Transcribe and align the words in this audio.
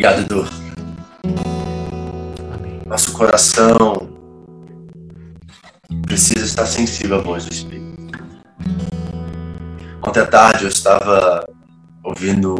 Obrigado, 0.00 0.22
Edu. 0.22 0.48
Amém. 2.54 2.80
Nosso 2.86 3.12
coração 3.12 4.08
precisa 6.06 6.42
estar 6.42 6.64
sensível 6.64 7.18
à 7.18 7.20
voz 7.20 7.44
do 7.44 7.52
Espírito. 7.52 8.18
Ontem 10.02 10.20
à 10.20 10.26
tarde 10.26 10.64
eu 10.64 10.70
estava 10.70 11.46
ouvindo 12.02 12.56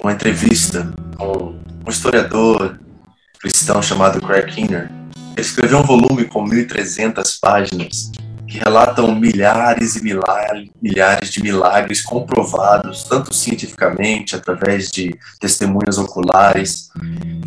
uma 0.00 0.12
entrevista 0.12 0.94
com 1.16 1.58
um 1.84 1.90
historiador 1.90 2.78
cristão 3.40 3.82
chamado 3.82 4.24
Craig 4.24 4.54
Kinner. 4.54 4.88
Ele 5.32 5.40
escreveu 5.40 5.80
um 5.80 5.82
volume 5.82 6.26
com 6.26 6.44
1.300 6.44 7.40
páginas 7.40 8.12
que 8.54 8.60
relatam 8.60 9.12
milhares 9.16 9.96
e 9.96 10.04
milhares, 10.04 10.70
milhares 10.80 11.32
de 11.32 11.42
milagres 11.42 12.02
comprovados, 12.02 13.02
tanto 13.02 13.34
cientificamente, 13.34 14.36
através 14.36 14.92
de 14.92 15.12
testemunhas 15.40 15.98
oculares. 15.98 16.88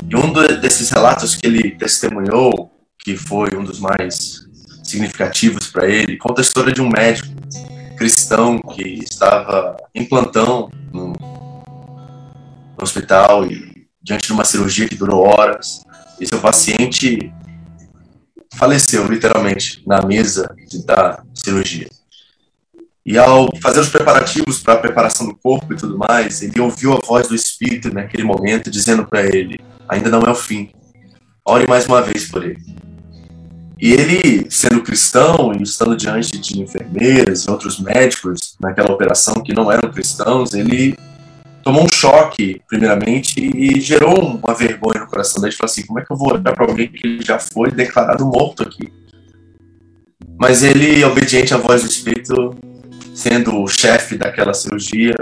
E 0.10 0.16
um 0.18 0.34
desses 0.60 0.89
relatos 0.89 1.34
que 1.34 1.48
ele 1.48 1.71
testemunhou, 1.71 2.70
que 3.00 3.15
foi 3.15 3.56
um 3.56 3.64
dos 3.64 3.79
mais 3.79 4.46
significativos 4.84 5.68
para 5.68 5.88
ele, 5.88 6.18
conta 6.18 6.42
a 6.42 6.43
história 6.43 6.74
de 6.74 6.82
um 6.82 6.89
médico 6.89 7.29
cristão 7.98 8.60
que 8.60 9.00
estava 9.01 9.78
em 9.96 10.04
plantão 10.04 10.70
no 10.92 11.14
hospital 12.82 13.46
e 13.46 13.87
diante 14.04 14.28
de 14.28 14.34
uma 14.34 14.43
cirurgia 14.43 14.89
que 14.89 14.96
durou 14.96 15.26
horas, 15.26 15.84
e 16.20 16.26
seu 16.26 16.39
paciente 16.39 17.32
faleceu 18.56 19.06
literalmente 19.07 19.83
na 19.86 20.01
mesa 20.01 20.56
da 20.86 21.24
cirurgia. 21.33 21.87
E 23.06 23.18
ao 23.18 23.50
fazer 23.61 23.79
os 23.79 23.89
preparativos 23.89 24.60
para 24.60 24.73
a 24.73 24.78
preparação 24.78 25.28
do 25.28 25.36
corpo 25.36 25.73
e 25.73 25.78
tudo 25.78 25.97
mais, 25.97 26.42
ele 26.42 26.60
ouviu 26.60 26.93
a 26.93 27.00
voz 27.00 27.28
do 27.28 27.36
Espírito 27.36 27.93
naquele 27.93 28.23
momento 28.23 28.70
dizendo 28.70 29.06
para 29.06 29.25
ele: 29.25 29.60
ainda 29.87 30.10
não 30.10 30.23
é 30.23 30.29
o 30.29 30.36
fim. 30.36 30.71
Ore 31.46 31.65
mais 31.68 31.86
uma 31.86 32.02
vez 32.02 32.30
por 32.30 32.44
ele. 32.44 32.59
E 33.80 33.94
ele, 33.94 34.48
sendo 34.50 34.81
cristão 34.81 35.53
e 35.58 35.64
estando 35.64 35.95
diante 35.95 36.38
de 36.38 36.62
enfermeiras 36.62 37.45
e 37.45 37.52
outros 37.52 37.80
médicos 37.80 38.58
naquela 38.59 38.92
operação 38.92 39.36
que 39.36 39.53
não 39.53 39.72
eram 39.72 39.92
cristãos, 39.92 40.53
ele 40.53 40.98
tomou 41.68 41.84
um 41.84 41.90
choque, 41.94 42.62
primeiramente, 42.66 43.42
e 43.42 43.82
gerou 43.82 44.18
uma 44.22 44.54
vergonha 44.54 45.02
no 45.02 45.08
coração 45.08 45.42
dele. 45.42 45.54
Falou 45.54 45.70
assim: 45.70 45.86
como 45.86 46.00
é 46.00 46.06
que 46.06 46.12
eu 46.12 46.16
vou 46.16 46.32
olhar 46.32 46.54
para 46.54 46.66
alguém 46.66 46.88
que 46.88 47.20
já 47.22 47.38
foi 47.38 47.72
declarado 47.72 48.26
morto 48.26 48.64
aqui? 48.64 48.90
Mas 50.40 50.64
ele, 50.64 51.04
obediente 51.04 51.54
à 51.54 51.58
voz 51.58 51.84
do 51.84 51.90
Espírito, 51.90 52.56
sendo 53.14 53.62
o 53.62 53.68
chefe 53.68 54.18
daquela 54.18 54.54
cirurgia, 54.54 55.14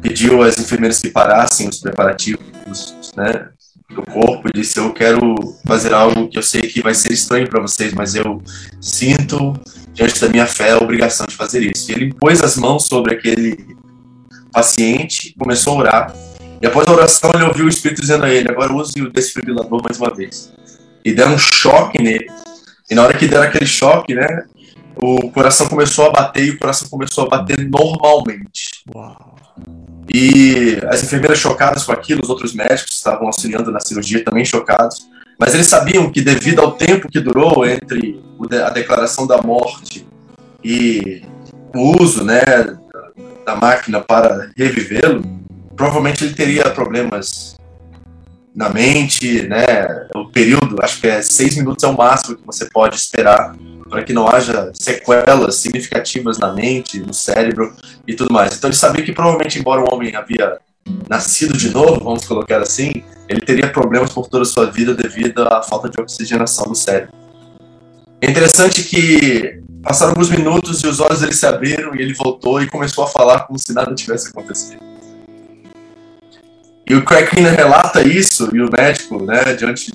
pediu 0.00 0.42
às 0.42 0.58
enfermeiras 0.58 1.00
que 1.00 1.10
parassem 1.10 1.68
os 1.68 1.80
preparativos 1.80 2.94
né, 3.16 3.48
do 3.92 4.02
corpo 4.02 4.48
e 4.48 4.52
disse: 4.52 4.78
Eu 4.78 4.92
quero 4.92 5.34
fazer 5.66 5.92
algo 5.92 6.28
que 6.28 6.38
eu 6.38 6.42
sei 6.42 6.62
que 6.62 6.80
vai 6.80 6.94
ser 6.94 7.12
estranho 7.12 7.50
para 7.50 7.60
vocês, 7.60 7.92
mas 7.92 8.14
eu 8.14 8.40
sinto, 8.80 9.54
diante 9.92 10.20
da 10.20 10.28
minha 10.28 10.46
fé, 10.46 10.70
a 10.70 10.78
obrigação 10.78 11.26
de 11.26 11.34
fazer 11.34 11.68
isso. 11.68 11.90
E 11.90 11.94
ele 11.94 12.14
pôs 12.14 12.40
as 12.40 12.56
mãos 12.56 12.86
sobre 12.86 13.12
aquele 13.12 13.79
paciente, 14.50 15.34
começou 15.38 15.74
a 15.74 15.78
orar. 15.78 16.14
E 16.60 16.66
após 16.66 16.86
a 16.86 16.92
oração, 16.92 17.30
ele 17.34 17.44
ouviu 17.44 17.64
o 17.64 17.68
Espírito 17.68 18.00
dizendo 18.00 18.24
a 18.24 18.30
ele: 18.30 18.50
agora 18.50 18.72
use 18.72 19.00
o 19.00 19.10
desfibrilador 19.10 19.82
mais 19.82 19.98
uma 19.98 20.14
vez. 20.14 20.52
E 21.04 21.12
deram 21.12 21.34
um 21.34 21.38
choque 21.38 22.02
nele. 22.02 22.26
E 22.90 22.94
na 22.94 23.02
hora 23.02 23.16
que 23.16 23.26
deram 23.26 23.44
aquele 23.44 23.66
choque, 23.66 24.14
né, 24.14 24.44
o 24.96 25.30
coração 25.30 25.68
começou 25.68 26.06
a 26.06 26.10
bater 26.10 26.44
e 26.44 26.50
o 26.50 26.58
coração 26.58 26.88
começou 26.88 27.24
a 27.24 27.28
bater 27.28 27.58
normalmente. 27.68 28.84
Uau. 28.94 29.36
E 30.12 30.78
as 30.88 31.02
enfermeiras 31.04 31.38
chocadas 31.38 31.84
com 31.84 31.92
aquilo, 31.92 32.20
os 32.22 32.28
outros 32.28 32.52
médicos 32.52 32.86
que 32.86 32.94
estavam 32.94 33.26
auxiliando 33.28 33.70
na 33.70 33.80
cirurgia 33.80 34.24
também 34.24 34.44
chocados. 34.44 35.08
Mas 35.38 35.54
eles 35.54 35.68
sabiam 35.68 36.10
que, 36.10 36.20
devido 36.20 36.60
ao 36.60 36.72
tempo 36.72 37.08
que 37.08 37.20
durou 37.20 37.64
entre 37.64 38.20
a 38.62 38.70
declaração 38.70 39.26
da 39.26 39.40
morte 39.40 40.06
e 40.62 41.22
o 41.74 42.02
uso 42.02 42.24
né, 42.24 42.42
da 43.50 43.56
máquina 43.56 44.00
para 44.00 44.50
revivê-lo, 44.56 45.22
provavelmente 45.74 46.24
ele 46.24 46.34
teria 46.34 46.70
problemas 46.70 47.56
na 48.54 48.68
mente, 48.68 49.42
né? 49.48 50.06
O 50.14 50.28
período, 50.28 50.76
acho 50.82 51.00
que 51.00 51.06
é 51.06 51.22
seis 51.22 51.56
minutos 51.56 51.82
é 51.84 51.88
o 51.88 51.96
máximo 51.96 52.36
que 52.36 52.46
você 52.46 52.66
pode 52.66 52.96
esperar 52.96 53.54
para 53.88 54.04
que 54.04 54.12
não 54.12 54.28
haja 54.28 54.70
sequelas 54.72 55.56
significativas 55.56 56.38
na 56.38 56.52
mente, 56.52 57.00
no 57.00 57.12
cérebro 57.12 57.74
e 58.06 58.14
tudo 58.14 58.32
mais. 58.32 58.56
Então 58.56 58.68
ele 58.68 58.76
sabia 58.76 59.04
que 59.04 59.12
provavelmente, 59.12 59.58
embora 59.58 59.80
o 59.80 59.92
homem 59.92 60.14
havia 60.14 60.58
nascido 61.08 61.56
de 61.56 61.70
novo, 61.70 62.02
vamos 62.02 62.24
colocar 62.24 62.60
assim, 62.62 63.02
ele 63.28 63.40
teria 63.40 63.70
problemas 63.70 64.12
por 64.12 64.28
toda 64.28 64.42
a 64.42 64.46
sua 64.46 64.70
vida 64.70 64.94
devido 64.94 65.42
à 65.42 65.62
falta 65.62 65.88
de 65.88 66.00
oxigenação 66.00 66.66
do 66.66 66.74
cérebro. 66.74 67.19
É 68.22 68.30
interessante 68.30 68.82
que 68.82 69.60
passaram 69.82 70.12
alguns 70.12 70.28
minutos 70.28 70.82
e 70.82 70.86
os 70.86 71.00
olhos 71.00 71.20
dele 71.20 71.34
se 71.34 71.46
abriram 71.46 71.94
e 71.94 72.02
ele 72.02 72.14
voltou 72.14 72.62
e 72.62 72.68
começou 72.68 73.04
a 73.04 73.06
falar 73.06 73.40
como 73.40 73.58
se 73.58 73.72
nada 73.72 73.94
tivesse 73.94 74.28
acontecido. 74.28 74.78
E 76.86 76.94
o 76.94 77.04
Craig 77.04 77.30
Kinner 77.30 77.54
relata 77.54 78.06
isso 78.06 78.50
e 78.52 78.60
o 78.60 78.68
médico, 78.70 79.24
né, 79.24 79.54
diante 79.54 79.92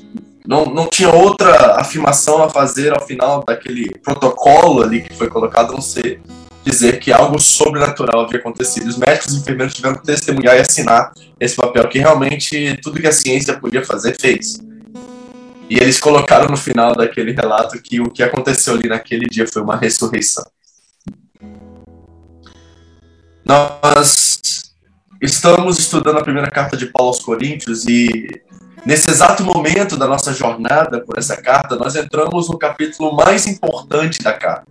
não, 0.47 0.65
não 0.65 0.87
tinha 0.87 1.09
outra 1.09 1.75
afirmação 1.79 2.43
a 2.43 2.49
fazer 2.49 2.93
ao 2.93 3.05
final 3.05 3.43
daquele 3.43 3.89
protocolo 3.99 4.83
ali 4.83 5.01
que 5.01 5.13
foi 5.13 5.27
colocado, 5.27 5.71
a 5.71 5.73
não 5.73 5.81
ser 5.81 6.21
dizer 6.63 6.99
que 6.99 7.11
algo 7.11 7.39
sobrenatural 7.39 8.25
havia 8.25 8.39
acontecido. 8.39 8.87
Os 8.87 8.97
médicos 8.97 9.33
e 9.33 9.37
enfermeiros 9.37 9.75
tiveram 9.75 9.95
que 9.95 10.03
testemunhar 10.03 10.55
e 10.55 10.61
assinar 10.61 11.13
esse 11.39 11.55
papel, 11.55 11.87
que 11.87 11.99
realmente 11.99 12.79
tudo 12.81 12.99
que 12.99 13.07
a 13.07 13.11
ciência 13.11 13.59
podia 13.59 13.85
fazer, 13.85 14.15
fez. 14.19 14.59
E 15.69 15.77
eles 15.77 15.99
colocaram 15.99 16.47
no 16.47 16.57
final 16.57 16.95
daquele 16.95 17.31
relato 17.31 17.81
que 17.81 17.99
o 17.99 18.11
que 18.11 18.21
aconteceu 18.21 18.75
ali 18.75 18.87
naquele 18.87 19.25
dia 19.25 19.47
foi 19.47 19.61
uma 19.61 19.75
ressurreição. 19.75 20.45
Nós 23.43 24.71
estamos 25.21 25.79
estudando 25.79 26.17
a 26.17 26.23
primeira 26.23 26.51
carta 26.51 26.77
de 26.77 26.87
Paulo 26.87 27.09
aos 27.09 27.19
Coríntios 27.19 27.85
e 27.85 28.27
nesse 28.85 29.09
exato 29.09 29.43
momento 29.43 29.97
da 29.97 30.07
nossa 30.07 30.33
jornada 30.33 31.01
por 31.03 31.17
essa 31.17 31.35
carta, 31.41 31.75
nós 31.75 31.95
entramos 31.95 32.47
no 32.47 32.57
capítulo 32.57 33.15
mais 33.15 33.47
importante 33.47 34.21
da 34.21 34.33
carta. 34.33 34.67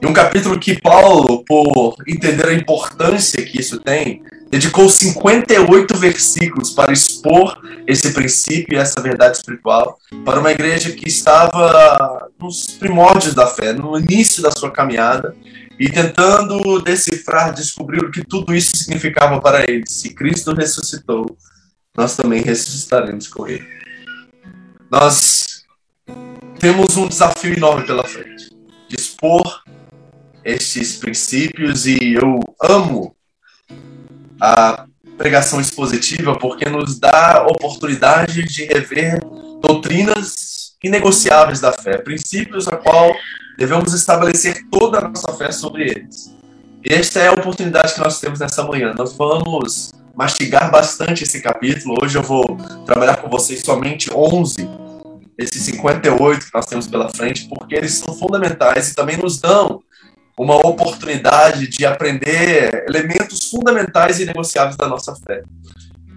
E 0.00 0.06
um 0.06 0.12
capítulo 0.12 0.58
que 0.58 0.80
Paulo, 0.80 1.44
por 1.44 1.96
entender 2.06 2.46
a 2.46 2.54
importância 2.54 3.44
que 3.44 3.60
isso 3.60 3.80
tem, 3.80 4.22
dedicou 4.50 4.88
58 4.88 5.96
versículos 5.98 6.70
para 6.70 6.92
expor 6.92 7.60
esse 7.86 8.12
princípio 8.12 8.74
e 8.74 8.78
essa 8.78 9.00
verdade 9.00 9.36
espiritual 9.36 9.98
para 10.24 10.40
uma 10.40 10.50
igreja 10.50 10.92
que 10.92 11.08
estava 11.08 12.28
nos 12.38 12.66
primórdios 12.66 13.34
da 13.34 13.46
fé, 13.46 13.72
no 13.72 13.98
início 13.98 14.42
da 14.42 14.50
sua 14.50 14.70
caminhada, 14.70 15.36
e 15.78 15.88
tentando 15.88 16.80
decifrar, 16.80 17.54
descobrir 17.54 18.04
o 18.04 18.10
que 18.10 18.24
tudo 18.24 18.54
isso 18.54 18.76
significava 18.76 19.40
para 19.40 19.62
eles. 19.70 19.92
Se 19.92 20.12
Cristo 20.12 20.52
ressuscitou, 20.52 21.36
nós 21.96 22.16
também 22.16 22.42
ressuscitaremos 22.42 23.28
com 23.28 23.46
Ele. 23.46 23.66
Nós 24.90 25.64
temos 26.58 26.96
um 26.96 27.06
desafio 27.06 27.54
enorme 27.54 27.86
pela 27.86 28.04
frente, 28.04 28.50
expor 28.90 29.62
estes 30.44 30.96
princípios 30.96 31.86
e 31.86 32.14
eu 32.14 32.40
amo 32.62 33.14
a 34.40 34.86
pregação 35.16 35.60
expositiva 35.60 36.38
porque 36.38 36.68
nos 36.68 36.98
dá 36.98 37.44
oportunidade 37.48 38.42
de 38.44 38.64
rever 38.64 39.20
doutrinas 39.60 40.74
inegociáveis 40.82 41.60
da 41.60 41.72
fé, 41.72 41.98
princípios 41.98 42.68
a 42.68 42.76
qual 42.76 43.12
devemos 43.56 43.92
estabelecer 43.92 44.64
toda 44.70 44.98
a 44.98 45.08
nossa 45.08 45.32
fé 45.32 45.50
sobre 45.50 45.90
eles. 45.90 46.32
E 46.88 46.92
esta 46.94 47.18
é 47.18 47.28
a 47.28 47.32
oportunidade 47.32 47.94
que 47.94 48.00
nós 48.00 48.20
temos 48.20 48.38
nessa 48.38 48.62
manhã. 48.62 48.94
Nós 48.96 49.12
vamos 49.14 49.92
mastigar 50.14 50.70
bastante 50.70 51.24
esse 51.24 51.40
capítulo. 51.40 51.96
Hoje 52.00 52.16
eu 52.16 52.22
vou 52.22 52.56
trabalhar 52.86 53.16
com 53.16 53.28
vocês 53.28 53.60
somente 53.60 54.08
11 54.14 54.68
desses 55.36 55.62
58 55.62 56.46
que 56.46 56.54
nós 56.54 56.66
temos 56.66 56.86
pela 56.86 57.08
frente, 57.08 57.48
porque 57.48 57.74
eles 57.74 57.94
são 57.94 58.14
fundamentais 58.14 58.90
e 58.90 58.94
também 58.94 59.16
nos 59.16 59.40
dão 59.40 59.82
uma 60.38 60.54
oportunidade 60.54 61.66
de 61.66 61.84
aprender 61.84 62.84
elementos 62.88 63.50
fundamentais 63.50 64.20
e 64.20 64.24
negociáveis 64.24 64.76
da 64.76 64.86
nossa 64.86 65.14
fé. 65.16 65.42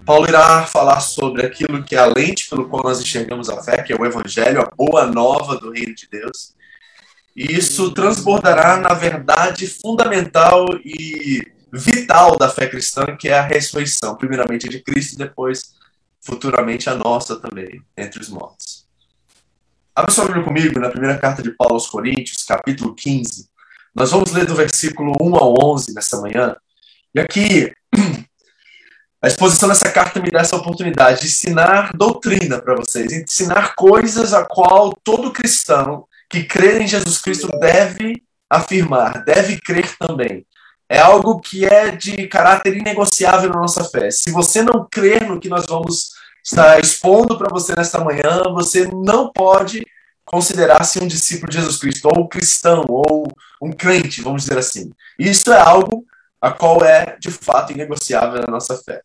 Paulo 0.06 0.28
irá 0.28 0.64
falar 0.64 1.00
sobre 1.00 1.44
aquilo 1.44 1.82
que 1.82 1.94
é 1.94 1.98
a 1.98 2.06
lente 2.06 2.48
pelo 2.48 2.68
qual 2.68 2.84
nós 2.84 3.00
enxergamos 3.00 3.48
a 3.48 3.62
fé, 3.62 3.82
que 3.82 3.92
é 3.92 3.96
o 3.96 4.06
Evangelho, 4.06 4.60
a 4.60 4.70
boa 4.76 5.06
nova 5.06 5.56
do 5.56 5.72
Reino 5.72 5.94
de 5.94 6.08
Deus. 6.08 6.54
E 7.34 7.52
isso 7.52 7.92
transbordará 7.92 8.76
na 8.76 8.94
verdade 8.94 9.66
fundamental 9.66 10.66
e 10.84 11.46
vital 11.72 12.36
da 12.36 12.48
fé 12.48 12.66
cristã, 12.66 13.16
que 13.16 13.28
é 13.28 13.38
a 13.38 13.42
ressurreição, 13.42 14.16
primeiramente 14.16 14.68
de 14.68 14.80
Cristo 14.80 15.14
e 15.14 15.18
depois, 15.18 15.72
futuramente, 16.20 16.90
a 16.90 16.94
nossa 16.94 17.36
também, 17.36 17.82
entre 17.96 18.20
os 18.20 18.28
mortos. 18.28 18.86
Abra 19.94 20.12
sua 20.12 20.26
Bíblia 20.26 20.44
comigo 20.44 20.80
na 20.80 20.90
primeira 20.90 21.18
carta 21.18 21.42
de 21.42 21.50
Paulo 21.52 21.74
aos 21.74 21.86
Coríntios, 21.86 22.44
capítulo 22.44 22.94
15. 22.94 23.51
Nós 23.94 24.10
vamos 24.10 24.32
ler 24.32 24.46
do 24.46 24.54
versículo 24.54 25.12
1 25.20 25.36
ao 25.36 25.72
11 25.72 25.94
nessa 25.94 26.20
manhã. 26.20 26.56
E 27.14 27.20
aqui 27.20 27.72
A 29.24 29.28
exposição 29.28 29.68
dessa 29.68 29.88
carta 29.88 30.20
me 30.20 30.32
dá 30.32 30.40
essa 30.40 30.56
oportunidade 30.56 31.20
de 31.20 31.26
ensinar 31.28 31.92
doutrina 31.94 32.60
para 32.60 32.74
vocês, 32.74 33.12
ensinar 33.12 33.76
coisas 33.76 34.34
a 34.34 34.44
qual 34.44 34.92
todo 35.04 35.30
cristão 35.32 36.08
que 36.28 36.42
crê 36.42 36.82
em 36.82 36.88
Jesus 36.88 37.18
Cristo 37.18 37.46
deve 37.60 38.20
afirmar, 38.50 39.22
deve 39.24 39.60
crer 39.60 39.96
também. 39.96 40.44
É 40.88 40.98
algo 40.98 41.38
que 41.38 41.64
é 41.64 41.92
de 41.92 42.26
caráter 42.26 42.76
inegociável 42.76 43.48
na 43.50 43.60
nossa 43.60 43.84
fé. 43.84 44.10
Se 44.10 44.32
você 44.32 44.60
não 44.60 44.88
crer 44.90 45.28
no 45.28 45.38
que 45.38 45.48
nós 45.48 45.66
vamos 45.68 46.10
estar 46.44 46.80
expondo 46.80 47.38
para 47.38 47.48
você 47.48 47.76
nesta 47.76 48.02
manhã, 48.02 48.42
você 48.52 48.88
não 48.92 49.30
pode 49.32 49.86
considerar-se 50.32 50.98
um 50.98 51.06
discípulo 51.06 51.50
de 51.50 51.58
Jesus 51.58 51.76
Cristo, 51.76 52.08
ou 52.08 52.24
um 52.24 52.26
cristão, 52.26 52.86
ou 52.88 53.30
um 53.60 53.70
crente, 53.70 54.22
vamos 54.22 54.42
dizer 54.42 54.56
assim. 54.56 54.90
Isso 55.18 55.52
é 55.52 55.60
algo 55.60 56.06
a 56.40 56.50
qual 56.50 56.82
é, 56.82 57.18
de 57.20 57.30
fato, 57.30 57.72
inegociável 57.72 58.40
na 58.40 58.50
nossa 58.50 58.78
fé. 58.78 59.02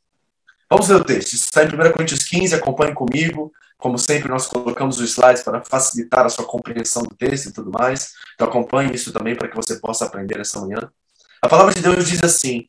Vamos 0.70 0.88
ler 0.88 0.96
o 0.96 1.04
texto. 1.04 1.34
Isso 1.34 1.44
está 1.44 1.66
em 1.66 1.68
1 1.68 1.92
Coríntios 1.92 2.24
15, 2.24 2.56
acompanhe 2.56 2.94
comigo. 2.94 3.52
Como 3.78 3.98
sempre, 3.98 4.30
nós 4.30 4.48
colocamos 4.48 5.02
os 5.02 5.10
slides 5.10 5.44
para 5.44 5.62
facilitar 5.64 6.26
a 6.26 6.30
sua 6.30 6.46
compreensão 6.46 7.04
do 7.04 7.14
texto 7.14 7.50
e 7.50 7.54
tudo 7.54 7.72
mais. 7.72 8.14
Então, 8.34 8.48
acompanhe 8.48 8.96
isso 8.96 9.12
também 9.12 9.36
para 9.36 9.50
que 9.50 9.56
você 9.56 9.76
possa 9.80 10.06
aprender 10.06 10.40
essa 10.40 10.62
manhã. 10.62 10.90
A 11.42 11.50
palavra 11.50 11.74
de 11.74 11.82
Deus 11.82 12.08
diz 12.08 12.24
assim: 12.24 12.68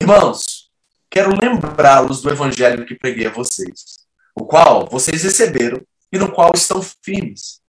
Irmãos, 0.00 0.70
quero 1.10 1.36
lembrá-los 1.36 2.22
do 2.22 2.30
evangelho 2.30 2.86
que 2.86 2.94
preguei 2.94 3.26
a 3.26 3.30
vocês, 3.30 3.98
o 4.34 4.44
qual 4.44 4.88
vocês 4.88 5.24
receberam 5.24 5.82
e 6.12 6.18
no 6.18 6.30
qual 6.32 6.52
estão 6.54 6.80
firmes. 6.80 7.59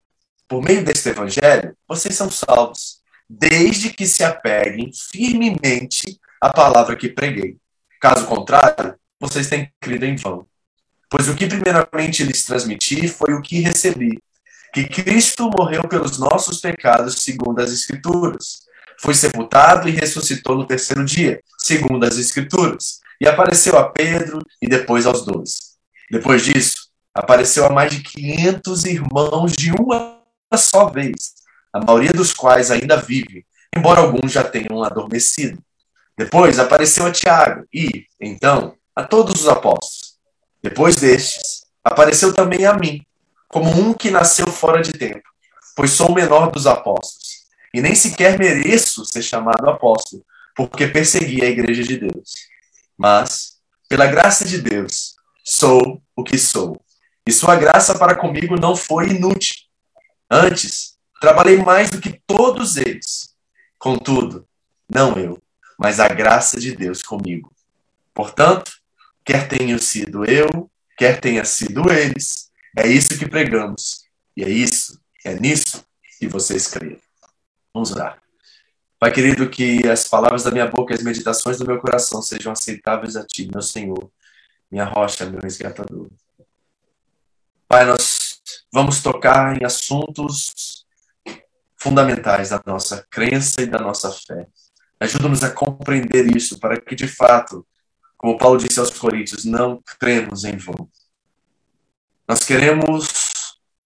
Por 0.52 0.62
meio 0.62 0.84
deste 0.84 1.08
evangelho, 1.08 1.74
vocês 1.88 2.14
são 2.14 2.30
salvos, 2.30 2.98
desde 3.26 3.88
que 3.88 4.06
se 4.06 4.22
apeguem 4.22 4.90
firmemente 5.10 6.20
à 6.38 6.52
palavra 6.52 6.94
que 6.94 7.08
preguei. 7.08 7.56
Caso 7.98 8.26
contrário, 8.26 8.94
vocês 9.18 9.48
têm 9.48 9.72
crido 9.80 10.04
em 10.04 10.14
vão. 10.14 10.46
Pois 11.08 11.26
o 11.26 11.34
que 11.34 11.46
primeiramente 11.46 12.22
lhes 12.22 12.44
transmiti 12.44 13.08
foi 13.08 13.32
o 13.32 13.40
que 13.40 13.60
recebi: 13.60 14.22
que 14.74 14.86
Cristo 14.86 15.48
morreu 15.48 15.88
pelos 15.88 16.18
nossos 16.18 16.60
pecados, 16.60 17.22
segundo 17.22 17.58
as 17.58 17.72
Escrituras. 17.72 18.66
Foi 19.00 19.14
sepultado 19.14 19.88
e 19.88 19.92
ressuscitou 19.92 20.54
no 20.54 20.66
terceiro 20.66 21.02
dia, 21.02 21.40
segundo 21.56 22.04
as 22.04 22.18
Escrituras. 22.18 23.00
E 23.18 23.26
apareceu 23.26 23.78
a 23.78 23.88
Pedro 23.88 24.38
e 24.60 24.68
depois 24.68 25.06
aos 25.06 25.24
doze. 25.24 25.54
Depois 26.10 26.44
disso, 26.44 26.90
apareceu 27.14 27.64
a 27.64 27.70
mais 27.70 27.90
de 27.90 28.02
500 28.02 28.84
irmãos 28.84 29.52
de 29.54 29.72
uma 29.72 30.20
só 30.56 30.86
vez, 30.86 31.34
a 31.72 31.84
maioria 31.84 32.12
dos 32.12 32.32
quais 32.32 32.70
ainda 32.70 32.96
vive, 32.96 33.46
embora 33.74 34.00
alguns 34.00 34.32
já 34.32 34.44
tenham 34.44 34.82
adormecido. 34.82 35.62
Depois 36.16 36.58
apareceu 36.58 37.06
a 37.06 37.10
Tiago 37.10 37.66
e, 37.72 38.06
então, 38.20 38.76
a 38.94 39.02
todos 39.02 39.42
os 39.42 39.48
apóstolos. 39.48 40.18
Depois 40.62 40.96
destes, 40.96 41.64
apareceu 41.82 42.32
também 42.32 42.66
a 42.66 42.74
mim, 42.74 43.04
como 43.48 43.70
um 43.70 43.92
que 43.92 44.10
nasceu 44.10 44.46
fora 44.46 44.82
de 44.82 44.92
tempo, 44.92 45.28
pois 45.74 45.90
sou 45.90 46.10
o 46.10 46.14
menor 46.14 46.50
dos 46.50 46.66
apóstolos, 46.66 47.42
e 47.74 47.80
nem 47.80 47.94
sequer 47.94 48.38
mereço 48.38 49.04
ser 49.04 49.22
chamado 49.22 49.68
apóstolo, 49.68 50.24
porque 50.54 50.86
persegui 50.86 51.42
a 51.42 51.48
igreja 51.48 51.82
de 51.82 51.98
Deus. 51.98 52.34
Mas, 52.96 53.56
pela 53.88 54.06
graça 54.06 54.44
de 54.44 54.58
Deus, 54.58 55.14
sou 55.44 56.02
o 56.14 56.22
que 56.22 56.38
sou. 56.38 56.80
E 57.26 57.32
sua 57.32 57.56
graça 57.56 57.98
para 57.98 58.14
comigo 58.14 58.56
não 58.60 58.76
foi 58.76 59.08
inútil. 59.10 59.56
Antes, 60.34 60.96
trabalhei 61.20 61.58
mais 61.58 61.90
do 61.90 62.00
que 62.00 62.18
todos 62.26 62.78
eles. 62.78 63.36
Contudo, 63.78 64.48
não 64.88 65.18
eu, 65.18 65.38
mas 65.78 66.00
a 66.00 66.08
graça 66.08 66.58
de 66.58 66.74
Deus 66.74 67.02
comigo. 67.02 67.54
Portanto, 68.14 68.72
quer 69.22 69.46
tenha 69.46 69.78
sido 69.78 70.24
eu, 70.24 70.70
quer 70.96 71.20
tenha 71.20 71.44
sido 71.44 71.92
eles. 71.92 72.50
É 72.74 72.86
isso 72.86 73.18
que 73.18 73.28
pregamos. 73.28 74.06
E 74.34 74.42
é 74.42 74.48
isso, 74.48 74.98
é 75.22 75.34
nisso 75.34 75.84
que 76.18 76.26
vocês 76.26 76.66
creem. 76.66 76.98
Vamos 77.74 77.92
orar. 77.92 78.18
Pai 78.98 79.12
querido, 79.12 79.50
que 79.50 79.86
as 79.86 80.08
palavras 80.08 80.44
da 80.44 80.50
minha 80.50 80.66
boca 80.66 80.94
e 80.94 80.96
as 80.96 81.02
meditações 81.02 81.58
do 81.58 81.66
meu 81.66 81.78
coração 81.78 82.22
sejam 82.22 82.52
aceitáveis 82.52 83.16
a 83.16 83.26
Ti, 83.26 83.50
meu 83.52 83.60
Senhor, 83.60 84.10
minha 84.70 84.86
rocha, 84.86 85.26
meu 85.26 85.40
resgatador. 85.40 86.08
Pai, 87.68 87.84
nós 87.84 88.31
vamos 88.72 89.02
tocar 89.02 89.60
em 89.60 89.64
assuntos 89.64 90.84
fundamentais 91.76 92.50
da 92.50 92.62
nossa 92.64 93.04
crença 93.10 93.62
e 93.62 93.66
da 93.66 93.78
nossa 93.78 94.10
fé. 94.10 94.46
Ajuda-nos 95.00 95.42
a 95.42 95.50
compreender 95.50 96.36
isso 96.36 96.60
para 96.60 96.80
que, 96.80 96.94
de 96.94 97.08
fato, 97.08 97.66
como 98.16 98.38
Paulo 98.38 98.58
disse 98.58 98.78
aos 98.78 98.90
Coríntios, 98.90 99.44
não 99.44 99.82
cremos 99.98 100.44
em 100.44 100.56
vão. 100.56 100.88
Nós 102.28 102.44
queremos, 102.44 103.08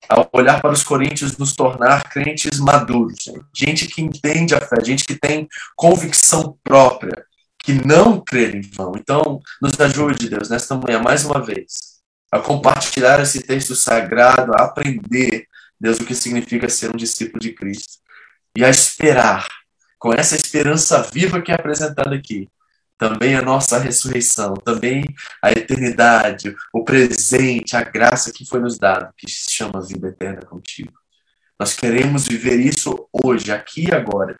ao 0.07 0.29
olhar 0.31 0.61
para 0.61 0.73
os 0.73 0.85
Coríntios, 0.85 1.39
nos 1.39 1.55
tornar 1.55 2.11
crentes 2.11 2.61
maduros, 2.61 3.31
gente 3.55 3.87
que 3.87 4.03
entende 4.03 4.55
a 4.55 4.61
fé, 4.61 4.77
gente 4.85 5.05
que 5.05 5.15
tem 5.15 5.49
convicção 5.75 6.59
própria, 6.63 7.25
que 7.59 7.73
não 7.73 8.21
crê 8.21 8.59
em 8.59 8.61
vão. 8.61 8.93
Então, 8.95 9.41
nos 9.63 9.81
ajude, 9.81 10.29
Deus, 10.29 10.51
nesta 10.51 10.77
manhã, 10.77 11.01
mais 11.01 11.25
uma 11.25 11.41
vez, 11.41 11.96
a 12.31 12.39
compartilhar 12.41 13.21
esse 13.21 13.43
texto 13.43 13.75
sagrado, 13.75 14.53
a 14.55 14.65
aprender, 14.65 15.47
Deus, 15.79 15.99
o 15.99 16.05
que 16.05 16.15
significa 16.15 16.69
ser 16.69 16.91
um 16.91 16.97
discípulo 16.97 17.39
de 17.39 17.53
Cristo 17.53 17.99
e 18.57 18.65
a 18.65 18.71
esperar, 18.71 19.47
com 19.99 20.13
essa 20.13 20.35
esperança 20.35 21.03
viva 21.03 21.41
que 21.41 21.51
é 21.51 21.55
apresentada 21.55 22.15
aqui, 22.15 22.49
também 22.99 23.35
a 23.35 23.43
nossa 23.43 23.79
ressurreição, 23.79 24.55
também 24.55 25.05
a 25.43 25.53
eternidade, 25.53 26.55
o 26.73 26.83
presente, 26.83 27.77
a 27.77 27.83
graça 27.83 28.33
que 28.33 28.47
foi 28.47 28.61
nos 28.61 28.79
dado, 28.79 29.13
que 29.17 29.31
se 29.31 29.51
chama 29.51 29.85
vida 29.85 30.09
eterna 30.09 30.41
contigo. 30.43 30.93
Nós 31.59 31.75
queremos 31.75 32.27
viver 32.27 32.59
isso 32.59 33.09
hoje, 33.13 33.53
aqui 33.53 33.89
e 33.89 33.95
agora, 33.95 34.39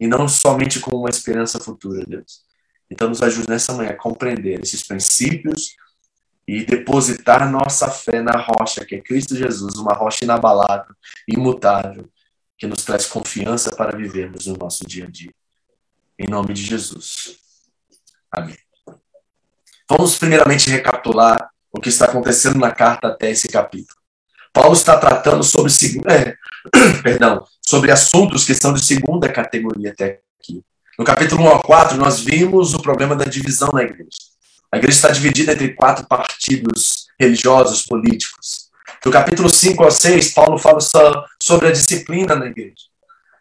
e 0.00 0.06
não 0.06 0.28
somente 0.28 0.80
com 0.80 0.96
uma 0.96 1.10
esperança 1.10 1.58
futura, 1.58 2.04
Deus. 2.06 2.42
Então, 2.90 3.08
nos 3.08 3.22
ajude 3.22 3.48
nessa 3.48 3.74
manhã 3.74 3.90
a 3.90 3.96
compreender 3.96 4.60
esses 4.62 4.82
princípios 4.82 5.74
e 6.48 6.64
depositar 6.64 7.50
nossa 7.50 7.90
fé 7.90 8.22
na 8.22 8.38
rocha, 8.38 8.82
que 8.82 8.94
é 8.94 9.00
Cristo 9.02 9.36
Jesus, 9.36 9.74
uma 9.74 9.92
rocha 9.92 10.24
inabalável, 10.24 10.94
imutável, 11.28 12.08
que 12.56 12.66
nos 12.66 12.86
traz 12.86 13.04
confiança 13.04 13.70
para 13.76 13.94
vivermos 13.94 14.46
no 14.46 14.56
nosso 14.56 14.86
dia 14.86 15.04
a 15.04 15.10
dia. 15.10 15.30
Em 16.18 16.26
nome 16.26 16.54
de 16.54 16.62
Jesus. 16.62 17.36
Amém. 18.32 18.56
Vamos 19.90 20.16
primeiramente 20.16 20.70
recapitular 20.70 21.50
o 21.70 21.78
que 21.78 21.90
está 21.90 22.06
acontecendo 22.06 22.58
na 22.58 22.72
carta 22.72 23.08
até 23.08 23.30
esse 23.30 23.46
capítulo. 23.48 23.98
Paulo 24.50 24.72
está 24.72 24.98
tratando 24.98 25.44
sobre, 25.44 25.70
é, 26.10 26.34
perdão, 27.02 27.46
sobre 27.60 27.92
assuntos 27.92 28.46
que 28.46 28.54
são 28.54 28.72
de 28.72 28.82
segunda 28.82 29.30
categoria 29.30 29.92
até 29.92 30.22
aqui. 30.40 30.64
No 30.98 31.04
capítulo 31.04 31.42
1 31.42 31.48
ao 31.48 31.62
4, 31.62 31.98
nós 31.98 32.20
vimos 32.20 32.72
o 32.72 32.80
problema 32.80 33.14
da 33.14 33.26
divisão 33.26 33.68
na 33.74 33.82
igreja. 33.82 34.37
A 34.70 34.76
igreja 34.76 34.96
está 34.96 35.10
dividida 35.10 35.52
entre 35.52 35.74
quatro 35.74 36.06
partidos 36.06 37.06
religiosos, 37.18 37.86
políticos. 37.86 38.68
Do 39.02 39.10
capítulo 39.10 39.48
5 39.48 39.82
ao 39.82 39.90
6, 39.90 40.34
Paulo 40.34 40.58
fala 40.58 40.78
sobre 41.42 41.68
a 41.68 41.72
disciplina 41.72 42.34
na 42.34 42.46
igreja. 42.46 42.74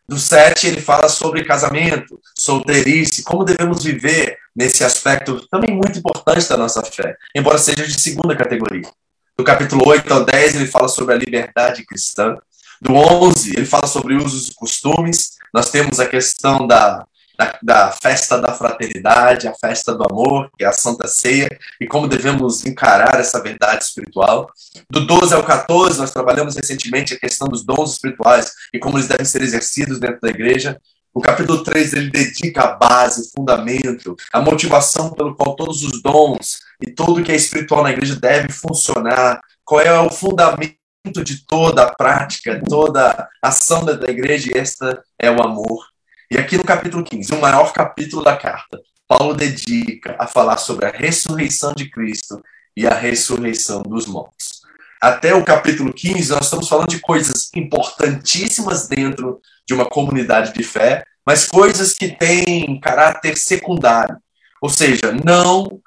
Do 0.08 0.18
7, 0.18 0.68
ele 0.68 0.80
fala 0.80 1.10
sobre 1.10 1.44
casamento, 1.44 2.18
solteirice, 2.34 3.24
como 3.24 3.44
devemos 3.44 3.84
viver 3.84 4.38
nesse 4.56 4.86
aspecto 4.86 5.46
também 5.50 5.76
muito 5.76 6.00
importante 6.00 6.48
da 6.48 6.56
nossa 6.56 6.82
fé, 6.82 7.18
embora 7.36 7.58
seja 7.58 7.86
de 7.86 8.00
segunda 8.00 8.34
categoria. 8.34 8.90
Do 9.38 9.44
capítulo 9.44 9.84
8 9.86 10.14
ao 10.14 10.24
10, 10.24 10.56
ele 10.56 10.66
fala 10.66 10.88
sobre 10.88 11.14
a 11.14 11.18
liberdade 11.18 11.86
cristã. 11.86 12.38
Do 12.82 12.94
11, 12.94 13.58
ele 13.58 13.66
fala 13.66 13.86
sobre 13.86 14.16
usos 14.16 14.48
e 14.48 14.56
costumes. 14.56 15.34
Nós 15.54 15.70
temos 15.70 16.00
a 16.00 16.08
questão 16.08 16.66
da 16.66 17.06
da, 17.38 17.60
da, 17.62 17.92
festa 17.92 18.40
da 18.40 18.54
fraternidade, 18.54 19.48
a 19.48 19.54
festa 19.54 19.94
do 19.94 20.04
amor, 20.04 20.50
que 20.58 20.64
é 20.64 20.68
a 20.68 20.74
Santa 20.74 21.08
Ceia, 21.08 21.48
e 21.80 21.86
como 21.86 22.08
devemos 22.08 22.66
encarar 22.66 23.20
essa 23.20 23.42
verdade 23.42 23.84
espiritual. 23.84 24.50
Do 24.90 25.06
12 25.06 25.36
ao 25.36 25.44
14, 25.44 26.00
nós 26.00 26.12
trabalhamos 26.12 26.56
recentemente 26.56 27.14
a 27.14 27.20
questão 27.20 27.48
dos 27.48 27.64
dons 27.64 27.94
espirituais 27.94 28.52
e 28.74 28.80
como 28.80 28.98
eles 28.98 29.08
devem 29.08 29.26
ser 29.26 29.42
exercidos 29.42 30.00
dentro 30.00 30.20
da 30.22 30.30
igreja. 30.30 30.80
O 31.14 31.22
capítulo 31.22 31.64
3 31.64 31.94
ele 31.94 32.12
dedica 32.12 32.64
a 32.64 32.76
base, 32.76 33.22
o 33.22 33.32
fundamento, 33.36 34.16
a 34.32 34.42
motivação 34.42 35.12
pelo 35.12 35.36
qual 35.36 35.56
todos 35.56 35.84
os 35.84 36.02
dons 36.02 36.60
e 36.82 36.92
tudo 36.92 37.24
que 37.24 37.32
é 37.32 37.36
espiritual 37.36 37.84
na 37.84 37.92
igreja 37.92 38.16
deve 38.16 38.50
funcionar. 38.50 39.42
Qual 39.66 39.82
é 39.82 40.00
o 40.00 40.12
fundamento 40.12 40.78
de 41.24 41.46
toda 41.46 41.84
a 41.84 41.96
prática, 41.96 42.62
toda 42.68 43.30
a 43.42 43.48
ação 43.48 43.84
da 43.84 44.10
igreja? 44.10 44.52
E 44.54 44.58
esta 44.58 45.02
é 45.20 45.32
o 45.32 45.42
amor. 45.42 45.97
E 46.30 46.38
aqui 46.38 46.58
no 46.58 46.64
capítulo 46.64 47.04
15, 47.04 47.34
o 47.34 47.42
maior 47.42 47.72
capítulo 47.74 48.24
da 48.24 48.36
carta, 48.36 48.80
Paulo 49.08 49.34
dedica 49.34 50.16
a 50.20 50.28
falar 50.28 50.58
sobre 50.58 50.86
a 50.86 50.92
ressurreição 50.92 51.74
de 51.74 51.90
Cristo 51.90 52.42
e 52.76 52.86
a 52.86 52.94
ressurreição 52.94 53.82
dos 53.82 54.06
mortos. 54.06 54.62
Até 55.02 55.34
o 55.34 55.46
capítulo 55.46 55.94
15, 55.94 56.32
nós 56.32 56.46
estamos 56.46 56.68
falando 56.68 56.90
de 56.90 57.00
coisas 57.00 57.50
importantíssimas 57.56 58.88
dentro 58.88 59.40
de 59.66 59.74
uma 59.74 59.86
comunidade 59.86 60.54
de 60.54 60.64
fé, 60.64 61.04
mas 61.26 61.48
coisas 61.48 61.94
que 61.94 62.10
têm 62.10 62.80
caráter 62.80 63.38
secundário. 63.38 64.18
Ou 64.62 64.70
seja, 64.70 65.14
não 65.24 65.82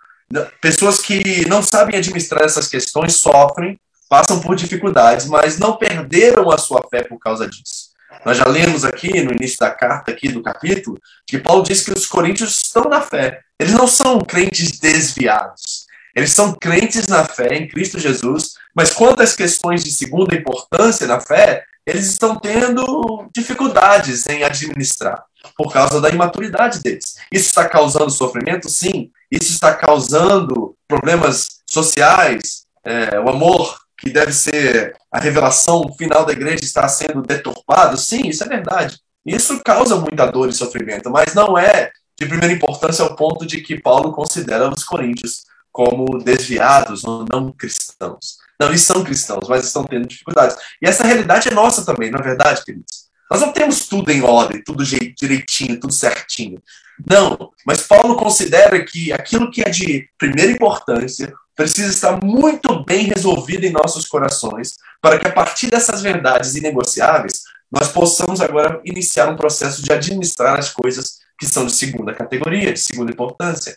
Pessoas 0.60 1.00
que 1.00 1.48
não 1.48 1.60
sabem 1.60 1.98
administrar 1.98 2.44
essas 2.44 2.68
questões 2.68 3.16
sofrem, 3.16 3.78
passam 4.08 4.40
por 4.40 4.54
dificuldades, 4.54 5.26
mas 5.26 5.58
não 5.58 5.76
perderam 5.76 6.50
a 6.50 6.58
sua 6.58 6.86
fé 6.88 7.02
por 7.02 7.18
causa 7.18 7.48
disso. 7.48 7.89
Nós 8.24 8.36
já 8.36 8.44
lemos 8.44 8.84
aqui 8.84 9.22
no 9.22 9.32
início 9.32 9.58
da 9.58 9.70
carta, 9.70 10.10
aqui 10.10 10.28
do 10.28 10.42
capítulo, 10.42 10.98
que 11.26 11.38
Paulo 11.38 11.62
diz 11.62 11.82
que 11.82 11.92
os 11.92 12.06
coríntios 12.06 12.60
estão 12.64 12.84
na 12.84 13.00
fé. 13.00 13.40
Eles 13.58 13.72
não 13.72 13.86
são 13.86 14.20
crentes 14.20 14.78
desviados. 14.78 15.86
Eles 16.14 16.32
são 16.32 16.52
crentes 16.52 17.06
na 17.06 17.24
fé 17.24 17.54
em 17.54 17.68
Cristo 17.68 17.98
Jesus, 17.98 18.54
mas 18.74 18.92
quanto 18.92 19.22
às 19.22 19.34
questões 19.34 19.84
de 19.84 19.92
segunda 19.92 20.34
importância 20.34 21.06
na 21.06 21.20
fé, 21.20 21.64
eles 21.86 22.06
estão 22.06 22.36
tendo 22.36 23.28
dificuldades 23.34 24.26
em 24.26 24.44
administrar 24.44 25.24
por 25.56 25.72
causa 25.72 26.00
da 26.00 26.10
imaturidade 26.10 26.80
deles. 26.80 27.16
Isso 27.32 27.46
está 27.46 27.68
causando 27.68 28.10
sofrimento? 28.10 28.68
Sim. 28.68 29.10
Isso 29.30 29.52
está 29.52 29.74
causando 29.74 30.74
problemas 30.86 31.46
sociais, 31.68 32.64
é, 32.84 33.18
o 33.20 33.28
amor 33.28 33.78
que 34.00 34.10
deve 34.10 34.32
ser 34.32 34.96
a 35.12 35.20
revelação 35.20 35.92
final 35.96 36.24
da 36.24 36.32
igreja 36.32 36.64
está 36.64 36.88
sendo 36.88 37.22
deturpado? 37.22 37.96
Sim, 37.98 38.28
isso 38.28 38.42
é 38.42 38.48
verdade. 38.48 38.98
Isso 39.24 39.60
causa 39.62 39.96
muita 39.96 40.26
dor 40.26 40.48
e 40.48 40.52
sofrimento, 40.52 41.10
mas 41.10 41.34
não 41.34 41.56
é 41.56 41.90
de 42.18 42.26
primeira 42.26 42.52
importância 42.52 43.04
ao 43.04 43.14
ponto 43.14 43.46
de 43.46 43.60
que 43.60 43.80
Paulo 43.80 44.12
considera 44.12 44.68
os 44.68 44.82
coríntios 44.82 45.44
como 45.70 46.18
desviados 46.18 47.04
ou 47.04 47.24
não 47.30 47.52
cristãos. 47.52 48.38
Não, 48.58 48.68
eles 48.68 48.82
são 48.82 49.04
cristãos, 49.04 49.48
mas 49.48 49.64
estão 49.64 49.84
tendo 49.84 50.08
dificuldades. 50.08 50.56
E 50.82 50.86
essa 50.88 51.04
realidade 51.04 51.48
é 51.48 51.52
nossa 51.52 51.84
também, 51.84 52.10
não 52.10 52.20
é 52.20 52.22
verdade, 52.22 52.64
queridos? 52.64 53.09
Nós 53.30 53.40
não 53.40 53.52
temos 53.52 53.86
tudo 53.86 54.10
em 54.10 54.22
ordem, 54.22 54.62
tudo 54.62 54.84
direitinho, 54.84 55.78
tudo 55.78 55.92
certinho. 55.92 56.60
Não, 57.08 57.50
mas 57.64 57.86
Paulo 57.86 58.16
considera 58.16 58.84
que 58.84 59.12
aquilo 59.12 59.50
que 59.50 59.62
é 59.62 59.70
de 59.70 60.08
primeira 60.18 60.50
importância 60.50 61.32
precisa 61.54 61.90
estar 61.90 62.18
muito 62.24 62.84
bem 62.84 63.04
resolvido 63.04 63.64
em 63.64 63.70
nossos 63.70 64.06
corações, 64.06 64.74
para 65.00 65.18
que 65.18 65.28
a 65.28 65.32
partir 65.32 65.68
dessas 65.68 66.02
verdades 66.02 66.56
inegociáveis, 66.56 67.42
nós 67.70 67.88
possamos 67.88 68.40
agora 68.40 68.80
iniciar 68.84 69.28
um 69.28 69.36
processo 69.36 69.82
de 69.82 69.92
administrar 69.92 70.58
as 70.58 70.70
coisas 70.70 71.20
que 71.38 71.46
são 71.46 71.66
de 71.66 71.72
segunda 71.72 72.12
categoria, 72.12 72.72
de 72.72 72.80
segunda 72.80 73.12
importância. 73.12 73.76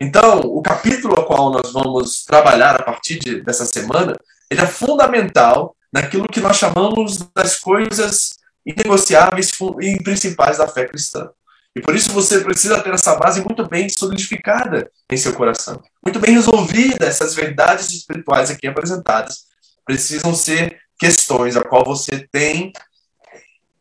Então, 0.00 0.40
o 0.40 0.60
capítulo 0.60 1.14
ao 1.16 1.26
qual 1.26 1.50
nós 1.50 1.72
vamos 1.72 2.24
trabalhar 2.24 2.76
a 2.76 2.82
partir 2.82 3.18
de, 3.18 3.42
dessa 3.42 3.64
semana, 3.64 4.18
ele 4.50 4.60
é 4.60 4.66
fundamental 4.66 5.76
naquilo 5.92 6.28
que 6.28 6.40
nós 6.40 6.56
chamamos 6.56 7.18
das 7.34 7.56
coisas 7.56 8.38
inegociáveis 8.70 9.50
e 9.80 10.02
principais 10.02 10.58
da 10.58 10.68
fé 10.68 10.86
cristã. 10.86 11.30
E 11.74 11.80
por 11.80 11.94
isso 11.94 12.12
você 12.12 12.40
precisa 12.40 12.80
ter 12.80 12.92
essa 12.92 13.14
base 13.16 13.40
muito 13.40 13.66
bem 13.68 13.88
solidificada 13.88 14.90
em 15.10 15.16
seu 15.16 15.32
coração, 15.32 15.82
muito 16.04 16.18
bem 16.18 16.34
resolvida. 16.34 17.06
Essas 17.06 17.34
verdades 17.34 17.90
espirituais 17.90 18.50
aqui 18.50 18.66
apresentadas 18.66 19.46
precisam 19.84 20.34
ser 20.34 20.78
questões 20.98 21.56
a 21.56 21.62
qual 21.62 21.84
você 21.84 22.26
tem 22.32 22.72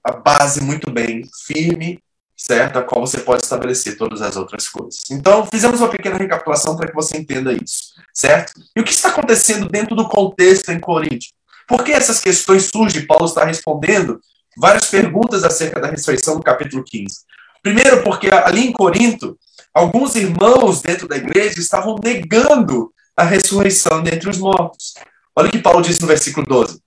a 0.03 0.11
base 0.11 0.61
muito 0.61 0.91
bem 0.91 1.23
firme 1.45 1.99
certo? 2.37 2.77
A 2.77 2.83
qual 2.83 3.05
você 3.05 3.19
pode 3.19 3.43
estabelecer 3.43 3.97
todas 3.97 4.21
as 4.21 4.37
outras 4.37 4.69
coisas. 4.69 5.01
Então, 5.09 5.45
fizemos 5.47 5.81
uma 5.81 5.89
pequena 5.89 6.17
recapitulação 6.17 6.77
para 6.77 6.87
que 6.87 6.93
você 6.93 7.17
entenda 7.17 7.51
isso, 7.51 7.95
certo? 8.13 8.53
E 8.75 8.79
o 8.79 8.83
que 8.83 8.91
está 8.91 9.09
acontecendo 9.09 9.67
dentro 9.67 9.95
do 9.95 10.07
contexto 10.07 10.69
em 10.69 10.79
Corinto? 10.79 11.25
Por 11.67 11.83
que 11.83 11.91
essas 11.91 12.21
questões 12.21 12.69
surgem? 12.73 13.05
Paulo 13.05 13.25
está 13.25 13.43
respondendo 13.43 14.21
várias 14.57 14.87
perguntas 14.87 15.43
acerca 15.43 15.79
da 15.79 15.87
ressurreição 15.87 16.35
no 16.35 16.43
capítulo 16.43 16.83
15. 16.83 17.19
Primeiro, 17.61 18.03
porque 18.03 18.29
ali 18.29 18.67
em 18.67 18.71
Corinto, 18.71 19.37
alguns 19.73 20.15
irmãos 20.15 20.81
dentro 20.81 21.07
da 21.07 21.17
igreja 21.17 21.59
estavam 21.59 21.95
negando 22.03 22.91
a 23.15 23.23
ressurreição 23.23 24.01
dentre 24.01 24.29
os 24.29 24.37
mortos. 24.37 24.93
Olha 25.35 25.49
o 25.49 25.51
que 25.51 25.59
Paulo 25.59 25.81
disse 25.81 26.01
no 26.01 26.07
versículo 26.07 26.45
12. 26.45 26.79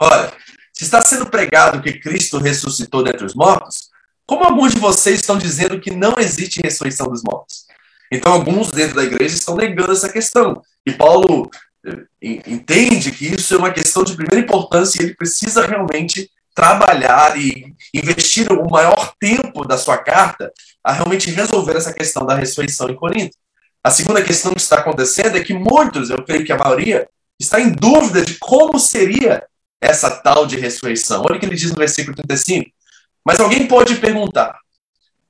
Olha, 0.00 0.32
se 0.72 0.84
está 0.84 1.00
sendo 1.00 1.26
pregado 1.26 1.80
que 1.80 2.00
Cristo 2.00 2.38
ressuscitou 2.38 3.02
dentre 3.02 3.24
os 3.24 3.34
mortos, 3.34 3.90
como 4.26 4.44
alguns 4.44 4.74
de 4.74 4.80
vocês 4.80 5.20
estão 5.20 5.38
dizendo 5.38 5.80
que 5.80 5.90
não 5.90 6.16
existe 6.18 6.60
ressurreição 6.60 7.06
dos 7.08 7.22
mortos? 7.22 7.64
Então, 8.12 8.32
alguns 8.32 8.70
dentro 8.70 8.96
da 8.96 9.04
igreja 9.04 9.34
estão 9.34 9.56
negando 9.56 9.92
essa 9.92 10.08
questão. 10.08 10.60
E 10.84 10.92
Paulo 10.92 11.50
eh, 11.86 12.40
entende 12.46 13.10
que 13.12 13.26
isso 13.26 13.54
é 13.54 13.56
uma 13.56 13.72
questão 13.72 14.04
de 14.04 14.14
primeira 14.14 14.44
importância 14.44 15.00
e 15.00 15.06
ele 15.06 15.14
precisa 15.14 15.66
realmente 15.66 16.30
trabalhar 16.56 17.38
e 17.38 17.74
investir 17.92 18.50
o 18.50 18.70
maior 18.70 19.14
tempo 19.20 19.62
da 19.66 19.76
sua 19.76 19.98
carta 19.98 20.50
a 20.82 20.90
realmente 20.90 21.30
resolver 21.30 21.76
essa 21.76 21.92
questão 21.92 22.24
da 22.24 22.34
ressurreição 22.34 22.88
em 22.88 22.96
Corinto. 22.96 23.36
A 23.84 23.90
segunda 23.90 24.22
questão 24.22 24.54
que 24.54 24.60
está 24.60 24.76
acontecendo 24.76 25.36
é 25.36 25.44
que 25.44 25.52
muitos, 25.52 26.08
eu 26.08 26.24
creio 26.24 26.46
que 26.46 26.52
a 26.52 26.56
maioria, 26.56 27.06
está 27.38 27.60
em 27.60 27.70
dúvida 27.70 28.24
de 28.24 28.38
como 28.38 28.78
seria 28.78 29.46
essa 29.82 30.10
tal 30.10 30.46
de 30.46 30.56
ressurreição. 30.56 31.24
Olha 31.26 31.36
o 31.36 31.38
que 31.38 31.44
ele 31.44 31.54
diz 31.54 31.70
no 31.70 31.76
versículo 31.76 32.16
35. 32.16 32.70
Mas 33.22 33.38
alguém 33.38 33.68
pode 33.68 33.96
perguntar: 33.96 34.58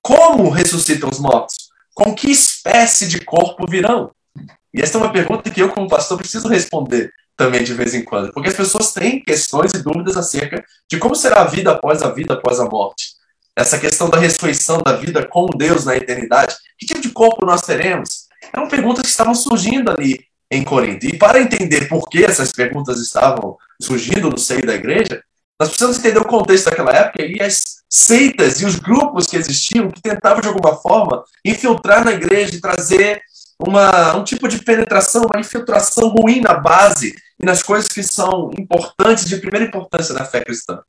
como 0.00 0.48
ressuscitam 0.48 1.10
os 1.10 1.18
mortos? 1.18 1.70
Com 1.92 2.14
que 2.14 2.30
espécie 2.30 3.08
de 3.08 3.20
corpo 3.24 3.66
virão? 3.68 4.12
E 4.72 4.80
essa 4.80 4.96
é 4.96 5.00
uma 5.00 5.12
pergunta 5.12 5.50
que 5.50 5.60
eu, 5.60 5.70
como 5.70 5.88
pastor, 5.88 6.18
preciso 6.18 6.46
responder 6.46 7.10
também 7.36 7.62
de 7.62 7.74
vez 7.74 7.94
em 7.94 8.02
quando, 8.02 8.32
porque 8.32 8.48
as 8.48 8.56
pessoas 8.56 8.92
têm 8.92 9.22
questões 9.22 9.72
e 9.74 9.82
dúvidas 9.82 10.16
acerca 10.16 10.64
de 10.90 10.98
como 10.98 11.14
será 11.14 11.42
a 11.42 11.44
vida 11.44 11.70
após 11.70 12.02
a 12.02 12.10
vida, 12.10 12.34
após 12.34 12.58
a 12.58 12.64
morte. 12.64 13.14
Essa 13.54 13.78
questão 13.78 14.08
da 14.08 14.18
ressurreição 14.18 14.78
da 14.78 14.92
vida 14.92 15.26
com 15.26 15.46
Deus 15.46 15.84
na 15.84 15.96
eternidade, 15.96 16.56
que 16.78 16.86
tipo 16.86 17.00
de 17.00 17.10
corpo 17.10 17.44
nós 17.44 17.62
teremos? 17.62 18.26
Eram 18.52 18.68
perguntas 18.68 19.02
que 19.02 19.08
estavam 19.08 19.34
surgindo 19.34 19.90
ali 19.90 20.20
em 20.50 20.62
Corinto. 20.62 21.06
E 21.06 21.16
para 21.18 21.40
entender 21.40 21.88
por 21.88 22.08
que 22.08 22.24
essas 22.24 22.52
perguntas 22.52 23.00
estavam 23.00 23.56
surgindo 23.80 24.30
no 24.30 24.38
seio 24.38 24.64
da 24.64 24.74
igreja, 24.74 25.22
nós 25.58 25.70
precisamos 25.70 25.98
entender 25.98 26.18
o 26.18 26.24
contexto 26.24 26.66
daquela 26.66 26.92
época 26.92 27.22
e 27.22 27.40
as 27.42 27.76
seitas 27.88 28.60
e 28.60 28.66
os 28.66 28.76
grupos 28.76 29.26
que 29.26 29.36
existiam 29.36 29.90
que 29.90 30.02
tentavam, 30.02 30.40
de 30.40 30.48
alguma 30.48 30.76
forma, 30.76 31.24
infiltrar 31.44 32.04
na 32.04 32.12
igreja 32.12 32.54
e 32.54 32.60
trazer 32.60 33.22
uma, 33.58 34.14
um 34.16 34.22
tipo 34.22 34.46
de 34.48 34.58
penetração, 34.58 35.24
uma 35.24 35.40
infiltração 35.40 36.08
ruim 36.08 36.40
na 36.40 36.54
base 36.54 37.14
e 37.40 37.44
nas 37.44 37.62
coisas 37.62 37.88
que 37.88 38.02
são 38.02 38.50
importantes, 38.58 39.26
de 39.26 39.36
primeira 39.36 39.66
importância 39.66 40.14
na 40.14 40.24
fé 40.24 40.42
cristã. 40.42 40.80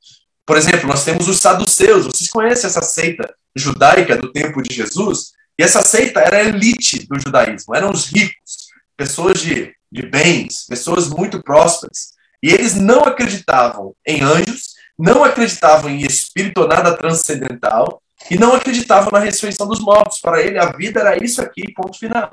Por 0.46 0.56
exemplo, 0.56 0.88
nós 0.88 1.04
temos 1.04 1.28
os 1.28 1.40
saduceus. 1.40 2.06
Vocês 2.06 2.30
conhecem 2.30 2.68
essa 2.68 2.82
seita 2.82 3.34
judaica 3.54 4.16
do 4.16 4.32
tempo 4.32 4.62
de 4.62 4.74
Jesus? 4.74 5.32
E 5.58 5.62
essa 5.62 5.82
seita 5.82 6.20
era 6.20 6.38
a 6.38 6.44
elite 6.44 7.06
do 7.06 7.20
judaísmo, 7.20 7.74
eram 7.74 7.90
os 7.90 8.06
ricos, 8.06 8.68
pessoas 8.96 9.40
de, 9.40 9.74
de 9.90 10.02
bens, 10.06 10.64
pessoas 10.66 11.08
muito 11.08 11.42
prósperas. 11.42 12.12
E 12.42 12.50
eles 12.50 12.74
não 12.74 13.00
acreditavam 13.00 13.94
em 14.06 14.22
anjos, 14.22 14.74
não 14.98 15.24
acreditavam 15.24 15.90
em 15.90 16.02
espírito 16.02 16.62
ou 16.62 16.68
nada 16.68 16.96
transcendental, 16.96 18.00
e 18.30 18.38
não 18.38 18.54
acreditavam 18.54 19.10
na 19.12 19.18
ressurreição 19.18 19.66
dos 19.66 19.80
mortos. 19.80 20.20
Para 20.20 20.40
ele, 20.40 20.58
a 20.58 20.72
vida 20.72 21.00
era 21.00 21.22
isso 21.22 21.42
aqui, 21.42 21.72
ponto 21.72 21.98
final. 21.98 22.30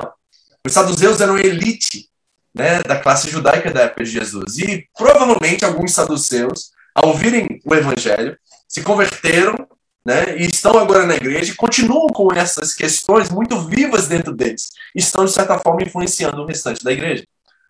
Os 0.65 0.73
saduceus 0.73 1.19
eram 1.21 1.37
elite 1.37 2.09
né, 2.55 2.81
da 2.83 2.95
classe 2.95 3.29
judaica 3.29 3.69
da 3.69 3.81
época 3.81 4.05
de 4.05 4.11
Jesus. 4.11 4.57
E 4.57 4.87
provavelmente 4.97 5.65
alguns 5.65 5.91
saduceus, 5.91 6.71
ao 6.95 7.09
ouvirem 7.09 7.61
o 7.65 7.75
evangelho, 7.75 8.37
se 8.67 8.81
converteram 8.81 9.67
né, 10.05 10.37
e 10.37 10.45
estão 10.45 10.77
agora 10.79 11.05
na 11.05 11.15
igreja 11.15 11.51
e 11.51 11.55
continuam 11.55 12.07
com 12.07 12.31
essas 12.33 12.73
questões 12.73 13.29
muito 13.29 13.59
vivas 13.67 14.07
dentro 14.07 14.33
deles. 14.33 14.69
Estão, 14.95 15.25
de 15.25 15.31
certa 15.31 15.59
forma, 15.59 15.83
influenciando 15.83 16.41
o 16.41 16.45
restante 16.45 16.83
da 16.83 16.91
igreja. 16.91 17.25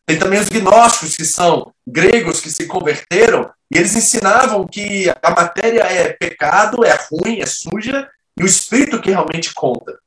Tem 0.05 0.19
também 0.19 0.39
os 0.39 0.49
gnósticos, 0.49 1.15
que 1.15 1.25
são 1.25 1.73
gregos 1.87 2.39
que 2.39 2.51
se 2.51 2.67
converteram, 2.67 3.49
e 3.73 3.77
eles 3.79 3.95
ensinavam 3.95 4.67
que 4.67 5.09
a 5.09 5.31
matéria 5.31 5.81
é 5.81 6.13
pecado, 6.13 6.85
é 6.85 6.95
ruim, 7.09 7.41
é 7.41 7.45
suja, 7.47 8.07
e 8.37 8.43
o 8.43 8.45
espírito 8.45 9.01
que 9.01 9.09
realmente 9.09 9.51
conta. 9.53 9.97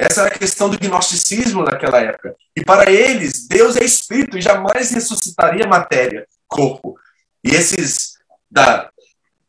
Essa 0.00 0.22
era 0.22 0.34
a 0.34 0.38
questão 0.38 0.70
do 0.70 0.78
gnosticismo 0.78 1.62
naquela 1.62 2.00
época. 2.00 2.34
E 2.56 2.64
para 2.64 2.90
eles, 2.90 3.46
Deus 3.46 3.76
é 3.76 3.84
espírito 3.84 4.38
e 4.38 4.40
jamais 4.40 4.90
ressuscitaria 4.92 5.66
matéria, 5.66 6.26
corpo. 6.48 6.94
E 7.44 7.50
esses 7.50 8.14
da, 8.50 8.90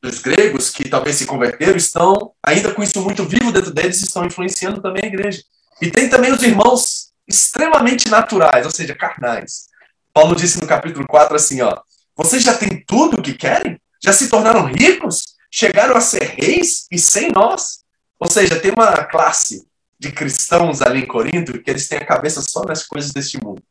dos 0.01 0.20
gregos 0.20 0.70
que 0.70 0.89
talvez 0.89 1.15
se 1.15 1.25
converteram 1.25 1.77
estão 1.77 2.34
ainda 2.46 2.74
com 2.74 2.84
isso 2.84 3.01
muito 3.01 3.24
vivo 3.24 3.50
dentro 3.53 3.72
deles 3.72 4.01
e 4.01 4.08
estão 4.08 4.25
influenciando 4.25 4.81
também 4.81 5.05
a 5.05 5.08
igreja. 5.08 5.41
E 5.81 5.89
tem 5.89 6.10
também 6.10 6.34
os 6.34 6.43
irmãos 6.43 7.13
extremamente 7.25 8.10
naturais, 8.10 8.65
ou 8.65 8.72
seja, 8.72 8.93
carnais. 8.93 9.67
Paulo 10.13 10.36
disse 10.36 10.60
no 10.60 10.67
capítulo 10.67 11.08
4 11.08 11.34
assim, 11.34 11.62
ó, 11.62 11.79
vocês 12.13 12.43
já 12.43 12.58
têm 12.58 12.84
tudo 12.86 13.20
o 13.20 13.22
que 13.22 13.36
querem? 13.36 13.79
Já 14.03 14.12
se 14.12 14.27
tornaram 14.27 14.65
ricos? 14.65 15.24
Chegaram 15.50 15.96
a 15.96 16.01
ser 16.01 16.24
reis 16.24 16.88
e 16.91 17.00
sem 17.00 17.31
nós? 17.31 17.86
Ou 18.20 18.29
seja, 18.29 18.60
tem 18.60 18.72
uma 18.72 19.05
classe 19.05 19.71
de 20.01 20.12
cristãos 20.12 20.81
ali 20.81 21.01
em 21.01 21.05
Corinto 21.05 21.62
que 21.62 21.70
eles 21.70 21.88
têm 21.88 22.00
a 22.00 22.05
cabeça 22.05 22.41
só 22.41 22.63
nas 22.63 22.84
coisas 22.84 23.12
deste 23.12 23.38
mundo. 23.41 23.62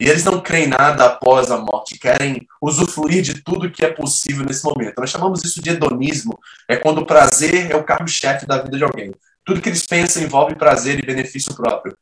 E 0.00 0.08
eles 0.08 0.24
não 0.24 0.40
creem 0.40 0.68
nada 0.68 1.04
após 1.04 1.50
a 1.50 1.58
morte, 1.58 1.98
querem 1.98 2.46
usufruir 2.62 3.22
de 3.22 3.42
tudo 3.42 3.70
que 3.70 3.84
é 3.84 3.92
possível 3.92 4.46
nesse 4.46 4.64
momento. 4.64 4.98
Nós 4.98 5.10
chamamos 5.10 5.44
isso 5.44 5.62
de 5.62 5.70
hedonismo. 5.70 6.38
É 6.66 6.76
quando 6.76 7.02
o 7.02 7.06
prazer 7.06 7.70
é 7.70 7.76
o 7.76 7.84
carro-chefe 7.84 8.46
da 8.46 8.62
vida 8.62 8.78
de 8.78 8.84
alguém. 8.84 9.12
Tudo 9.44 9.60
que 9.60 9.68
eles 9.68 9.86
pensam 9.86 10.22
envolve 10.22 10.54
prazer 10.54 10.98
e 10.98 11.06
benefício 11.06 11.54
próprio. 11.54 11.94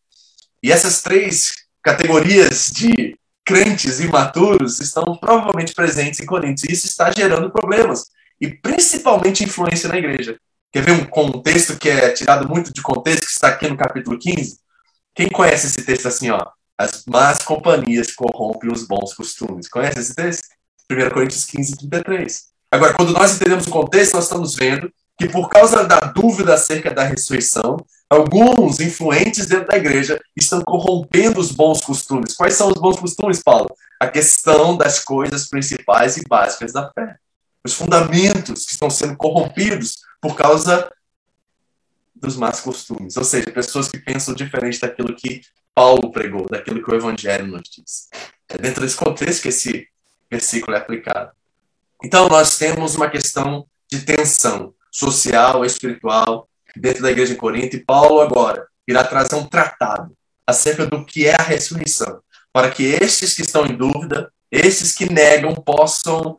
E 0.63 0.71
essas 0.71 1.03
três 1.03 1.51
categorias 1.83 2.71
de 2.71 3.19
crentes 3.45 3.99
imaturos 3.99 4.79
estão 4.79 5.17
provavelmente 5.17 5.75
presentes 5.75 6.21
em 6.21 6.27
Coríntios. 6.27 6.63
E 6.69 6.73
isso 6.73 6.87
está 6.87 7.11
gerando 7.11 7.51
problemas. 7.51 8.07
E 8.41 8.49
principalmente 8.49 9.43
influência 9.43 9.89
na 9.89 9.99
igreja. 9.99 10.39
Quer 10.75 10.83
ver 10.83 10.91
um 10.91 11.05
contexto 11.05 11.79
que 11.79 11.89
é 11.89 12.11
tirado 12.11 12.49
muito 12.49 12.73
de 12.73 12.83
contexto, 12.83 13.27
que 13.27 13.31
está 13.31 13.47
aqui 13.47 13.69
no 13.69 13.77
capítulo 13.77 14.19
15? 14.19 14.59
Quem 15.15 15.29
conhece 15.29 15.69
esse 15.69 15.85
texto 15.85 16.09
assim, 16.09 16.31
ó? 16.31 16.45
As 16.77 17.05
más 17.07 17.39
companhias 17.39 18.13
corrompem 18.13 18.73
os 18.73 18.85
bons 18.85 19.15
costumes. 19.15 19.69
Conhece 19.69 20.01
esse 20.01 20.17
texto? 20.17 20.43
1 20.91 21.11
Coríntios 21.11 21.45
15, 21.45 21.77
33. 21.77 22.47
Agora, 22.73 22.93
quando 22.93 23.13
nós 23.13 23.37
entendemos 23.37 23.69
o 23.69 23.71
contexto, 23.71 24.15
nós 24.15 24.25
estamos 24.25 24.57
vendo 24.57 24.93
que 25.17 25.29
por 25.29 25.49
causa 25.49 25.85
da 25.85 26.01
dúvida 26.01 26.55
acerca 26.55 26.91
da 26.91 27.05
ressurreição, 27.05 27.77
alguns 28.11 28.81
influentes 28.81 29.47
dentro 29.47 29.69
da 29.69 29.77
igreja 29.77 30.21
estão 30.37 30.61
corrompendo 30.61 31.39
os 31.39 31.53
bons 31.53 31.83
costumes. 31.83 32.35
Quais 32.35 32.55
são 32.55 32.67
os 32.67 32.81
bons 32.81 32.99
costumes, 32.99 33.41
Paulo? 33.41 33.73
A 34.01 34.09
questão 34.09 34.77
das 34.77 34.99
coisas 34.99 35.49
principais 35.49 36.17
e 36.17 36.25
básicas 36.29 36.73
da 36.73 36.91
fé. 36.91 37.15
Os 37.65 37.75
fundamentos 37.75 38.67
que 38.67 38.73
estão 38.73 38.91
sendo 38.91 39.17
corrompidos 39.17 39.99
por 40.21 40.37
causa 40.37 40.91
dos 42.15 42.37
más 42.37 42.61
costumes. 42.61 43.17
Ou 43.17 43.25
seja, 43.25 43.51
pessoas 43.51 43.89
que 43.89 43.99
pensam 43.99 44.35
diferente 44.35 44.81
daquilo 44.81 45.15
que 45.15 45.43
Paulo 45.75 46.13
pregou, 46.13 46.47
daquilo 46.49 46.83
que 46.83 46.91
o 46.91 46.95
Evangelho 46.95 47.47
nos 47.47 47.63
diz. 47.69 48.09
É 48.49 48.57
dentro 48.57 48.83
desse 48.83 48.97
contexto 48.97 49.43
que 49.43 49.49
esse 49.49 49.89
versículo 50.31 50.77
é 50.77 50.81
aplicado. 50.81 51.33
Então, 52.03 52.29
nós 52.29 52.57
temos 52.59 52.95
uma 52.95 53.09
questão 53.09 53.67
de 53.91 54.03
tensão 54.03 54.75
social, 54.91 55.65
espiritual, 55.65 56.49
dentro 56.77 57.03
da 57.03 57.11
igreja 57.11 57.33
de 57.33 57.39
Corinto, 57.39 57.77
e 57.77 57.85
Paulo 57.85 58.21
agora 58.21 58.67
irá 58.87 59.03
trazer 59.05 59.37
um 59.37 59.47
tratado 59.47 60.17
acerca 60.47 60.87
do 60.87 61.05
que 61.05 61.27
é 61.27 61.35
a 61.35 61.43
ressurreição, 61.43 62.21
para 62.53 62.71
que 62.71 62.85
estes 62.85 63.35
que 63.35 63.43
estão 63.43 63.67
em 63.67 63.77
dúvida, 63.77 64.31
estes 64.51 64.93
que 64.93 65.11
negam, 65.11 65.55
possam 65.55 66.39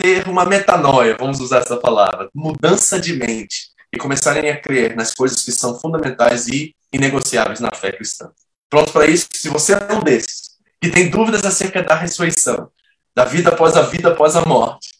ter 0.00 0.26
uma 0.28 0.46
metanoia, 0.46 1.14
vamos 1.18 1.40
usar 1.40 1.58
essa 1.58 1.76
palavra, 1.76 2.30
mudança 2.34 2.98
de 2.98 3.12
mente, 3.12 3.68
e 3.92 3.98
começarem 3.98 4.50
a 4.50 4.58
crer 4.58 4.96
nas 4.96 5.12
coisas 5.12 5.42
que 5.44 5.52
são 5.52 5.78
fundamentais 5.78 6.48
e 6.48 6.74
inegociáveis 6.92 7.60
na 7.60 7.70
fé 7.70 7.92
cristã. 7.92 8.30
Pronto 8.70 8.92
para 8.92 9.06
isso? 9.06 9.28
Se 9.32 9.48
você 9.48 9.74
é 9.74 9.92
um 9.92 10.02
desses, 10.02 10.52
que 10.80 10.88
tem 10.88 11.10
dúvidas 11.10 11.44
acerca 11.44 11.82
da 11.82 11.94
ressurreição, 11.94 12.70
da 13.14 13.24
vida 13.24 13.50
após 13.50 13.76
a 13.76 13.82
vida 13.82 14.10
após 14.10 14.36
a 14.36 14.44
morte, 14.44 14.94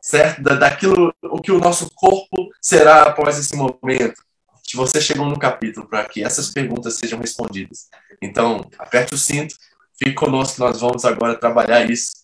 certo? 0.00 0.42
Da, 0.42 0.54
daquilo 0.54 1.14
o 1.22 1.40
que 1.40 1.52
o 1.52 1.60
nosso 1.60 1.88
corpo 1.94 2.48
será 2.60 3.02
após 3.02 3.38
esse 3.38 3.54
momento. 3.54 4.22
Se 4.66 4.76
você 4.76 5.00
chegou 5.00 5.26
no 5.26 5.38
capítulo 5.38 5.86
para 5.86 6.04
que 6.04 6.24
essas 6.24 6.48
perguntas 6.48 6.94
sejam 6.94 7.20
respondidas. 7.20 7.88
Então, 8.20 8.64
aperte 8.78 9.14
o 9.14 9.18
cinto, 9.18 9.54
fique 9.96 10.14
conosco, 10.14 10.58
nós 10.58 10.80
vamos 10.80 11.04
agora 11.04 11.38
trabalhar 11.38 11.88
isso 11.88 12.21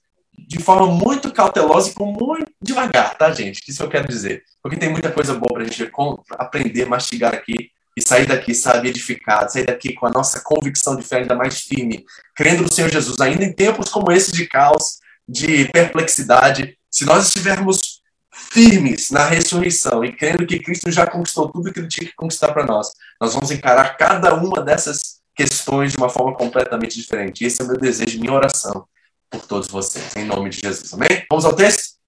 de 0.49 0.59
forma 0.59 0.87
muito 0.87 1.31
cautelosa 1.31 1.91
e 1.91 1.93
com 1.93 2.07
muito 2.07 2.51
devagar, 2.63 3.15
tá, 3.19 3.31
gente? 3.31 3.61
Isso 3.69 3.83
eu 3.83 3.89
quero 3.89 4.09
dizer. 4.09 4.43
Porque 4.63 4.79
tem 4.79 4.89
muita 4.89 5.13
coisa 5.13 5.35
boa 5.35 5.53
para 5.53 5.63
a 5.63 5.67
gente 5.67 5.93
aprender, 6.31 6.87
mastigar 6.87 7.35
aqui 7.35 7.71
e 7.95 8.01
sair 8.01 8.27
daqui, 8.27 8.55
sabe, 8.55 8.89
edificado, 8.89 9.53
sair 9.53 9.67
daqui 9.67 9.93
com 9.93 10.07
a 10.07 10.11
nossa 10.11 10.41
convicção 10.41 10.97
de 10.97 11.03
fé 11.03 11.19
ainda 11.19 11.35
mais 11.35 11.61
firme, 11.61 12.03
crendo 12.35 12.63
no 12.63 12.73
Senhor 12.73 12.91
Jesus, 12.91 13.21
ainda 13.21 13.45
em 13.45 13.53
tempos 13.53 13.91
como 13.91 14.11
esse 14.11 14.33
de 14.33 14.47
caos, 14.47 15.01
de 15.29 15.67
perplexidade, 15.67 16.79
se 16.91 17.05
nós 17.05 17.27
estivermos 17.27 18.01
firmes 18.33 19.11
na 19.11 19.27
ressurreição 19.27 20.03
e 20.03 20.17
crendo 20.17 20.47
que 20.47 20.61
Cristo 20.61 20.91
já 20.91 21.07
conquistou 21.07 21.53
tudo 21.53 21.71
que 21.71 21.81
ele 21.81 21.89
tinha 21.89 22.09
que 22.09 22.17
conquistar 22.17 22.55
para 22.55 22.65
nós, 22.65 22.91
nós 23.21 23.35
vamos 23.35 23.51
encarar 23.51 23.99
cada 23.99 24.35
uma 24.35 24.63
dessas 24.63 25.19
questões 25.35 25.93
de 25.93 25.99
uma 25.99 26.09
forma 26.09 26.35
completamente 26.35 26.97
diferente. 26.97 27.45
Esse 27.45 27.61
é 27.61 27.65
o 27.67 27.69
meu 27.69 27.77
desejo, 27.77 28.19
minha 28.19 28.33
oração 28.33 28.87
por 29.31 29.41
todos 29.43 29.69
vocês, 29.69 30.15
em 30.17 30.25
nome 30.25 30.51
de 30.51 30.61
Jesus. 30.61 30.93
Amém? 30.93 31.25
Vamos 31.31 31.45
ao 31.45 31.55
texto? 31.55 31.99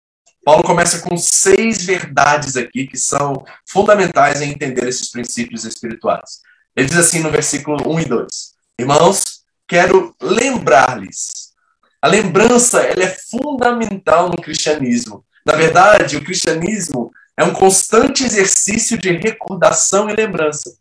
Paulo 0.44 0.62
começa 0.62 1.00
com 1.00 1.16
seis 1.16 1.84
verdades 1.84 2.56
aqui 2.56 2.86
que 2.86 2.96
são 2.96 3.44
fundamentais 3.68 4.40
em 4.40 4.50
entender 4.50 4.88
esses 4.88 5.10
princípios 5.10 5.64
espirituais. 5.64 6.40
Ele 6.74 6.88
diz 6.88 6.96
assim 6.96 7.20
no 7.20 7.30
versículo 7.30 7.76
1 7.86 8.00
e 8.00 8.04
2: 8.06 8.28
Irmãos, 8.78 9.42
quero 9.68 10.14
lembrar-lhes. 10.20 11.50
A 12.00 12.08
lembrança 12.08 12.80
ela 12.80 13.04
é 13.04 13.16
fundamental 13.30 14.30
no 14.30 14.36
cristianismo. 14.36 15.24
Na 15.44 15.54
verdade, 15.54 16.16
o 16.16 16.24
cristianismo 16.24 17.10
é 17.36 17.44
um 17.44 17.52
constante 17.52 18.24
exercício 18.24 18.96
de 18.98 19.10
recordação 19.10 20.08
e 20.08 20.14
lembrança. 20.14 20.74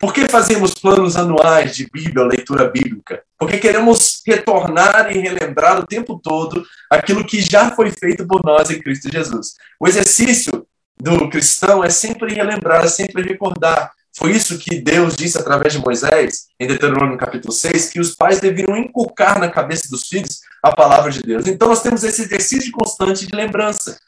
Por 0.00 0.14
que 0.14 0.26
fazemos 0.30 0.72
planos 0.72 1.14
anuais 1.14 1.76
de 1.76 1.86
Bíblia, 1.92 2.24
leitura 2.24 2.70
bíblica? 2.70 3.22
Porque 3.38 3.58
queremos 3.58 4.22
retornar 4.26 5.14
e 5.14 5.18
relembrar 5.18 5.78
o 5.78 5.86
tempo 5.86 6.18
todo 6.18 6.64
aquilo 6.88 7.22
que 7.22 7.42
já 7.42 7.70
foi 7.72 7.90
feito 7.90 8.26
por 8.26 8.42
nós 8.42 8.70
em 8.70 8.80
Cristo 8.80 9.12
Jesus. 9.12 9.56
O 9.78 9.86
exercício 9.86 10.66
do 10.98 11.28
cristão 11.28 11.84
é 11.84 11.90
sempre 11.90 12.32
relembrar, 12.32 12.86
é 12.86 12.88
sempre 12.88 13.22
recordar. 13.22 13.92
Foi 14.16 14.30
isso 14.30 14.58
que 14.58 14.80
Deus 14.80 15.14
disse 15.14 15.36
através 15.36 15.74
de 15.74 15.78
Moisés, 15.78 16.46
em 16.58 16.66
Deuteronômio 16.66 17.18
capítulo 17.18 17.52
6, 17.52 17.90
que 17.90 18.00
os 18.00 18.16
pais 18.16 18.40
deveriam 18.40 18.78
inculcar 18.78 19.38
na 19.38 19.50
cabeça 19.50 19.86
dos 19.90 20.08
filhos 20.08 20.40
a 20.62 20.74
palavra 20.74 21.10
de 21.10 21.20
Deus. 21.20 21.46
Então 21.46 21.68
nós 21.68 21.82
temos 21.82 22.04
esse 22.04 22.22
exercício 22.22 22.72
constante 22.72 23.26
de 23.26 23.36
lembrança. 23.36 23.98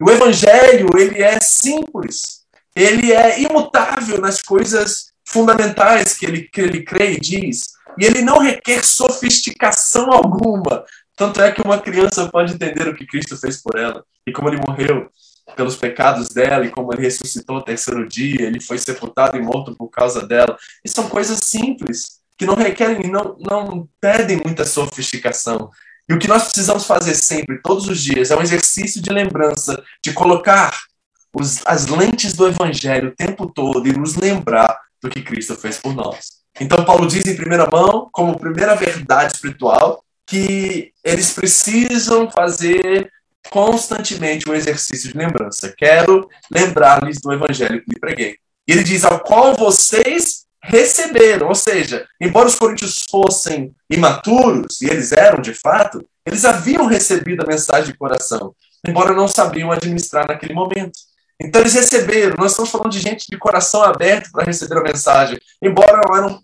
O 0.00 0.10
evangelho, 0.10 0.88
ele 0.96 1.22
é 1.22 1.38
simples. 1.42 2.40
Ele 2.74 3.12
é 3.12 3.38
imutável 3.38 4.18
nas 4.18 4.40
coisas 4.40 5.11
fundamentais 5.24 6.16
que 6.16 6.26
ele, 6.26 6.42
que 6.42 6.60
ele 6.60 6.82
crê 6.82 7.12
e 7.12 7.20
diz. 7.20 7.62
E 7.98 8.04
ele 8.04 8.22
não 8.22 8.38
requer 8.38 8.84
sofisticação 8.84 10.10
alguma. 10.10 10.84
Tanto 11.16 11.40
é 11.42 11.52
que 11.52 11.62
uma 11.62 11.78
criança 11.78 12.28
pode 12.28 12.54
entender 12.54 12.88
o 12.88 12.94
que 12.94 13.06
Cristo 13.06 13.36
fez 13.36 13.62
por 13.62 13.78
ela 13.78 14.04
e 14.26 14.32
como 14.32 14.48
ele 14.48 14.60
morreu 14.66 15.10
pelos 15.56 15.76
pecados 15.76 16.28
dela 16.28 16.64
e 16.64 16.70
como 16.70 16.92
ele 16.92 17.02
ressuscitou 17.02 17.56
no 17.56 17.62
terceiro 17.62 18.08
dia, 18.08 18.42
ele 18.42 18.60
foi 18.60 18.78
sepultado 18.78 19.36
e 19.36 19.42
morto 19.42 19.74
por 19.76 19.88
causa 19.88 20.26
dela. 20.26 20.56
E 20.84 20.88
são 20.88 21.08
coisas 21.08 21.40
simples 21.40 22.20
que 22.38 22.46
não 22.46 22.54
requerem, 22.54 23.10
não, 23.10 23.36
não 23.38 23.88
pedem 24.00 24.40
muita 24.42 24.64
sofisticação. 24.64 25.70
E 26.08 26.14
o 26.14 26.18
que 26.18 26.28
nós 26.28 26.44
precisamos 26.44 26.86
fazer 26.86 27.14
sempre, 27.14 27.60
todos 27.62 27.88
os 27.88 28.00
dias, 28.00 28.30
é 28.30 28.36
um 28.36 28.42
exercício 28.42 29.00
de 29.00 29.10
lembrança, 29.10 29.82
de 30.02 30.12
colocar 30.12 30.76
os, 31.34 31.64
as 31.66 31.86
lentes 31.86 32.32
do 32.32 32.46
Evangelho 32.46 33.08
o 33.08 33.16
tempo 33.16 33.46
todo 33.46 33.86
e 33.88 33.92
nos 33.92 34.16
lembrar 34.16 34.78
do 35.02 35.10
que 35.10 35.22
Cristo 35.22 35.56
fez 35.56 35.78
por 35.78 35.94
nós. 35.94 36.42
Então, 36.60 36.84
Paulo 36.84 37.06
diz 37.06 37.26
em 37.26 37.36
primeira 37.36 37.68
mão, 37.68 38.08
como 38.12 38.38
primeira 38.38 38.74
verdade 38.74 39.34
espiritual, 39.34 40.04
que 40.26 40.92
eles 41.04 41.32
precisam 41.32 42.30
fazer 42.30 43.10
constantemente 43.50 44.48
um 44.48 44.54
exercício 44.54 45.10
de 45.10 45.18
lembrança. 45.18 45.74
Quero 45.76 46.28
lembrar-lhes 46.50 47.20
do 47.20 47.32
evangelho 47.32 47.82
que 47.82 47.90
lhe 47.90 48.00
preguei. 48.00 48.36
Ele 48.66 48.84
diz: 48.84 49.04
ao 49.04 49.20
qual 49.20 49.54
vocês 49.54 50.42
receberam. 50.62 51.48
Ou 51.48 51.54
seja, 51.54 52.06
embora 52.20 52.46
os 52.46 52.54
coríntios 52.54 53.04
fossem 53.10 53.74
imaturos, 53.90 54.80
e 54.80 54.88
eles 54.88 55.12
eram 55.12 55.40
de 55.40 55.54
fato, 55.54 56.06
eles 56.24 56.44
haviam 56.44 56.86
recebido 56.86 57.42
a 57.42 57.46
mensagem 57.46 57.90
de 57.92 57.98
coração, 57.98 58.54
embora 58.86 59.12
não 59.12 59.26
sabiam 59.26 59.72
administrar 59.72 60.28
naquele 60.28 60.54
momento. 60.54 60.98
Então 61.44 61.60
eles 61.60 61.74
receberam, 61.74 62.36
nós 62.38 62.52
estamos 62.52 62.70
falando 62.70 62.90
de 62.90 63.00
gente 63.00 63.26
de 63.28 63.36
coração 63.36 63.82
aberto 63.82 64.30
para 64.30 64.44
receber 64.44 64.78
a 64.78 64.82
mensagem, 64.82 65.38
embora 65.60 66.00
eram 66.16 66.40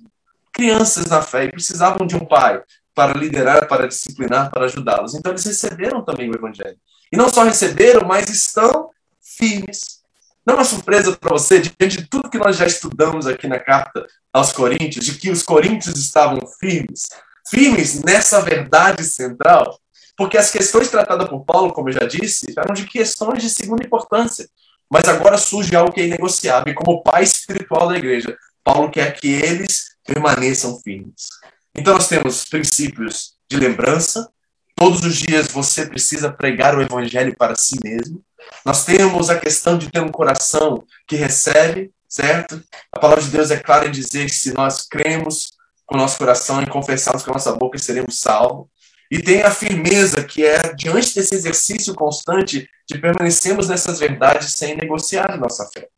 crianças 0.53 1.07
na 1.07 1.23
fé 1.23 1.45
e 1.45 1.51
precisavam 1.53 2.07
de 2.07 2.17
um 2.17 2.25
pai 2.25 2.61
para 2.95 3.17
liderar, 3.17 3.69
para 3.69 3.87
disciplinar, 3.87 4.51
para 4.51 4.65
ajudá-los. 4.65 5.15
Então 5.15 5.31
eles 5.31 5.45
receberam 5.45 6.05
também 6.05 6.29
o 6.29 6.35
evangelho. 6.35 6.77
E 7.13 7.17
não 7.17 7.29
só 7.29 7.45
receberam, 7.45 8.07
mas 8.07 8.29
estão 8.29 8.91
firmes. 9.21 9.99
Não 10.45 10.55
é 10.55 10.57
uma 10.59 10.65
surpresa 10.65 11.17
para 11.17 11.31
você, 11.31 11.61
diante 11.61 11.99
de 11.99 12.09
tudo 12.09 12.31
que 12.31 12.39
nós 12.39 12.57
já 12.57 12.67
estudamos 12.67 13.27
aqui 13.27 13.47
na 13.47 13.61
carta 13.61 14.05
aos 14.33 14.53
Coríntios, 14.53 15.05
de 15.05 15.15
que 15.15 15.31
os 15.31 15.43
coríntios 15.43 15.97
estavam 15.97 16.41
firmes, 16.59 17.09
firmes 17.49 18.03
nessa 18.03 18.41
verdade 18.41 19.05
central, 19.05 19.79
porque 20.17 20.37
as 20.37 20.51
questões 20.51 20.89
tratadas 20.89 21.29
por 21.29 21.45
Paulo, 21.45 21.73
como 21.73 21.91
eu 21.91 21.93
já 21.93 22.05
disse, 22.05 22.53
eram 22.57 22.75
de 22.75 22.85
questões 22.87 23.43
de 23.43 23.51
segunda 23.51 23.85
importância. 23.85 24.49
Mas 24.91 25.05
agora 25.09 25.37
surge 25.37 25.75
algo 25.77 25.93
que 25.93 26.01
é 26.01 26.07
inegociável. 26.07 26.73
E 26.73 26.75
como 26.75 27.03
pai 27.03 27.23
espiritual 27.23 27.89
da 27.89 27.97
igreja, 27.97 28.37
Paulo 28.65 28.91
quer 28.91 29.13
que 29.13 29.29
eles 29.29 29.97
permaneçam 30.05 30.81
firmes. 30.81 31.29
Então 31.75 31.95
nós 31.95 32.09
temos 32.09 32.45
princípios 32.45 33.35
de 33.51 33.59
lembrança. 33.59 34.31
Todos 34.75 35.05
os 35.05 35.17
dias 35.17 35.49
você 35.49 35.87
precisa 35.87 36.33
pregar 36.33 36.77
o 36.77 36.83
evangelho 36.83 37.37
para 37.37 37.55
si 37.55 37.79
mesmo. 37.85 38.23
Nós 38.65 38.85
temos 38.85 39.29
a 39.29 39.39
questão 39.39 39.77
de 39.77 39.91
ter 39.91 40.01
um 40.01 40.09
coração 40.09 40.85
que 41.07 41.17
recebe, 41.17 41.91
certo? 42.09 42.63
A 42.93 42.99
palavra 42.99 43.23
de 43.23 43.31
Deus 43.31 43.51
é 43.51 43.59
clara 43.59 43.87
em 43.87 43.91
dizer 43.91 44.27
que 44.27 44.35
se 44.35 44.55
nós 44.55 44.87
cremos 44.87 45.53
com 45.85 45.97
o 45.97 45.99
nosso 45.99 46.19
coração 46.19 46.63
e 46.63 46.67
confessarmos 46.67 47.23
com 47.23 47.31
a 47.31 47.35
nossa 47.35 47.53
boca, 47.53 47.79
seremos 47.79 48.19
salvos 48.19 48.69
e 49.11 49.23
tem 49.23 49.43
a 49.43 49.51
firmeza 49.51 50.23
que 50.23 50.45
é 50.45 50.75
diante 50.75 51.15
desse 51.15 51.35
exercício 51.35 51.95
constante 51.95 52.69
de 52.89 52.99
permanecermos 52.99 53.69
nessas 53.69 53.99
verdades 53.99 54.53
sem 54.53 54.77
negociar 54.77 55.39
nossa 55.39 55.69
fé. 55.73 55.89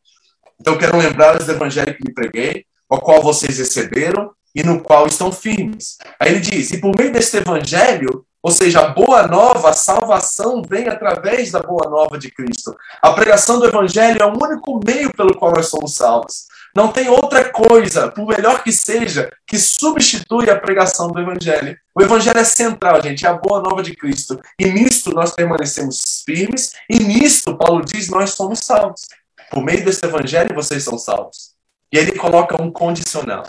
Então, 0.60 0.76
quero 0.76 0.98
lembrar 0.98 1.38
do 1.38 1.50
evangelho 1.50 1.96
que 1.96 2.04
lhe 2.04 2.14
preguei, 2.14 2.66
ao 2.88 3.00
qual 3.00 3.22
vocês 3.22 3.58
receberam 3.58 4.30
e 4.54 4.62
no 4.62 4.80
qual 4.80 5.06
estão 5.06 5.32
firmes. 5.32 5.96
Aí 6.18 6.30
ele 6.30 6.40
diz: 6.40 6.70
e 6.72 6.80
por 6.80 6.94
meio 6.96 7.12
deste 7.12 7.36
evangelho, 7.36 8.26
ou 8.42 8.50
seja, 8.50 8.80
a 8.80 8.88
boa 8.88 9.26
nova, 9.26 9.70
a 9.70 9.74
salvação 9.74 10.62
vem 10.62 10.88
através 10.88 11.50
da 11.50 11.60
boa 11.60 11.88
nova 11.88 12.18
de 12.18 12.30
Cristo. 12.30 12.74
A 13.02 13.12
pregação 13.12 13.58
do 13.58 13.66
evangelho 13.66 14.22
é 14.22 14.24
o 14.24 14.32
único 14.32 14.80
meio 14.84 15.12
pelo 15.12 15.34
qual 15.34 15.52
nós 15.52 15.66
somos 15.66 15.94
salvos. 15.94 16.46
Não 16.74 16.92
tem 16.92 17.08
outra 17.08 17.50
coisa, 17.50 18.10
por 18.10 18.26
melhor 18.26 18.62
que 18.62 18.70
seja, 18.70 19.30
que 19.46 19.58
substitui 19.58 20.48
a 20.48 20.58
pregação 20.58 21.08
do 21.08 21.20
Evangelho. 21.20 21.76
O 21.94 22.02
Evangelho 22.02 22.38
é 22.38 22.44
central, 22.44 23.02
gente, 23.02 23.26
é 23.26 23.28
a 23.28 23.34
boa 23.34 23.60
nova 23.60 23.82
de 23.82 23.94
Cristo. 23.96 24.40
E 24.58 24.66
nisto 24.66 25.10
nós 25.10 25.32
permanecemos 25.32 26.22
firmes, 26.24 26.72
e 26.88 26.98
nisto, 26.98 27.56
Paulo 27.56 27.84
diz, 27.84 28.08
nós 28.08 28.30
somos 28.30 28.60
salvos. 28.60 29.06
Por 29.50 29.64
meio 29.64 29.84
desse 29.84 30.04
Evangelho, 30.04 30.54
vocês 30.54 30.82
são 30.82 30.96
salvos. 30.96 31.54
E 31.92 31.98
ele 31.98 32.12
coloca 32.12 32.60
um 32.60 32.70
condicional. 32.70 33.42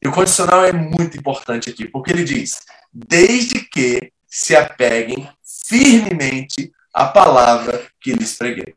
E 0.00 0.06
o 0.06 0.12
condicional 0.12 0.64
é 0.64 0.72
muito 0.72 1.18
importante 1.18 1.70
aqui, 1.70 1.88
porque 1.88 2.12
ele 2.12 2.22
diz: 2.22 2.60
desde 2.92 3.60
que 3.60 4.12
se 4.28 4.54
apeguem 4.54 5.28
firmemente 5.66 6.72
à 6.92 7.06
palavra 7.06 7.84
que 8.00 8.12
lhes 8.12 8.36
preguei. 8.36 8.74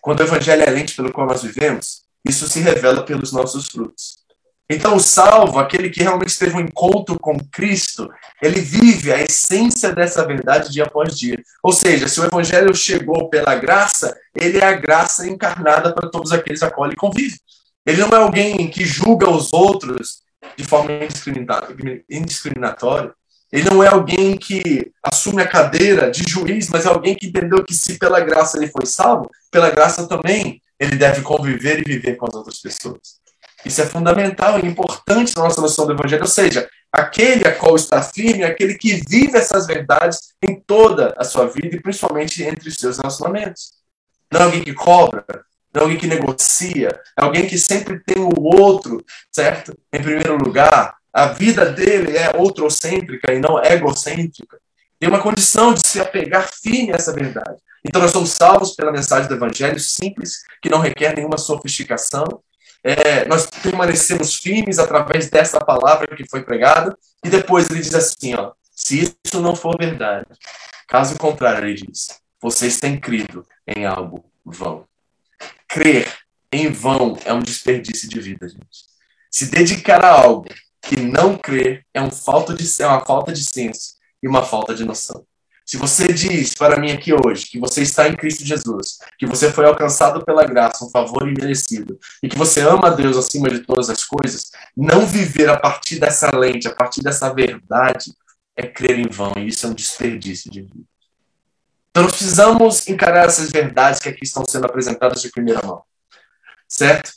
Quando 0.00 0.20
o 0.20 0.24
Evangelho 0.24 0.62
é 0.62 0.70
lente 0.70 0.96
pelo 0.96 1.12
qual 1.12 1.26
nós 1.26 1.42
vivemos, 1.42 2.01
isso 2.24 2.48
se 2.48 2.60
revela 2.60 3.02
pelos 3.02 3.32
nossos 3.32 3.66
frutos. 3.66 4.22
Então, 4.70 4.96
o 4.96 5.00
salvo, 5.00 5.58
aquele 5.58 5.90
que 5.90 6.02
realmente 6.02 6.38
teve 6.38 6.56
um 6.56 6.60
encontro 6.60 7.18
com 7.18 7.38
Cristo, 7.50 8.08
ele 8.40 8.60
vive 8.60 9.12
a 9.12 9.20
essência 9.20 9.92
dessa 9.92 10.26
verdade 10.26 10.70
dia 10.70 10.84
após 10.84 11.18
dia. 11.18 11.38
Ou 11.62 11.72
seja, 11.72 12.08
se 12.08 12.18
o 12.20 12.24
evangelho 12.24 12.74
chegou 12.74 13.28
pela 13.28 13.54
graça, 13.54 14.16
ele 14.34 14.58
é 14.58 14.64
a 14.64 14.72
graça 14.72 15.28
encarnada 15.28 15.92
para 15.92 16.08
todos 16.08 16.32
aqueles 16.32 16.62
a 16.62 16.70
qual 16.70 16.86
ele 16.86 16.96
convive. 16.96 17.38
Ele 17.84 18.00
não 18.00 18.08
é 18.08 18.16
alguém 18.16 18.68
que 18.70 18.84
julga 18.84 19.28
os 19.28 19.52
outros 19.52 20.22
de 20.56 20.64
forma 20.64 20.90
indiscriminatória. 22.08 23.12
Ele 23.52 23.68
não 23.68 23.82
é 23.82 23.88
alguém 23.88 24.38
que 24.38 24.90
assume 25.02 25.42
a 25.42 25.48
cadeira 25.48 26.10
de 26.10 26.22
juiz, 26.26 26.70
mas 26.70 26.86
é 26.86 26.88
alguém 26.88 27.14
que 27.14 27.26
entendeu 27.26 27.62
que 27.62 27.74
se 27.74 27.98
pela 27.98 28.20
graça 28.20 28.56
ele 28.56 28.68
foi 28.68 28.86
salvo, 28.86 29.30
pela 29.50 29.68
graça 29.68 30.08
também 30.08 30.62
ele 30.82 30.96
deve 30.96 31.22
conviver 31.22 31.78
e 31.78 31.84
viver 31.84 32.16
com 32.16 32.26
as 32.26 32.34
outras 32.34 32.60
pessoas. 32.60 33.20
Isso 33.64 33.80
é 33.80 33.86
fundamental 33.86 34.58
e 34.58 34.66
importante 34.66 35.36
na 35.36 35.44
nossa 35.44 35.60
noção 35.60 35.86
do 35.86 35.92
Evangelho. 35.92 36.22
Ou 36.22 36.28
seja, 36.28 36.68
aquele 36.92 37.46
a 37.46 37.54
qual 37.54 37.76
está 37.76 38.02
firme 38.02 38.42
é 38.42 38.46
aquele 38.46 38.74
que 38.74 39.00
vive 39.08 39.38
essas 39.38 39.66
verdades 39.66 40.34
em 40.42 40.60
toda 40.60 41.14
a 41.16 41.22
sua 41.22 41.46
vida 41.46 41.76
e 41.76 41.80
principalmente 41.80 42.42
entre 42.42 42.68
os 42.68 42.74
seus 42.74 42.98
relacionamentos. 42.98 43.74
Não 44.30 44.40
é 44.40 44.44
alguém 44.44 44.64
que 44.64 44.74
cobra, 44.74 45.24
não 45.72 45.82
é 45.82 45.84
alguém 45.84 45.98
que 45.98 46.06
negocia, 46.08 47.00
é 47.16 47.22
alguém 47.22 47.46
que 47.46 47.56
sempre 47.56 48.00
tem 48.00 48.20
o 48.20 48.42
outro, 48.42 49.04
certo? 49.30 49.78
Em 49.92 50.02
primeiro 50.02 50.36
lugar. 50.36 50.96
A 51.12 51.26
vida 51.26 51.66
dele 51.66 52.16
é 52.16 52.34
outrocêntrica 52.36 53.32
e 53.32 53.38
não 53.38 53.62
egocêntrica. 53.62 54.58
Tem 54.98 55.08
uma 55.08 55.20
condição 55.20 55.74
de 55.74 55.86
se 55.86 56.00
apegar 56.00 56.50
firme 56.50 56.90
a 56.92 56.96
essa 56.96 57.12
verdade. 57.12 57.60
Então, 57.84 58.00
nós 58.00 58.12
somos 58.12 58.30
salvos 58.30 58.74
pela 58.74 58.92
mensagem 58.92 59.28
do 59.28 59.34
Evangelho, 59.34 59.78
simples, 59.78 60.42
que 60.60 60.70
não 60.70 60.78
requer 60.78 61.14
nenhuma 61.16 61.38
sofisticação. 61.38 62.24
É, 62.84 63.24
nós 63.26 63.46
permanecemos 63.46 64.36
firmes 64.36 64.78
através 64.78 65.30
dessa 65.30 65.60
palavra 65.60 66.16
que 66.16 66.28
foi 66.28 66.42
pregada. 66.42 66.96
E 67.24 67.28
depois 67.28 67.68
ele 67.68 67.80
diz 67.80 67.94
assim: 67.94 68.34
ó, 68.34 68.52
se 68.74 69.16
isso 69.24 69.40
não 69.40 69.54
for 69.54 69.76
verdade, 69.78 70.26
caso 70.88 71.16
contrário, 71.16 71.68
ele 71.68 71.74
diz: 71.86 72.08
vocês 72.40 72.78
têm 72.78 72.98
crido 72.98 73.46
em 73.66 73.86
algo 73.86 74.24
vão. 74.44 74.84
Crer 75.68 76.12
em 76.52 76.70
vão 76.70 77.16
é 77.24 77.32
um 77.32 77.40
desperdício 77.40 78.08
de 78.08 78.20
vida, 78.20 78.48
gente. 78.48 78.92
Se 79.30 79.46
dedicar 79.46 80.04
a 80.04 80.10
algo 80.10 80.48
que 80.82 80.96
não 80.96 81.38
crer 81.38 81.86
é, 81.94 82.02
um 82.02 82.10
falta 82.10 82.52
de, 82.52 82.64
é 82.82 82.86
uma 82.86 83.04
falta 83.04 83.32
de 83.32 83.44
senso 83.44 83.94
e 84.22 84.28
uma 84.28 84.42
falta 84.42 84.74
de 84.74 84.84
noção. 84.84 85.24
Se 85.64 85.76
você 85.76 86.12
diz 86.12 86.54
para 86.54 86.78
mim 86.78 86.90
aqui 86.90 87.12
hoje 87.12 87.46
que 87.46 87.58
você 87.58 87.82
está 87.82 88.08
em 88.08 88.16
Cristo 88.16 88.44
Jesus, 88.44 88.98
que 89.18 89.26
você 89.26 89.50
foi 89.50 89.64
alcançado 89.64 90.24
pela 90.24 90.44
graça, 90.44 90.84
um 90.84 90.90
favor 90.90 91.28
imerecido, 91.28 91.98
e 92.22 92.28
que 92.28 92.36
você 92.36 92.60
ama 92.60 92.88
a 92.88 92.90
Deus 92.90 93.16
acima 93.16 93.48
de 93.48 93.60
todas 93.60 93.88
as 93.88 94.04
coisas, 94.04 94.50
não 94.76 95.06
viver 95.06 95.48
a 95.48 95.58
partir 95.58 95.98
dessa 95.98 96.34
lente, 96.36 96.66
a 96.66 96.74
partir 96.74 97.00
dessa 97.02 97.32
verdade, 97.32 98.12
é 98.56 98.66
crer 98.66 98.98
em 98.98 99.08
vão, 99.08 99.32
e 99.36 99.48
isso 99.48 99.66
é 99.66 99.70
um 99.70 99.74
desperdício 99.74 100.50
de 100.50 100.62
vida. 100.62 100.84
Então 101.90 102.04
nós 102.04 102.12
precisamos 102.12 102.88
encarar 102.88 103.26
essas 103.26 103.50
verdades 103.50 104.00
que 104.00 104.08
aqui 104.08 104.24
estão 104.24 104.44
sendo 104.46 104.64
apresentadas 104.64 105.20
de 105.20 105.30
primeira 105.30 105.60
mão. 105.64 105.82
Certo? 106.66 107.12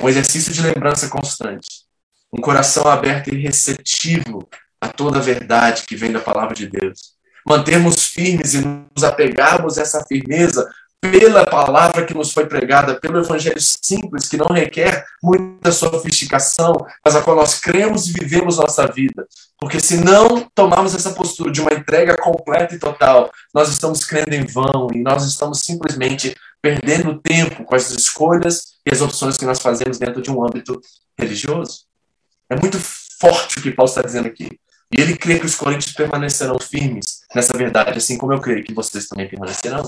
Um 0.00 0.08
exercício 0.08 0.52
de 0.52 0.60
lembrança 0.60 1.08
constante. 1.08 1.86
Um 2.32 2.40
coração 2.40 2.86
aberto 2.88 3.28
e 3.28 3.40
receptivo 3.40 4.48
a 4.80 4.88
toda 4.88 5.18
a 5.18 5.22
verdade 5.22 5.84
que 5.86 5.94
vem 5.94 6.10
da 6.10 6.18
palavra 6.18 6.54
de 6.54 6.66
Deus. 6.66 7.11
Mantermos 7.46 8.06
firmes 8.06 8.54
e 8.54 8.60
nos 8.60 9.04
apegarmos 9.04 9.78
a 9.78 9.82
essa 9.82 10.04
firmeza 10.04 10.68
pela 11.02 11.44
palavra 11.44 12.06
que 12.06 12.14
nos 12.14 12.32
foi 12.32 12.46
pregada, 12.46 12.94
pelo 12.94 13.18
evangelho 13.18 13.60
simples, 13.60 14.28
que 14.28 14.36
não 14.36 14.46
requer 14.46 15.04
muita 15.20 15.72
sofisticação, 15.72 16.76
mas 17.04 17.16
a 17.16 17.22
qual 17.22 17.34
nós 17.34 17.58
cremos 17.58 18.06
e 18.06 18.12
vivemos 18.12 18.58
nossa 18.58 18.86
vida. 18.86 19.26
Porque 19.58 19.80
se 19.80 19.96
não 19.96 20.48
tomarmos 20.54 20.94
essa 20.94 21.10
postura 21.10 21.50
de 21.50 21.60
uma 21.60 21.74
entrega 21.74 22.16
completa 22.16 22.76
e 22.76 22.78
total, 22.78 23.32
nós 23.52 23.68
estamos 23.68 24.04
crendo 24.04 24.32
em 24.32 24.46
vão 24.46 24.90
e 24.94 25.02
nós 25.02 25.26
estamos 25.26 25.60
simplesmente 25.60 26.36
perdendo 26.62 27.18
tempo 27.18 27.64
com 27.64 27.74
as 27.74 27.90
escolhas 27.90 28.74
e 28.86 28.92
as 28.92 29.00
opções 29.00 29.36
que 29.36 29.44
nós 29.44 29.60
fazemos 29.60 29.98
dentro 29.98 30.22
de 30.22 30.30
um 30.30 30.44
âmbito 30.44 30.80
religioso. 31.18 31.80
É 32.48 32.54
muito 32.54 32.78
forte 33.20 33.58
o 33.58 33.62
que 33.62 33.72
Paulo 33.72 33.88
está 33.88 34.02
dizendo 34.02 34.28
aqui. 34.28 34.60
E 34.92 35.00
ele 35.00 35.16
crê 35.16 35.38
que 35.38 35.46
os 35.46 35.54
coríntios 35.54 35.94
permanecerão 35.94 36.58
firmes 36.58 37.22
nessa 37.34 37.56
verdade, 37.56 37.98
assim 37.98 38.18
como 38.18 38.32
eu 38.32 38.40
creio 38.40 38.62
que 38.62 38.74
vocês 38.74 39.08
também 39.08 39.28
permanecerão. 39.28 39.82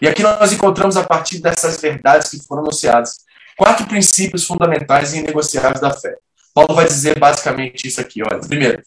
E 0.00 0.08
aqui 0.08 0.22
nós 0.22 0.52
encontramos, 0.52 0.96
a 0.96 1.04
partir 1.04 1.40
dessas 1.40 1.80
verdades 1.80 2.30
que 2.30 2.46
foram 2.46 2.62
anunciadas, 2.62 3.18
quatro 3.56 3.86
princípios 3.86 4.44
fundamentais 4.44 5.12
e 5.12 5.18
inegociáveis 5.18 5.80
da 5.80 5.90
fé. 5.90 6.14
Paulo 6.54 6.74
vai 6.74 6.86
dizer 6.86 7.18
basicamente 7.18 7.86
isso 7.86 8.00
aqui. 8.00 8.22
Olha, 8.22 8.38
primeiro, 8.40 8.82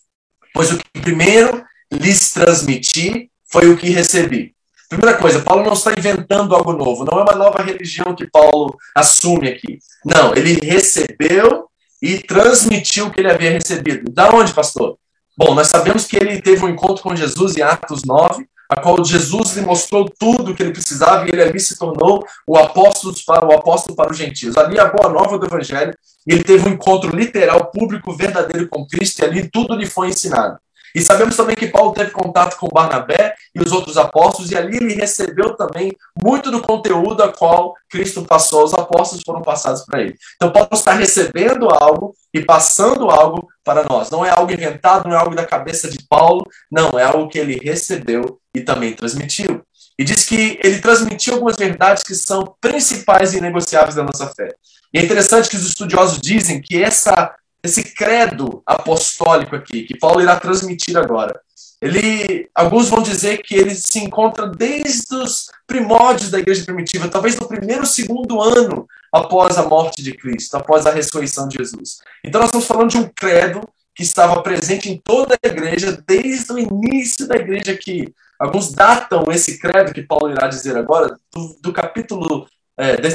pois 0.54 0.72
o 0.72 0.78
que 0.78 1.02
primeiro 1.02 1.64
lhes 1.92 2.32
transmiti 2.32 3.30
foi 3.52 3.68
o 3.70 3.78
que 3.78 3.90
recebi. 3.90 4.54
Primeira 4.90 5.18
coisa, 5.18 5.42
Paulo 5.42 5.64
não 5.64 5.74
está 5.74 5.92
inventando 5.92 6.56
algo 6.56 6.74
novo, 6.74 7.04
não 7.04 7.20
é 7.20 7.24
uma 7.24 7.36
nova 7.36 7.64
religião 7.64 8.16
que 8.16 8.28
Paulo 8.28 8.76
assume 8.96 9.50
aqui. 9.50 9.80
Não, 10.06 10.36
ele 10.36 10.54
recebeu 10.66 11.68
e 12.02 12.20
transmitiu 12.20 13.08
o 13.08 13.12
que 13.12 13.22
ele 13.22 13.32
havia 13.32 13.52
recebido. 13.52 14.12
Da 14.12 14.30
onde, 14.32 14.54
pastor? 14.54 14.98
Bom, 15.36 15.56
nós 15.56 15.68
sabemos 15.68 16.06
que 16.06 16.16
ele 16.16 16.42
teve 16.42 16.64
um 16.64 16.70
encontro 16.70 17.02
com 17.02 17.16
Jesus 17.16 17.58
em 17.58 17.62
Atos 17.62 18.04
9, 18.06 18.46
a 18.70 18.80
qual 18.80 19.04
Jesus 19.04 19.56
lhe 19.56 19.62
mostrou 19.62 20.06
tudo 20.06 20.52
o 20.52 20.56
que 20.56 20.62
ele 20.62 20.72
precisava 20.72 21.26
e 21.26 21.30
ele 21.30 21.42
ali 21.42 21.60
se 21.60 21.78
tornou 21.78 22.24
o 22.48 22.56
apóstolo 22.58 23.14
para, 23.26 23.48
o 23.48 23.52
apóstolo 23.52 23.96
para 23.96 24.12
os 24.12 24.18
gentios. 24.18 24.56
Ali 24.58 24.80
a 24.80 24.86
boa 24.86 25.12
nova 25.12 25.40
do 25.40 25.46
evangelho, 25.46 25.94
ele 26.28 26.44
teve 26.44 26.68
um 26.68 26.74
encontro 26.74 27.16
literal, 27.16 27.72
público, 27.72 28.16
verdadeiro 28.16 28.68
com 28.70 28.86
Cristo 28.86 29.20
e 29.20 29.26
ali 29.26 29.50
tudo 29.50 29.76
lhe 29.76 29.88
foi 29.88 30.10
ensinado. 30.10 30.58
E 30.96 31.02
sabemos 31.02 31.36
também 31.36 31.56
que 31.56 31.68
Paulo 31.68 31.94
teve 31.94 32.12
contato 32.12 32.58
com 32.58 32.68
Barnabé 32.68 33.34
e 33.56 33.62
os 33.62 33.72
outros 33.72 33.98
apóstolos, 33.98 34.52
e 34.52 34.58
ali 34.58 34.78
ele 34.78 34.94
recebeu 34.94 35.56
também 35.56 35.92
muito 36.22 36.52
do 36.52 36.62
conteúdo 36.62 37.24
a 37.24 37.32
qual 37.32 37.74
Cristo 37.90 38.24
passou 38.24 38.62
aos 38.62 38.74
apóstolos, 38.74 39.24
foram 39.26 39.42
passados 39.42 39.86
para 39.86 40.02
ele. 40.02 40.16
Então, 40.36 40.52
Paulo 40.52 40.70
está 40.74 40.94
recebendo 40.94 41.70
algo 41.70 42.16
e 42.34 42.42
passando 42.42 43.10
algo 43.10 43.48
para 43.64 43.84
nós. 43.84 44.10
Não 44.10 44.26
é 44.26 44.30
algo 44.30 44.52
inventado, 44.52 45.08
não 45.08 45.16
é 45.16 45.20
algo 45.20 45.36
da 45.36 45.46
cabeça 45.46 45.90
de 45.90 45.98
Paulo, 46.08 46.46
não, 46.72 46.98
é 47.00 47.04
algo 47.04 47.28
que 47.28 47.40
ele 47.40 47.60
recebeu 47.64 48.40
e 48.56 48.62
também 48.62 48.94
transmitiu. 48.94 49.64
E 49.98 50.04
diz 50.04 50.26
que 50.26 50.60
ele 50.64 50.80
transmitiu 50.80 51.36
algumas 51.36 51.56
verdades 51.56 52.04
que 52.04 52.16
são 52.16 52.56
principais 52.60 53.34
e 53.34 53.38
inegociáveis 53.38 53.96
da 53.96 54.04
nossa 54.04 54.28
fé. 54.28 54.50
E 54.94 55.00
é 55.00 55.04
interessante 55.04 55.50
que 55.50 55.56
os 55.56 55.66
estudiosos 55.66 56.20
dizem 56.20 56.62
que 56.62 56.82
essa 56.82 57.34
esse 57.64 57.84
credo 57.84 58.62
apostólico 58.66 59.56
aqui, 59.56 59.84
que 59.84 59.98
Paulo 59.98 60.22
irá 60.22 60.36
transmitir 60.40 60.98
agora. 60.98 61.40
Ele, 61.82 62.50
alguns 62.54 62.90
vão 62.90 63.02
dizer 63.02 63.42
que 63.42 63.56
ele 63.56 63.76
se 63.76 64.00
encontra 64.00 64.48
desde 64.48 65.16
os 65.16 65.50
primórdios 65.68 66.32
da 66.32 66.40
igreja 66.40 66.64
primitiva, 66.64 67.10
talvez 67.10 67.38
no 67.38 67.48
primeiro, 67.48 67.86
segundo 67.86 68.42
ano 68.42 68.88
após 69.12 69.58
a 69.58 69.64
morte 69.64 70.02
de 70.02 70.14
Cristo, 70.14 70.56
após 70.56 70.86
a 70.86 70.92
ressurreição 70.92 71.48
de 71.48 71.58
Jesus. 71.58 72.00
Então 72.24 72.40
nós 72.40 72.50
estamos 72.50 72.68
falando 72.68 72.90
de 72.90 72.98
um 72.98 73.10
credo 73.14 73.62
que 73.96 74.04
estava 74.04 74.42
presente 74.42 74.90
em 74.90 74.98
toda 74.98 75.36
a 75.36 75.48
igreja 75.48 76.02
desde 76.08 76.52
o 76.52 76.60
início 76.60 77.28
da 77.28 77.36
igreja 77.36 77.78
que 77.78 78.14
alguns 78.40 78.72
datam 78.72 79.26
esse 79.30 79.60
credo 79.60 79.94
que 79.94 80.02
Paulo 80.02 80.32
irá 80.32 80.48
dizer 80.48 80.76
agora 80.76 81.16
do, 81.34 81.56
do 81.62 81.74
capítulo 81.74 82.48
é, 82.78 82.98
do, 82.98 83.10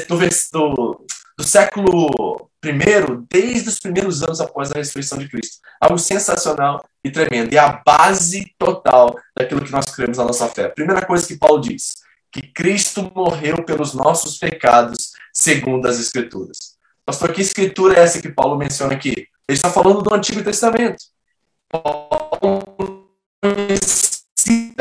do, 0.53 1.05
do 1.37 1.43
século 1.43 2.48
I, 2.63 3.25
desde 3.29 3.69
os 3.69 3.79
primeiros 3.79 4.21
anos 4.21 4.41
após 4.41 4.71
a 4.71 4.75
ressurreição 4.75 5.17
de 5.17 5.29
Cristo. 5.29 5.59
Algo 5.79 5.97
sensacional 5.97 6.83
e 7.03 7.09
tremendo. 7.09 7.53
E 7.53 7.57
a 7.57 7.81
base 7.85 8.53
total 8.57 9.15
daquilo 9.35 9.63
que 9.63 9.71
nós 9.71 9.85
cremos 9.85 10.17
na 10.17 10.25
nossa 10.25 10.47
fé. 10.49 10.67
Primeira 10.67 11.05
coisa 11.05 11.25
que 11.25 11.37
Paulo 11.37 11.61
diz, 11.61 11.93
que 12.31 12.41
Cristo 12.41 13.11
morreu 13.15 13.63
pelos 13.63 13.93
nossos 13.93 14.37
pecados, 14.37 15.13
segundo 15.33 15.87
as 15.87 15.99
Escrituras. 15.99 16.77
Pastor, 17.05 17.33
que 17.33 17.41
escritura 17.41 17.97
é 17.97 18.03
essa 18.03 18.21
que 18.21 18.29
Paulo 18.29 18.55
menciona 18.55 18.93
aqui? 18.93 19.27
Ele 19.47 19.55
está 19.57 19.71
falando 19.71 20.03
do 20.03 20.13
Antigo 20.13 20.43
Testamento. 20.43 21.05
Paulo 21.67 22.28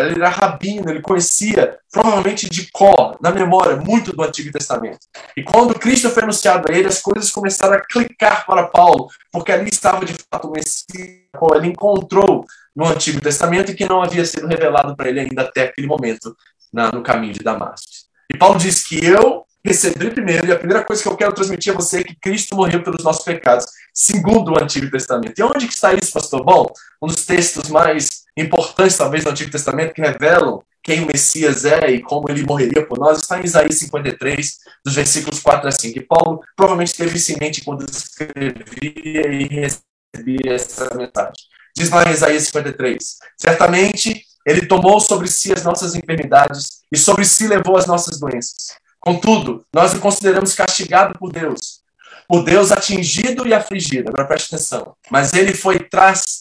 ele 0.07 0.21
era 0.21 0.29
rabino, 0.29 0.91
ele 0.91 1.01
conhecia, 1.01 1.79
provavelmente 1.91 2.49
de 2.49 2.71
cor, 2.71 3.17
na 3.21 3.31
memória, 3.31 3.77
muito 3.77 4.15
do 4.15 4.23
Antigo 4.23 4.53
Testamento. 4.53 5.01
E 5.37 5.43
quando 5.43 5.79
Cristo 5.79 6.11
foi 6.11 6.23
anunciado 6.23 6.71
a 6.71 6.75
ele, 6.75 6.89
as 6.89 7.01
coisas 7.01 7.31
começaram 7.31 7.75
a 7.75 7.81
clicar 7.81 8.47
para 8.47 8.69
Paulo, 8.69 9.09
porque 9.33 9.53
ali 9.53 9.69
estava 9.71 10.05
de 10.05 10.15
fato 10.15 10.49
o 10.49 10.53
Messias, 10.53 11.29
qual 11.37 11.57
ele 11.57 11.69
encontrou 11.69 12.45
no 12.75 12.87
Antigo 12.87 13.21
Testamento 13.21 13.73
e 13.73 13.75
que 13.75 13.89
não 13.89 14.03
havia 14.03 14.25
sido 14.25 14.47
revelado 14.47 14.95
para 14.97 15.09
ele 15.09 15.21
ainda 15.21 15.43
até 15.43 15.63
aquele 15.65 15.87
momento 15.87 16.37
na, 16.73 16.93
no 16.93 17.03
caminho 17.03 17.33
de 17.33 17.41
Damasco. 17.41 17.89
E 18.33 18.37
Paulo 18.37 18.59
diz 18.59 18.87
que 18.87 19.05
eu 19.05 19.45
recebi 19.69 20.11
primeiro, 20.11 20.47
e 20.47 20.53
a 20.53 20.59
primeira 20.59 20.85
coisa 20.85 21.03
que 21.03 21.09
eu 21.09 21.17
quero 21.17 21.33
transmitir 21.33 21.73
a 21.73 21.77
você 21.77 22.01
é 22.01 22.05
que 22.05 22.17
Cristo 22.17 22.57
morreu 22.57 22.83
pelos 22.83 23.05
nossos 23.05 23.25
pecados, 23.25 23.67
segundo 23.93 24.53
o 24.53 24.63
Antigo 24.63 24.91
Testamento. 24.91 25.39
E 25.39 25.43
onde 25.43 25.67
que 25.67 25.75
está 25.75 25.95
isso, 25.95 26.13
pastor? 26.13 26.45
Bom, 26.45 26.67
um 27.03 27.07
dos 27.07 27.25
textos 27.25 27.69
mais 27.69 28.25
importantes, 28.37 28.97
talvez, 28.97 29.25
do 29.25 29.31
Antigo 29.31 29.51
Testamento, 29.51 29.95
que 29.95 30.01
revelam 30.01 30.63
quem 30.83 31.03
o 31.03 31.07
Messias 31.07 31.65
é 31.65 31.91
e 31.91 32.01
como 32.01 32.31
ele 32.31 32.45
morreria 32.45 32.87
por 32.87 32.99
nós, 32.99 33.19
está 33.19 33.39
em 33.39 33.45
Isaías 33.45 33.79
53, 33.79 34.59
dos 34.85 34.95
versículos 34.95 35.41
4 35.41 35.69
a 35.69 35.73
5. 35.73 35.99
E 35.99 36.03
Paulo 36.03 36.41
provavelmente 36.57 36.95
teve 36.95 37.17
isso 37.17 37.33
em 37.33 37.37
mente 37.39 37.63
quando 37.63 37.85
escrevia 37.91 39.27
e 39.29 39.45
recebia 39.49 40.55
essa 40.55 40.85
mensagem. 40.95 41.35
Diz 41.77 41.91
lá 41.91 42.09
em 42.09 42.13
Isaías 42.13 42.45
53: 42.45 43.19
Certamente 43.37 44.25
ele 44.47 44.67
tomou 44.67 44.99
sobre 44.99 45.29
si 45.29 45.53
as 45.53 45.63
nossas 45.63 45.95
enfermidades 45.95 46.81
e 46.91 46.97
sobre 46.97 47.25
si 47.25 47.47
levou 47.47 47.77
as 47.77 47.87
nossas 47.87 48.19
doenças. 48.19 48.79
Contudo, 49.01 49.65
nós 49.73 49.95
o 49.95 50.01
consideramos 50.01 50.55
castigado 50.55 51.19
por 51.19 51.33
Deus, 51.33 51.81
por 52.27 52.45
Deus 52.45 52.73
atingido 52.73 53.47
e 53.47 53.55
afligido. 53.55 54.09
Agora 54.09 54.27
preste 54.27 54.55
atenção. 54.55 54.95
Mas 55.11 55.33
ele 55.33 55.55
foi 55.55 55.79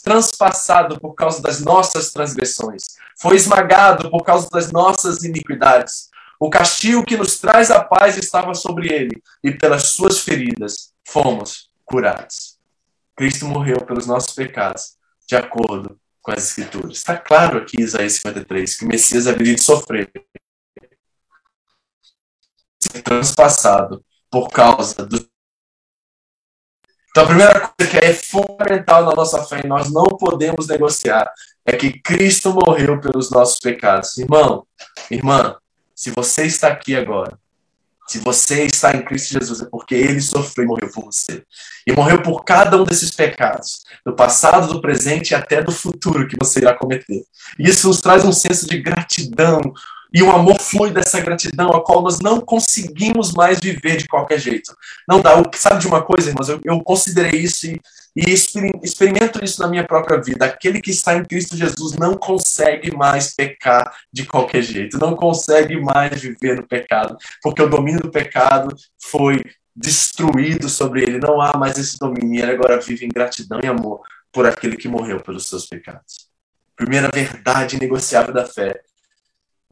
transpassado 0.03 0.99
por 0.99 1.13
causa 1.13 1.41
das 1.41 1.61
nossas 1.61 2.11
transgressões, 2.11 2.83
foi 3.19 3.35
esmagado 3.35 4.09
por 4.09 4.23
causa 4.23 4.49
das 4.51 4.71
nossas 4.71 5.23
iniquidades. 5.23 6.09
O 6.39 6.49
castigo 6.49 7.03
que 7.03 7.17
nos 7.17 7.39
traz 7.39 7.71
a 7.71 7.83
paz 7.83 8.17
estava 8.17 8.53
sobre 8.53 8.93
ele, 8.93 9.21
e 9.43 9.51
pelas 9.51 9.87
suas 9.87 10.19
feridas 10.19 10.91
fomos 11.03 11.69
curados. 11.83 12.57
Cristo 13.15 13.47
morreu 13.47 13.81
pelos 13.81 14.05
nossos 14.05 14.35
pecados, 14.35 14.97
de 15.27 15.35
acordo 15.35 15.97
com 16.21 16.31
as 16.31 16.49
Escrituras. 16.49 16.97
Está 16.97 17.17
claro 17.17 17.57
aqui, 17.57 17.81
Isaías 17.81 18.13
53, 18.13 18.77
que 18.77 18.85
o 18.85 18.87
Messias 18.87 19.25
haveria 19.25 19.55
de 19.55 19.63
sofrer 19.63 20.11
transpassado 22.87 24.03
por 24.29 24.49
causa 24.49 25.05
do. 25.05 25.27
Então, 27.09 27.23
a 27.23 27.27
primeira 27.27 27.59
coisa 27.59 27.91
que 27.91 27.97
é 27.97 28.13
fundamental 28.13 29.05
na 29.05 29.15
nossa 29.15 29.43
fé 29.43 29.61
e 29.63 29.67
nós 29.67 29.91
não 29.91 30.05
podemos 30.05 30.67
negociar 30.67 31.31
é 31.65 31.75
que 31.75 31.99
Cristo 31.99 32.53
morreu 32.53 32.99
pelos 33.01 33.31
nossos 33.31 33.59
pecados. 33.59 34.17
Irmão, 34.17 34.65
irmã, 35.09 35.57
se 35.95 36.11
você 36.11 36.45
está 36.45 36.67
aqui 36.67 36.95
agora, 36.95 37.39
se 38.07 38.19
você 38.19 38.63
está 38.63 38.95
em 38.95 39.03
Cristo 39.03 39.33
Jesus, 39.33 39.61
é 39.61 39.65
porque 39.65 39.93
ele 39.93 40.21
sofreu 40.21 40.63
e 40.63 40.67
morreu 40.67 40.89
por 40.89 41.05
você. 41.05 41.43
E 41.85 41.91
morreu 41.91 42.21
por 42.21 42.45
cada 42.45 42.81
um 42.81 42.85
desses 42.85 43.11
pecados, 43.11 43.83
do 44.05 44.15
passado, 44.15 44.73
do 44.73 44.79
presente 44.79 45.31
e 45.31 45.35
até 45.35 45.61
do 45.61 45.73
futuro 45.73 46.25
que 46.25 46.37
você 46.37 46.59
irá 46.59 46.73
cometer. 46.73 47.23
E 47.59 47.67
isso 47.67 47.87
nos 47.87 47.99
traz 47.99 48.23
um 48.23 48.31
senso 48.31 48.65
de 48.65 48.81
gratidão, 48.81 49.59
e 50.13 50.23
o 50.23 50.31
amor 50.31 50.59
flui 50.59 50.91
dessa 50.91 51.19
gratidão, 51.19 51.71
a 51.71 51.83
qual 51.83 52.01
nós 52.01 52.19
não 52.19 52.39
conseguimos 52.39 53.33
mais 53.33 53.59
viver 53.59 53.97
de 53.97 54.07
qualquer 54.07 54.39
jeito. 54.39 54.75
Não 55.07 55.21
dá. 55.21 55.31
Sabe 55.55 55.81
de 55.81 55.87
uma 55.87 56.01
coisa, 56.01 56.29
irmãos? 56.29 56.49
Eu, 56.49 56.61
eu 56.63 56.81
considerei 56.81 57.39
isso 57.41 57.67
e, 57.67 57.81
e 58.15 58.31
experimento 58.31 59.43
isso 59.43 59.61
na 59.61 59.67
minha 59.67 59.85
própria 59.85 60.21
vida. 60.21 60.45
Aquele 60.45 60.81
que 60.81 60.91
está 60.91 61.15
em 61.15 61.25
Cristo 61.25 61.57
Jesus 61.57 61.93
não 61.97 62.15
consegue 62.15 62.95
mais 62.95 63.33
pecar 63.33 63.93
de 64.11 64.25
qualquer 64.25 64.61
jeito, 64.61 64.97
não 64.97 65.15
consegue 65.15 65.79
mais 65.79 66.21
viver 66.21 66.55
no 66.55 66.67
pecado, 66.67 67.17
porque 67.41 67.61
o 67.61 67.69
domínio 67.69 68.01
do 68.01 68.11
pecado 68.11 68.75
foi 68.99 69.43
destruído 69.75 70.69
sobre 70.69 71.03
ele. 71.03 71.19
Não 71.19 71.39
há 71.39 71.55
mais 71.57 71.77
esse 71.77 71.99
domínio. 71.99 72.41
Ele 72.41 72.51
agora 72.51 72.79
vive 72.79 73.05
em 73.05 73.09
gratidão 73.09 73.59
e 73.63 73.67
amor 73.67 74.01
por 74.31 74.45
aquele 74.45 74.77
que 74.77 74.87
morreu 74.87 75.19
pelos 75.19 75.47
seus 75.47 75.67
pecados. 75.67 76.27
Primeira 76.75 77.09
verdade 77.13 77.75
inegociável 77.75 78.33
da 78.33 78.45
fé 78.45 78.81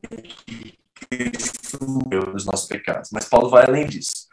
que 0.08 0.78
Cristo 1.10 1.80
morreu 1.88 2.24
pelos 2.26 2.46
nossos 2.46 2.68
pecados. 2.68 3.10
Mas 3.12 3.26
Paulo 3.26 3.50
vai 3.50 3.66
além 3.66 3.88
disso. 3.88 4.28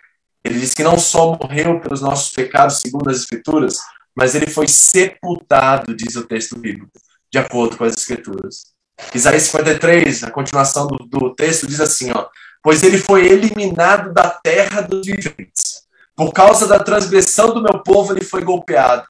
Ele 0.44 0.58
diz 0.58 0.74
que 0.74 0.82
não 0.82 0.98
só 0.98 1.38
morreu 1.40 1.80
pelos 1.80 2.00
nossos 2.00 2.32
pecados, 2.32 2.80
segundo 2.80 3.10
as 3.10 3.18
Escrituras, 3.18 3.78
mas 4.14 4.34
ele 4.34 4.46
foi 4.46 4.66
sepultado, 4.68 5.94
diz 5.94 6.16
o 6.16 6.26
texto 6.26 6.58
bíblico, 6.58 6.90
de 7.30 7.38
acordo 7.38 7.76
com 7.76 7.84
as 7.84 7.96
Escrituras. 7.96 8.72
Isaías 9.14 9.44
53, 9.44 10.24
a 10.24 10.30
continuação 10.30 10.86
do, 10.86 10.98
do 11.06 11.34
texto, 11.34 11.66
diz 11.66 11.80
assim: 11.80 12.10
ó, 12.12 12.28
Pois 12.62 12.82
ele 12.82 12.98
foi 12.98 13.26
eliminado 13.26 14.12
da 14.12 14.30
terra 14.30 14.80
dos 14.82 15.04
viventes. 15.04 15.82
Por 16.14 16.32
causa 16.32 16.66
da 16.66 16.78
transgressão 16.78 17.52
do 17.52 17.62
meu 17.62 17.82
povo, 17.82 18.12
ele 18.12 18.24
foi 18.24 18.44
golpeado. 18.44 19.04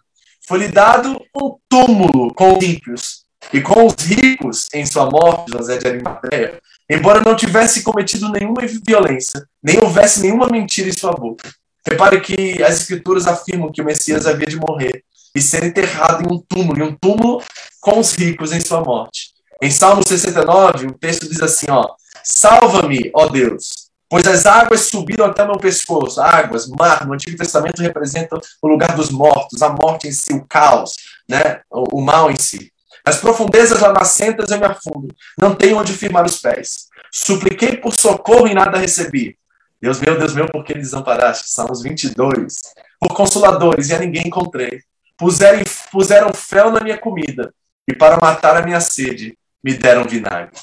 Foi-lhe 0.46 0.68
dado 0.68 1.20
um 1.36 1.56
túmulo 1.68 2.32
com 2.34 2.58
ímpios 2.62 3.24
e 3.52 3.60
com 3.60 3.86
os 3.86 3.94
ricos 3.94 4.68
em 4.74 4.84
sua 4.84 5.08
morte, 5.08 5.52
José 5.52 5.78
de 5.78 5.86
Arimateia, 5.86 6.60
embora 6.90 7.22
não 7.22 7.36
tivesse 7.36 7.82
cometido 7.82 8.28
nenhuma 8.30 8.62
violência, 8.86 9.46
nem 9.62 9.78
houvesse 9.82 10.20
nenhuma 10.20 10.48
mentira 10.48 10.88
em 10.88 10.92
sua 10.92 11.12
boca. 11.12 11.50
Repare 11.86 12.20
que 12.20 12.62
as 12.62 12.80
escrituras 12.80 13.26
afirmam 13.26 13.72
que 13.72 13.82
o 13.82 13.84
Messias 13.84 14.26
havia 14.26 14.46
de 14.46 14.56
morrer 14.56 15.02
e 15.34 15.40
ser 15.40 15.64
enterrado 15.64 16.22
em 16.22 16.34
um 16.34 16.38
túmulo, 16.38 16.78
em 16.78 16.82
um 16.82 16.94
túmulo 16.94 17.42
com 17.80 17.98
os 17.98 18.12
ricos 18.14 18.52
em 18.52 18.60
sua 18.60 18.82
morte. 18.82 19.32
Em 19.60 19.70
Salmo 19.70 20.06
69, 20.06 20.86
o 20.86 20.92
texto 20.92 21.28
diz 21.28 21.40
assim, 21.40 21.66
ó: 21.70 21.88
Salva-me, 22.24 23.10
ó 23.14 23.26
Deus, 23.26 23.90
pois 24.08 24.26
as 24.26 24.46
águas 24.46 24.82
subiram 24.82 25.26
até 25.26 25.44
meu 25.44 25.56
pescoço. 25.56 26.20
Águas, 26.20 26.68
mar, 26.68 27.06
no 27.06 27.14
Antigo 27.14 27.36
Testamento 27.36 27.80
representam 27.80 28.40
o 28.60 28.68
lugar 28.68 28.94
dos 28.94 29.10
mortos, 29.10 29.62
a 29.62 29.70
morte 29.70 30.08
em 30.08 30.12
si, 30.12 30.32
o 30.32 30.44
caos, 30.44 30.94
né? 31.28 31.60
o, 31.70 31.98
o 31.98 32.02
mal 32.02 32.30
em 32.30 32.36
si. 32.36 32.71
As 33.04 33.18
profundezas 33.18 33.80
lamacentas 33.80 34.50
eu 34.50 34.58
me 34.58 34.66
afundo, 34.66 35.08
não 35.38 35.54
tenho 35.54 35.78
onde 35.78 35.92
firmar 35.92 36.24
os 36.24 36.38
pés. 36.40 36.88
Supliquei 37.10 37.76
por 37.76 37.94
socorro 37.94 38.46
e 38.46 38.54
nada 38.54 38.78
recebi. 38.78 39.36
Deus 39.80 40.00
meu, 40.00 40.16
Deus 40.16 40.34
meu, 40.34 40.46
por 40.48 40.64
que 40.64 40.74
desamparaste? 40.74 41.50
Salmos 41.50 41.82
22. 41.82 42.60
Por 43.00 43.12
consoladores 43.12 43.88
e 43.88 43.94
a 43.94 43.98
ninguém 43.98 44.28
encontrei. 44.28 44.80
Puseram, 45.18 45.60
puseram 45.90 46.32
fel 46.32 46.70
na 46.70 46.80
minha 46.80 46.96
comida 46.96 47.52
e 47.88 47.94
para 47.94 48.16
matar 48.18 48.56
a 48.56 48.62
minha 48.62 48.80
sede 48.80 49.36
me 49.62 49.74
deram 49.74 50.04
vinagre. 50.04 50.56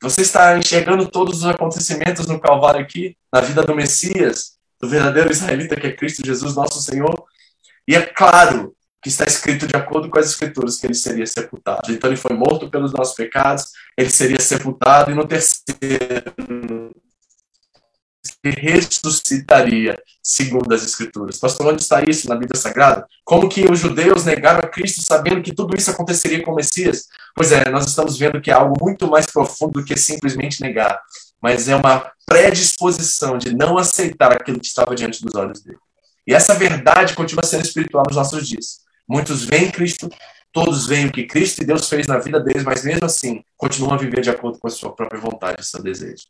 Você 0.00 0.20
está 0.20 0.56
enxergando 0.56 1.08
todos 1.08 1.38
os 1.38 1.46
acontecimentos 1.46 2.26
no 2.26 2.38
Calvário 2.38 2.80
aqui, 2.80 3.16
na 3.32 3.40
vida 3.40 3.62
do 3.62 3.74
Messias, 3.74 4.56
do 4.80 4.88
verdadeiro 4.88 5.30
israelita 5.30 5.76
que 5.76 5.86
é 5.86 5.92
Cristo 5.92 6.24
Jesus, 6.24 6.54
nosso 6.54 6.80
Senhor. 6.80 7.24
E 7.88 7.94
é 7.94 8.02
claro 8.02 8.74
que 9.04 9.10
está 9.10 9.26
escrito 9.26 9.66
de 9.66 9.76
acordo 9.76 10.08
com 10.08 10.18
as 10.18 10.30
escrituras 10.30 10.78
que 10.78 10.86
ele 10.86 10.94
seria 10.94 11.26
sepultado. 11.26 11.92
Então 11.92 12.08
ele 12.08 12.16
foi 12.16 12.34
morto 12.34 12.70
pelos 12.70 12.90
nossos 12.90 13.14
pecados, 13.14 13.66
ele 13.98 14.08
seria 14.08 14.40
sepultado 14.40 15.10
e 15.10 15.14
no 15.14 15.28
terceiro 15.28 16.32
ele 18.42 18.56
ressuscitaria 18.58 20.02
segundo 20.22 20.72
as 20.72 20.82
escrituras. 20.82 21.38
Pastor, 21.38 21.66
onde 21.66 21.82
está 21.82 22.02
isso 22.02 22.26
na 22.30 22.34
Bíblia 22.34 22.58
Sagrada? 22.58 23.06
Como 23.26 23.46
que 23.46 23.70
os 23.70 23.78
judeus 23.78 24.24
negaram 24.24 24.60
a 24.60 24.68
Cristo 24.68 25.02
sabendo 25.02 25.42
que 25.42 25.54
tudo 25.54 25.76
isso 25.76 25.90
aconteceria 25.90 26.42
com 26.42 26.52
o 26.52 26.54
Messias? 26.54 27.04
Pois 27.36 27.52
é, 27.52 27.68
nós 27.68 27.86
estamos 27.86 28.16
vendo 28.18 28.40
que 28.40 28.50
é 28.50 28.54
algo 28.54 28.74
muito 28.82 29.06
mais 29.06 29.26
profundo 29.26 29.80
do 29.80 29.84
que 29.84 29.98
simplesmente 29.98 30.62
negar, 30.62 30.98
mas 31.42 31.68
é 31.68 31.76
uma 31.76 32.10
predisposição 32.24 33.36
de 33.36 33.54
não 33.54 33.76
aceitar 33.76 34.32
aquilo 34.32 34.58
que 34.58 34.66
estava 34.66 34.94
diante 34.94 35.22
dos 35.22 35.34
olhos 35.34 35.62
dele. 35.62 35.78
E 36.26 36.32
essa 36.32 36.54
verdade 36.54 37.14
continua 37.14 37.44
sendo 37.44 37.66
espiritual 37.66 38.04
nos 38.06 38.16
nossos 38.16 38.48
dias. 38.48 38.83
Muitos 39.08 39.44
veem 39.44 39.70
Cristo, 39.70 40.08
todos 40.52 40.86
veem 40.86 41.06
o 41.06 41.12
que 41.12 41.26
Cristo 41.26 41.62
e 41.62 41.66
Deus 41.66 41.88
fez 41.88 42.06
na 42.06 42.18
vida 42.18 42.40
deles, 42.40 42.64
mas 42.64 42.84
mesmo 42.84 43.04
assim 43.04 43.42
continuam 43.56 43.94
a 43.94 43.98
viver 43.98 44.20
de 44.20 44.30
acordo 44.30 44.58
com 44.58 44.66
a 44.66 44.70
sua 44.70 44.94
própria 44.94 45.20
vontade 45.20 45.64
seu 45.64 45.82
desejo. 45.82 46.24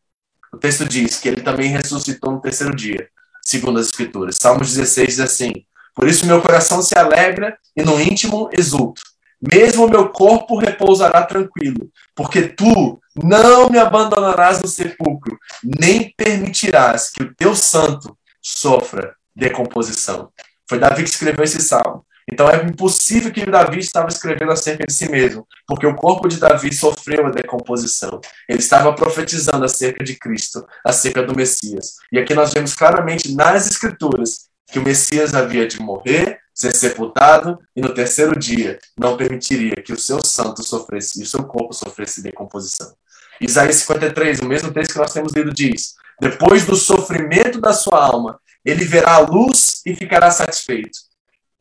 O 0.52 0.56
texto 0.56 0.84
diz 0.84 1.18
que 1.18 1.28
ele 1.28 1.42
também 1.42 1.70
ressuscitou 1.70 2.32
no 2.32 2.40
terceiro 2.40 2.74
dia, 2.74 3.08
segundo 3.42 3.78
as 3.78 3.86
Escrituras. 3.86 4.36
Salmos 4.40 4.72
16 4.72 5.08
diz 5.08 5.20
assim: 5.20 5.52
Por 5.94 6.08
isso 6.08 6.26
meu 6.26 6.40
coração 6.40 6.80
se 6.80 6.96
alegra 6.96 7.58
e 7.76 7.82
no 7.82 8.00
íntimo 8.00 8.48
exulto. 8.56 9.02
Mesmo 9.40 9.88
meu 9.88 10.08
corpo 10.08 10.56
repousará 10.56 11.22
tranquilo, 11.22 11.90
porque 12.14 12.42
tu 12.42 13.00
não 13.14 13.68
me 13.68 13.78
abandonarás 13.78 14.60
no 14.60 14.66
sepulcro, 14.66 15.38
nem 15.62 16.14
permitirás 16.16 17.10
que 17.10 17.22
o 17.24 17.34
teu 17.34 17.54
santo 17.54 18.16
sofra 18.40 19.14
decomposição. 19.34 20.30
Foi 20.68 20.78
Davi 20.78 21.02
que 21.02 21.10
escreveu 21.10 21.44
esse 21.44 21.60
salmo. 21.60 22.06
Então 22.30 22.48
é 22.48 22.64
impossível 22.64 23.30
que 23.30 23.44
Davi 23.44 23.80
estava 23.80 24.08
escrevendo 24.08 24.52
acerca 24.52 24.86
de 24.86 24.92
si 24.92 25.10
mesmo, 25.10 25.46
porque 25.66 25.86
o 25.86 25.94
corpo 25.94 26.26
de 26.28 26.38
Davi 26.38 26.74
sofreu 26.74 27.26
a 27.26 27.30
decomposição. 27.30 28.20
Ele 28.48 28.60
estava 28.60 28.92
profetizando 28.94 29.64
acerca 29.64 30.02
de 30.02 30.16
Cristo, 30.16 30.66
acerca 30.84 31.22
do 31.22 31.36
Messias. 31.36 31.94
E 32.10 32.18
aqui 32.18 32.34
nós 32.34 32.52
vemos 32.52 32.74
claramente 32.74 33.34
nas 33.34 33.66
Escrituras 33.66 34.48
que 34.66 34.78
o 34.78 34.82
Messias 34.82 35.34
havia 35.34 35.66
de 35.66 35.80
morrer, 35.80 36.38
ser 36.54 36.74
sepultado 36.74 37.58
e 37.74 37.80
no 37.80 37.92
terceiro 37.92 38.38
dia 38.38 38.78
não 38.98 39.16
permitiria 39.16 39.74
que 39.76 39.92
o 39.92 39.98
seu 39.98 40.24
santo 40.24 40.62
sofresse, 40.62 41.20
e 41.20 41.24
o 41.24 41.26
seu 41.26 41.44
corpo 41.44 41.74
sofresse 41.74 42.22
decomposição. 42.22 42.94
Isaías 43.40 43.76
53, 43.76 44.40
o 44.40 44.46
mesmo 44.46 44.72
texto 44.72 44.92
que 44.92 44.98
nós 44.98 45.12
temos 45.12 45.32
lido, 45.32 45.52
diz: 45.52 45.94
Depois 46.20 46.64
do 46.64 46.76
sofrimento 46.76 47.60
da 47.60 47.72
sua 47.72 48.04
alma, 48.04 48.38
ele 48.64 48.84
verá 48.84 49.14
a 49.14 49.18
luz 49.18 49.82
e 49.84 49.94
ficará 49.94 50.30
satisfeito. 50.30 50.98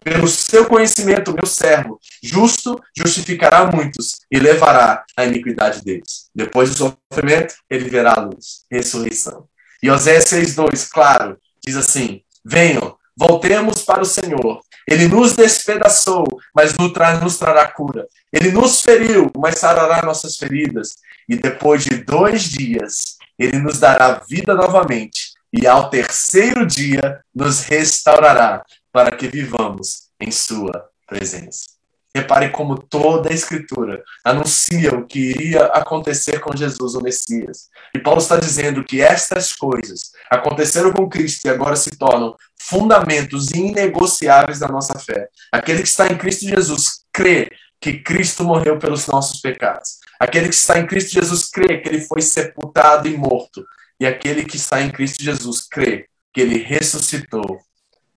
Pelo 0.04 0.28
seu 0.28 0.66
conhecimento, 0.66 1.34
meu 1.34 1.46
servo, 1.46 2.00
justo, 2.22 2.80
justificará 2.96 3.66
muitos 3.66 4.22
e 4.30 4.38
levará 4.38 5.04
a 5.16 5.26
iniquidade 5.26 5.82
deles. 5.82 6.30
Depois 6.36 6.70
do 6.70 6.98
sofrimento, 7.10 7.56
ele 7.70 7.89
verá 7.89 8.16
a 8.16 8.22
luz, 8.22 8.66
ressurreição. 8.70 9.48
E 9.82 9.89
Oséias 9.89 10.26
6,2, 10.26 10.89
claro, 10.92 11.38
diz 11.66 11.78
assim: 11.78 12.22
Venham, 12.44 12.96
voltemos 13.16 13.84
para 13.84 14.02
o 14.02 14.06
Senhor. 14.06 14.62
Ele 14.88 15.08
nos 15.08 15.36
despedaçou, 15.36 16.26
mas 16.54 16.74
nos 16.76 17.38
trará 17.38 17.68
cura. 17.68 18.06
Ele 18.32 18.52
nos 18.52 18.82
feriu, 18.82 19.32
mas 19.38 19.60
sarará 19.60 20.06
nossas 20.06 20.36
feridas. 20.36 20.96
E 21.30 21.38
depois 21.38 21.86
de 21.86 22.04
dois 22.04 22.44
dias, 22.44 23.18
ele 23.39 23.60
nos 23.60 23.80
dará 23.80 24.22
vida 24.28 24.54
novamente. 24.54 25.32
E 25.54 25.66
ao 25.66 25.89
terceiro 25.89 26.66
dia, 26.66 27.22
nos 27.34 27.62
restaurará 27.62 28.63
para 28.93 29.15
que 29.15 29.27
vivamos 29.27 30.10
em 30.19 30.32
Sua 30.32 30.88
presença. 31.08 31.73
Repare 32.15 32.51
como 32.51 32.77
toda 32.77 33.32
a 33.32 33.34
Escritura 33.34 34.03
anuncia 34.23 34.93
o 34.93 35.08
que 35.08 35.19
iria 35.19 35.65
acontecer 35.65 36.39
com 36.39 36.56
Jesus, 36.56 36.93
o 36.93 37.01
Messias. 37.01 37.69
E 37.95 37.99
Paulo 37.99 38.21
está 38.21 38.38
dizendo 38.38 38.84
que 38.84 39.01
estas 39.01 39.51
coisas 39.51 40.12
aconteceram 40.29 40.93
com 40.93 41.10
Cristo 41.10 41.45
e 41.45 41.49
agora 41.49 41.75
se 41.75 41.89
tornam 41.97 42.36
fundamentos 42.62 43.49
inegociáveis 43.49 44.60
da 44.60 44.67
nossa 44.67 44.97
fé. 44.99 45.27
Aquele 45.51 45.82
que 45.82 45.88
está 45.88 46.06
em 46.06 46.15
Cristo 46.15 46.45
Jesus 46.45 47.03
crê 47.12 47.49
que 47.82 47.99
Cristo 47.99 48.43
morreu 48.43 48.77
pelos 48.77 49.08
nossos 49.08 49.41
pecados. 49.41 49.97
Aquele 50.19 50.49
que 50.49 50.56
está 50.56 50.77
em 50.77 50.86
Cristo 50.86 51.13
Jesus 51.13 51.49
crê 51.49 51.79
que 51.79 51.89
ele 51.89 52.01
foi 52.01 52.21
sepultado 52.21 53.08
e 53.08 53.17
morto. 53.17 53.65
E 53.99 54.06
aquele 54.06 54.45
que 54.45 54.56
está 54.56 54.82
em 54.82 54.91
Cristo 54.91 55.23
Jesus 55.23 55.67
crê 55.67 56.06
que 56.32 56.41
ele 56.41 56.60
ressuscitou 56.60 57.60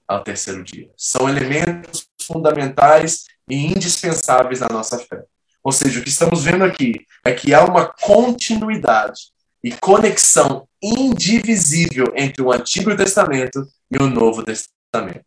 ao 0.06 0.22
terceiro 0.22 0.62
dia. 0.62 0.90
São 0.96 1.28
elementos 1.28 2.08
fundamentais 2.22 3.24
e 3.48 3.66
indispensáveis 3.66 4.60
na 4.60 4.68
nossa 4.68 4.98
fé. 4.98 5.22
Ou 5.62 5.72
seja, 5.72 5.98
o 5.98 6.02
que 6.02 6.08
estamos 6.08 6.44
vendo 6.44 6.64
aqui 6.64 7.06
é 7.24 7.32
que 7.32 7.52
há 7.52 7.64
uma 7.64 7.86
continuidade 7.86 9.32
e 9.62 9.72
conexão 9.72 10.68
indivisível 10.80 12.12
entre 12.14 12.42
o 12.42 12.52
Antigo 12.52 12.96
Testamento 12.96 13.66
e 13.90 14.00
o 14.00 14.08
Novo 14.08 14.44
Testamento. 14.44 15.24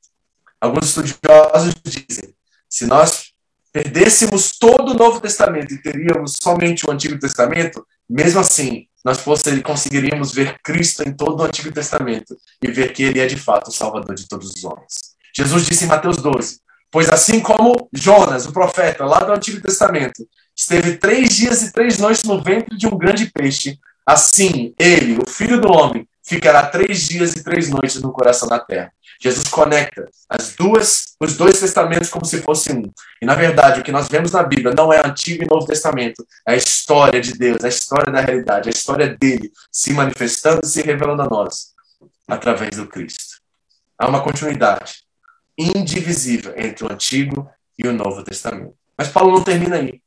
Alguns 0.61 0.87
estudiosos 0.87 1.73
dizem: 1.83 2.33
se 2.69 2.85
nós 2.85 3.33
perdêssemos 3.71 4.57
todo 4.57 4.91
o 4.91 4.93
Novo 4.93 5.19
Testamento 5.19 5.73
e 5.73 5.81
teríamos 5.81 6.37
somente 6.41 6.85
o 6.85 6.91
Antigo 6.91 7.19
Testamento, 7.19 7.85
mesmo 8.09 8.39
assim, 8.39 8.87
nós 9.03 9.21
conseguiríamos 9.63 10.33
ver 10.33 10.59
Cristo 10.61 11.03
em 11.07 11.13
todo 11.13 11.39
o 11.39 11.43
Antigo 11.43 11.71
Testamento 11.71 12.35
e 12.61 12.71
ver 12.71 12.93
que 12.93 13.03
ele 13.03 13.19
é 13.19 13.25
de 13.25 13.37
fato 13.37 13.69
o 13.69 13.73
Salvador 13.73 14.15
de 14.15 14.27
todos 14.27 14.51
os 14.53 14.63
homens. 14.63 15.15
Jesus 15.35 15.65
disse 15.65 15.85
em 15.85 15.87
Mateus 15.87 16.17
12: 16.17 16.59
Pois 16.91 17.09
assim 17.09 17.39
como 17.39 17.89
Jonas, 17.93 18.45
o 18.45 18.51
profeta, 18.51 19.05
lá 19.05 19.19
do 19.19 19.31
Antigo 19.31 19.61
Testamento, 19.61 20.27
esteve 20.55 20.97
três 20.97 21.35
dias 21.35 21.61
e 21.61 21.71
três 21.71 21.97
noites 21.97 22.23
no 22.23 22.41
ventre 22.41 22.77
de 22.77 22.87
um 22.87 22.97
grande 22.97 23.27
peixe, 23.31 23.79
assim 24.05 24.73
ele, 24.77 25.17
o 25.17 25.29
filho 25.29 25.61
do 25.61 25.69
homem, 25.71 26.07
ficará 26.29 26.67
três 26.67 27.07
dias 27.07 27.33
e 27.33 27.43
três 27.43 27.69
noites 27.69 27.99
no 27.99 28.13
coração 28.13 28.47
da 28.47 28.59
terra. 28.59 28.93
Jesus 29.19 29.47
conecta 29.47 30.07
as 30.29 30.55
duas, 30.55 31.15
os 31.19 31.35
dois 31.35 31.59
testamentos 31.59 32.09
como 32.09 32.23
se 32.23 32.39
fosse 32.43 32.71
um. 32.71 32.83
E 33.19 33.25
na 33.25 33.33
verdade, 33.33 33.81
o 33.81 33.83
que 33.83 33.91
nós 33.91 34.07
vemos 34.07 34.31
na 34.31 34.43
Bíblia 34.43 34.73
não 34.75 34.93
é 34.93 35.05
Antigo 35.05 35.43
e 35.43 35.47
Novo 35.47 35.65
Testamento, 35.65 36.23
é 36.47 36.53
a 36.53 36.55
história 36.55 37.19
de 37.19 37.33
Deus, 37.33 37.63
é 37.63 37.65
a 37.65 37.69
história 37.69 38.13
da 38.13 38.21
realidade, 38.21 38.69
é 38.69 38.71
a 38.71 38.77
história 38.77 39.17
dele 39.19 39.51
se 39.71 39.91
manifestando 39.91 40.61
e 40.63 40.67
se 40.67 40.83
revelando 40.83 41.23
a 41.23 41.25
nós 41.25 41.73
através 42.27 42.77
do 42.77 42.85
Cristo. 42.85 43.39
Há 43.97 44.07
uma 44.07 44.21
continuidade 44.21 45.03
indivisível 45.57 46.53
entre 46.55 46.85
o 46.85 46.91
Antigo 46.91 47.49
e 47.77 47.87
o 47.87 47.91
Novo 47.91 48.23
Testamento. 48.23 48.75
Mas 48.95 49.07
Paulo 49.07 49.31
não 49.31 49.43
termina 49.43 49.77
aí. 49.77 49.99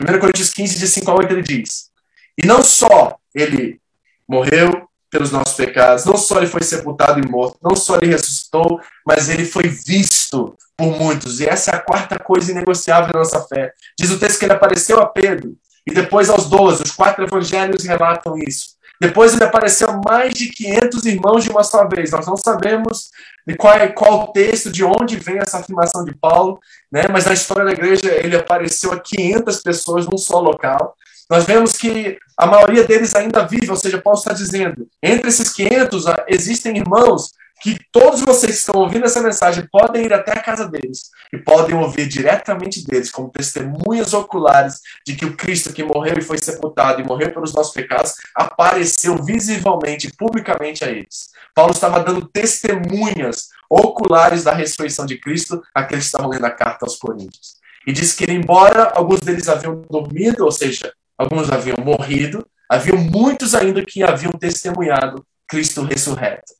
1 0.00 0.18
Coríntios 0.18 0.54
15, 0.54 0.78
de 0.78 0.88
5 0.88 1.10
a 1.10 1.14
8, 1.14 1.32
ele 1.32 1.42
diz: 1.42 1.90
E 2.36 2.46
não 2.46 2.62
só 2.62 3.18
ele 3.34 3.78
morreu 4.26 4.85
pelos 5.10 5.30
nossos 5.30 5.54
pecados, 5.54 6.04
não 6.04 6.16
só 6.16 6.38
ele 6.38 6.46
foi 6.46 6.62
sepultado 6.62 7.20
e 7.20 7.28
morto, 7.28 7.58
não 7.62 7.76
só 7.76 7.96
ele 7.96 8.12
ressuscitou, 8.12 8.80
mas 9.06 9.28
ele 9.28 9.44
foi 9.44 9.64
visto 9.64 10.56
por 10.76 10.98
muitos. 10.98 11.40
E 11.40 11.46
essa 11.46 11.70
é 11.70 11.74
a 11.76 11.80
quarta 11.80 12.18
coisa 12.18 12.50
inegociável 12.50 13.12
da 13.12 13.20
nossa 13.20 13.40
fé. 13.46 13.72
Diz 13.98 14.10
o 14.10 14.18
texto 14.18 14.38
que 14.38 14.44
ele 14.44 14.52
apareceu 14.52 15.00
a 15.00 15.06
Pedro 15.06 15.56
e 15.86 15.94
depois 15.94 16.28
aos 16.28 16.48
doze. 16.48 16.82
Os 16.82 16.90
quatro 16.90 17.24
evangelhos 17.24 17.84
relatam 17.84 18.36
isso. 18.36 18.76
Depois 19.00 19.34
ele 19.34 19.44
apareceu 19.44 19.88
a 19.90 20.00
mais 20.04 20.32
de 20.32 20.48
500 20.48 21.04
irmãos 21.04 21.44
de 21.44 21.50
uma 21.50 21.62
só 21.62 21.86
vez. 21.86 22.10
Nós 22.10 22.26
não 22.26 22.36
sabemos 22.36 23.10
de 23.46 23.54
qual 23.54 23.74
é 23.74 23.88
qual 23.88 24.32
texto, 24.32 24.72
de 24.72 24.82
onde 24.82 25.16
vem 25.16 25.38
essa 25.38 25.58
afirmação 25.58 26.04
de 26.04 26.14
Paulo, 26.14 26.58
né? 26.90 27.06
mas 27.10 27.26
na 27.26 27.34
história 27.34 27.64
da 27.64 27.72
igreja 27.72 28.10
ele 28.12 28.36
apareceu 28.36 28.92
a 28.92 29.00
500 29.00 29.62
pessoas 29.62 30.06
num 30.06 30.16
só 30.16 30.40
local. 30.40 30.94
Nós 31.28 31.44
vemos 31.44 31.72
que 31.72 32.18
a 32.36 32.46
maioria 32.46 32.84
deles 32.84 33.14
ainda 33.14 33.46
vive, 33.46 33.70
ou 33.70 33.76
seja, 33.76 34.00
Paulo 34.00 34.18
está 34.18 34.32
dizendo, 34.32 34.88
entre 35.02 35.28
esses 35.28 35.52
500 35.52 36.06
ah, 36.06 36.24
existem 36.28 36.76
irmãos 36.76 37.30
que 37.62 37.78
todos 37.90 38.20
vocês 38.20 38.52
que 38.52 38.58
estão 38.58 38.80
ouvindo 38.80 39.06
essa 39.06 39.22
mensagem 39.22 39.66
podem 39.72 40.04
ir 40.04 40.12
até 40.12 40.32
a 40.32 40.42
casa 40.42 40.68
deles 40.68 41.10
e 41.32 41.38
podem 41.38 41.74
ouvir 41.74 42.06
diretamente 42.06 42.84
deles, 42.86 43.10
como 43.10 43.30
testemunhas 43.30 44.12
oculares, 44.12 44.80
de 45.06 45.16
que 45.16 45.24
o 45.24 45.36
Cristo 45.36 45.72
que 45.72 45.82
morreu 45.82 46.18
e 46.18 46.22
foi 46.22 46.38
sepultado 46.38 47.00
e 47.00 47.04
morreu 47.04 47.32
pelos 47.32 47.54
nossos 47.54 47.72
pecados 47.72 48.14
apareceu 48.34 49.22
visivelmente, 49.22 50.12
publicamente 50.16 50.84
a 50.84 50.90
eles. 50.90 51.30
Paulo 51.54 51.72
estava 51.72 52.00
dando 52.00 52.28
testemunhas 52.28 53.48
oculares 53.70 54.44
da 54.44 54.52
ressurreição 54.52 55.06
de 55.06 55.18
Cristo 55.18 55.62
àqueles 55.74 56.04
que 56.04 56.08
estavam 56.08 56.30
lendo 56.30 56.44
a 56.44 56.50
carta 56.50 56.84
aos 56.84 56.96
Coríntios. 56.96 57.56
E 57.86 57.92
diz 57.92 58.12
que, 58.12 58.30
embora 58.30 58.92
alguns 58.94 59.20
deles 59.20 59.48
haviam 59.48 59.80
dormido, 59.88 60.44
ou 60.44 60.52
seja, 60.52 60.92
alguns 61.18 61.50
haviam 61.50 61.78
morrido, 61.78 62.46
haviam 62.68 62.98
muitos 62.98 63.54
ainda 63.54 63.84
que 63.84 64.02
haviam 64.02 64.32
testemunhado 64.32 65.24
Cristo 65.46 65.82
ressurreto. 65.82 66.52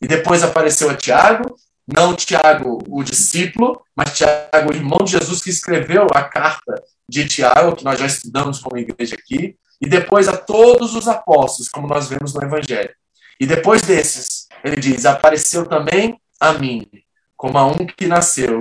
E 0.00 0.06
depois 0.06 0.42
apareceu 0.42 0.90
a 0.90 0.94
Tiago, 0.94 1.56
não 1.86 2.14
Tiago, 2.14 2.82
o 2.88 3.02
discípulo, 3.02 3.82
mas 3.94 4.16
Tiago, 4.16 4.70
o 4.70 4.74
irmão 4.74 4.98
de 5.04 5.12
Jesus, 5.12 5.42
que 5.42 5.50
escreveu 5.50 6.06
a 6.14 6.22
carta 6.22 6.82
de 7.08 7.26
Tiago, 7.26 7.76
que 7.76 7.84
nós 7.84 7.98
já 7.98 8.06
estudamos 8.06 8.58
como 8.58 8.78
igreja 8.78 9.14
aqui, 9.14 9.56
e 9.80 9.88
depois 9.88 10.28
a 10.28 10.36
todos 10.36 10.94
os 10.94 11.08
apóstolos, 11.08 11.68
como 11.68 11.86
nós 11.86 12.08
vemos 12.08 12.32
no 12.32 12.42
Evangelho. 12.42 12.94
E 13.38 13.46
depois 13.46 13.82
desses, 13.82 14.46
ele 14.62 14.76
diz: 14.76 15.04
apareceu 15.04 15.66
também 15.66 16.18
a 16.40 16.52
mim, 16.54 16.86
como 17.36 17.58
a 17.58 17.66
um 17.66 17.86
que 17.86 18.06
nasceu 18.06 18.60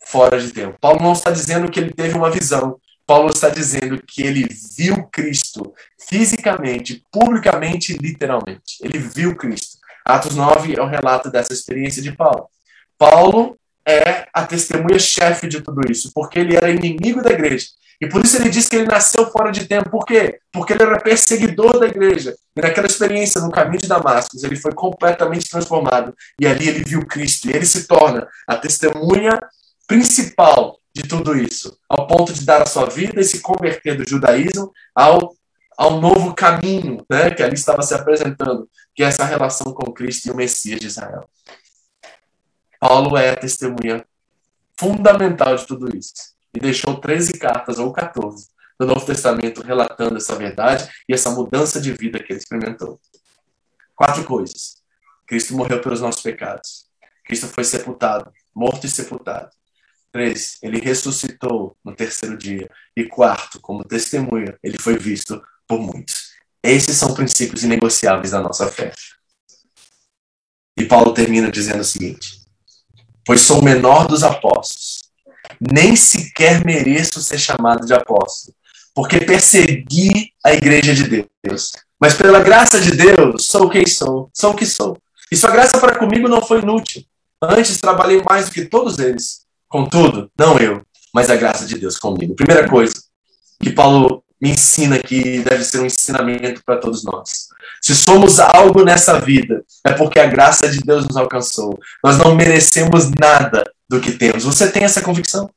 fora 0.00 0.40
de 0.40 0.52
tempo. 0.52 0.76
Paulo 0.80 1.00
não 1.02 1.12
está 1.12 1.30
dizendo 1.30 1.70
que 1.70 1.78
ele 1.78 1.92
teve 1.92 2.16
uma 2.16 2.30
visão, 2.30 2.78
Paulo 3.06 3.30
está 3.30 3.48
dizendo 3.48 4.02
que 4.02 4.22
ele 4.22 4.48
viu 4.76 5.06
Cristo 5.12 5.74
fisicamente, 6.08 7.04
publicamente 7.12 7.94
literalmente. 7.94 8.78
Ele 8.80 8.98
viu 8.98 9.36
Cristo. 9.36 9.78
Atos 10.04 10.34
9 10.34 10.74
é 10.76 10.82
o 10.82 10.88
relato 10.88 11.30
dessa 11.30 11.52
experiência 11.52 12.02
de 12.02 12.12
Paulo. 12.12 12.48
Paulo 12.98 13.58
é 13.86 14.26
a 14.32 14.44
testemunha-chefe 14.46 15.46
de 15.46 15.60
tudo 15.60 15.80
isso, 15.90 16.10
porque 16.14 16.38
ele 16.38 16.56
era 16.56 16.70
inimigo 16.70 17.22
da 17.22 17.30
igreja. 17.30 17.66
E 18.00 18.08
por 18.08 18.24
isso 18.24 18.36
ele 18.36 18.48
diz 18.48 18.68
que 18.68 18.76
ele 18.76 18.86
nasceu 18.86 19.30
fora 19.30 19.50
de 19.50 19.66
tempo. 19.66 19.90
Por 19.90 20.04
quê? 20.04 20.38
Porque 20.52 20.72
ele 20.72 20.82
era 20.82 21.00
perseguidor 21.00 21.78
da 21.78 21.86
igreja. 21.86 22.34
E 22.56 22.60
naquela 22.60 22.86
experiência, 22.86 23.40
no 23.40 23.50
caminho 23.50 23.80
de 23.80 23.86
Damasco, 23.86 24.36
ele 24.42 24.56
foi 24.56 24.72
completamente 24.72 25.48
transformado. 25.48 26.14
E 26.40 26.46
ali 26.46 26.68
ele 26.68 26.84
viu 26.84 27.06
Cristo. 27.06 27.48
E 27.48 27.52
ele 27.52 27.64
se 27.64 27.86
torna 27.86 28.26
a 28.46 28.56
testemunha 28.56 29.38
principal 29.86 30.78
de 30.94 31.02
tudo 31.02 31.36
isso, 31.36 31.76
ao 31.88 32.06
ponto 32.06 32.32
de 32.32 32.44
dar 32.44 32.62
a 32.62 32.66
sua 32.66 32.86
vida 32.86 33.20
e 33.20 33.24
se 33.24 33.40
converter 33.40 33.96
do 33.96 34.08
judaísmo 34.08 34.72
ao, 34.94 35.34
ao 35.76 36.00
novo 36.00 36.34
caminho 36.34 37.04
né, 37.10 37.30
que 37.30 37.42
ali 37.42 37.54
estava 37.54 37.82
se 37.82 37.94
apresentando, 37.94 38.68
que 38.94 39.02
é 39.02 39.06
essa 39.06 39.24
relação 39.24 39.72
com 39.72 39.92
Cristo 39.92 40.28
e 40.28 40.30
o 40.30 40.36
Messias 40.36 40.78
de 40.78 40.86
Israel. 40.86 41.28
Paulo 42.78 43.16
é 43.16 43.30
a 43.30 43.36
testemunha 43.36 44.04
fundamental 44.78 45.56
de 45.56 45.66
tudo 45.66 45.96
isso. 45.96 46.12
E 46.54 46.60
deixou 46.60 47.00
13 47.00 47.32
cartas, 47.38 47.80
ou 47.80 47.92
14, 47.92 48.48
do 48.78 48.86
Novo 48.86 49.04
Testamento 49.04 49.62
relatando 49.62 50.16
essa 50.16 50.36
verdade 50.36 50.88
e 51.08 51.14
essa 51.14 51.30
mudança 51.30 51.80
de 51.80 51.92
vida 51.92 52.22
que 52.22 52.32
ele 52.32 52.38
experimentou. 52.38 53.00
Quatro 53.96 54.22
coisas. 54.24 54.76
Cristo 55.26 55.56
morreu 55.56 55.80
pelos 55.80 56.00
nossos 56.00 56.22
pecados. 56.22 56.86
Cristo 57.24 57.48
foi 57.48 57.64
sepultado, 57.64 58.30
morto 58.54 58.86
e 58.86 58.90
sepultado. 58.90 59.50
Três, 60.14 60.58
ele 60.62 60.78
ressuscitou 60.78 61.76
no 61.84 61.92
terceiro 61.92 62.38
dia. 62.38 62.70
E 62.96 63.02
quarto, 63.02 63.58
como 63.60 63.82
testemunha, 63.82 64.56
ele 64.62 64.78
foi 64.78 64.96
visto 64.96 65.42
por 65.66 65.80
muitos. 65.80 66.34
Esses 66.62 66.96
são 66.96 67.12
princípios 67.12 67.64
inegociáveis 67.64 68.30
da 68.30 68.40
nossa 68.40 68.68
fé. 68.68 68.92
E 70.78 70.84
Paulo 70.84 71.12
termina 71.12 71.50
dizendo 71.50 71.80
o 71.80 71.84
seguinte: 71.84 72.42
pois 73.26 73.40
sou 73.40 73.58
o 73.58 73.64
menor 73.64 74.06
dos 74.06 74.22
apóstolos. 74.22 75.02
Nem 75.60 75.96
sequer 75.96 76.64
mereço 76.64 77.20
ser 77.20 77.40
chamado 77.40 77.84
de 77.84 77.92
apóstolo, 77.92 78.56
porque 78.94 79.18
persegui 79.18 80.32
a 80.44 80.52
igreja 80.52 80.94
de 80.94 81.26
Deus. 81.42 81.72
Mas 81.98 82.14
pela 82.14 82.38
graça 82.38 82.80
de 82.80 82.92
Deus, 82.92 83.46
sou 83.46 83.68
quem 83.68 83.84
sou, 83.84 84.30
sou 84.32 84.52
o 84.52 84.54
que 84.54 84.64
sou. 84.64 84.96
E 85.32 85.34
sua 85.36 85.50
graça 85.50 85.80
para 85.80 85.98
comigo 85.98 86.28
não 86.28 86.40
foi 86.40 86.60
inútil. 86.60 87.02
Antes 87.42 87.80
trabalhei 87.80 88.22
mais 88.22 88.46
do 88.46 88.52
que 88.52 88.64
todos 88.64 89.00
eles. 89.00 89.43
Contudo, 89.74 90.30
não 90.38 90.56
eu, 90.56 90.86
mas 91.12 91.28
a 91.28 91.34
graça 91.34 91.66
de 91.66 91.76
Deus 91.76 91.98
comigo. 91.98 92.36
Primeira 92.36 92.68
coisa 92.68 92.94
que 93.60 93.72
Paulo 93.72 94.22
me 94.40 94.50
ensina 94.50 95.00
que 95.00 95.40
deve 95.40 95.64
ser 95.64 95.80
um 95.80 95.84
ensinamento 95.84 96.62
para 96.64 96.76
todos 96.76 97.02
nós. 97.02 97.48
Se 97.82 97.92
somos 97.92 98.38
algo 98.38 98.84
nessa 98.84 99.18
vida, 99.18 99.64
é 99.84 99.92
porque 99.92 100.20
a 100.20 100.28
graça 100.28 100.68
de 100.68 100.78
Deus 100.78 101.04
nos 101.04 101.16
alcançou. 101.16 101.76
Nós 102.04 102.16
não 102.16 102.36
merecemos 102.36 103.10
nada 103.18 103.68
do 103.88 104.00
que 104.00 104.12
temos. 104.12 104.44
Você 104.44 104.70
tem 104.70 104.84
essa 104.84 105.02
convicção? 105.02 105.50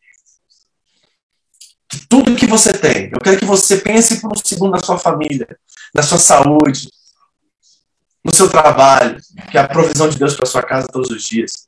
Que 1.88 2.08
tudo 2.08 2.36
que 2.36 2.48
você 2.48 2.74
tem, 2.74 3.12
eu 3.14 3.20
quero 3.20 3.38
que 3.38 3.46
você 3.46 3.78
pense 3.78 4.20
por 4.20 4.32
um 4.34 4.42
segundo 4.44 4.72
na 4.72 4.84
sua 4.84 4.98
família, 4.98 5.48
na 5.94 6.02
sua 6.02 6.18
saúde, 6.18 6.90
no 8.26 8.34
seu 8.34 8.50
trabalho, 8.50 9.22
que 9.52 9.60
é 9.60 9.62
a 9.62 9.68
provisão 9.68 10.10
de 10.10 10.18
Deus 10.18 10.34
para 10.34 10.48
sua 10.48 10.64
casa 10.64 10.88
todos 10.88 11.12
os 11.12 11.22
dias. 11.22 11.67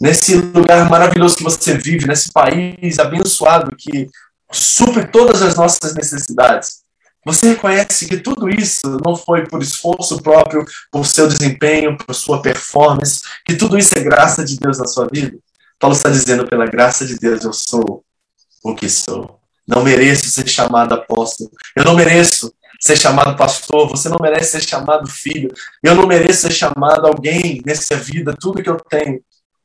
Nesse 0.00 0.36
lugar 0.36 0.88
maravilhoso 0.88 1.36
que 1.36 1.42
você 1.42 1.76
vive, 1.76 2.06
nesse 2.06 2.32
país 2.32 2.98
abençoado 2.98 3.74
que 3.76 4.08
supre 4.52 5.06
todas 5.06 5.42
as 5.42 5.56
nossas 5.56 5.94
necessidades. 5.94 6.82
Você 7.26 7.48
reconhece 7.48 8.06
que 8.06 8.16
tudo 8.16 8.48
isso 8.48 8.96
não 9.04 9.16
foi 9.16 9.46
por 9.46 9.60
esforço 9.60 10.22
próprio, 10.22 10.64
por 10.90 11.04
seu 11.04 11.26
desempenho, 11.26 11.96
por 11.98 12.14
sua 12.14 12.40
performance, 12.40 13.20
que 13.44 13.56
tudo 13.56 13.76
isso 13.76 13.98
é 13.98 14.00
graça 14.00 14.44
de 14.44 14.56
Deus 14.56 14.78
na 14.78 14.86
sua 14.86 15.06
vida? 15.12 15.36
Paulo 15.78 15.94
está 15.94 16.08
dizendo, 16.08 16.46
pela 16.46 16.66
graça 16.66 17.04
de 17.04 17.16
Deus, 17.18 17.44
eu 17.44 17.52
sou 17.52 18.04
o 18.64 18.74
que 18.74 18.88
sou. 18.88 19.38
Não 19.66 19.82
mereço 19.82 20.30
ser 20.30 20.48
chamado 20.48 20.94
apóstolo. 20.94 21.50
Eu 21.76 21.84
não 21.84 21.94
mereço 21.94 22.52
ser 22.80 22.96
chamado 22.96 23.36
pastor. 23.36 23.88
Você 23.90 24.08
não 24.08 24.16
merece 24.20 24.52
ser 24.52 24.66
chamado 24.66 25.08
filho. 25.08 25.52
Eu 25.82 25.94
não 25.94 26.06
mereço 26.06 26.42
ser 26.42 26.52
chamado 26.52 27.06
alguém 27.06 27.62
nessa 27.66 27.96
vida. 27.96 28.34
Tudo 28.40 28.62
que 28.62 28.70
eu 28.70 28.78
tenho 28.88 29.20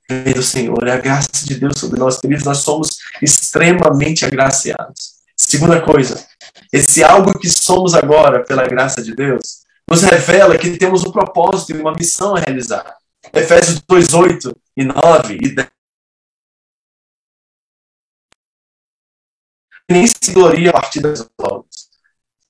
do 0.07 0.43
Senhor. 0.43 0.87
É 0.87 0.91
a 0.91 0.97
graça 0.97 1.29
de 1.43 1.55
Deus 1.55 1.79
sobre 1.79 1.99
nós, 1.99 2.19
queridos. 2.19 2.43
Nós 2.43 2.59
somos 2.59 2.97
extremamente 3.21 4.25
agraciados. 4.25 5.13
Segunda 5.35 5.81
coisa, 5.81 6.25
esse 6.71 7.03
algo 7.03 7.37
que 7.37 7.49
somos 7.49 7.93
agora, 7.93 8.43
pela 8.43 8.67
graça 8.67 9.01
de 9.01 9.15
Deus, 9.15 9.63
nos 9.89 10.01
revela 10.01 10.57
que 10.57 10.77
temos 10.77 11.03
um 11.03 11.11
propósito 11.11 11.71
e 11.71 11.81
uma 11.81 11.93
missão 11.93 12.35
a 12.35 12.39
realizar. 12.39 12.95
Efésios 13.33 13.81
2, 13.87 14.13
8 14.13 14.57
e 14.77 14.85
9 14.85 15.37
e 15.41 15.55
10. 15.55 15.67
Nem 19.89 20.07
se 20.07 20.31
gloria 20.31 20.69
a 20.69 20.73
partir 20.73 21.01
das 21.01 21.27
obras. 21.37 21.89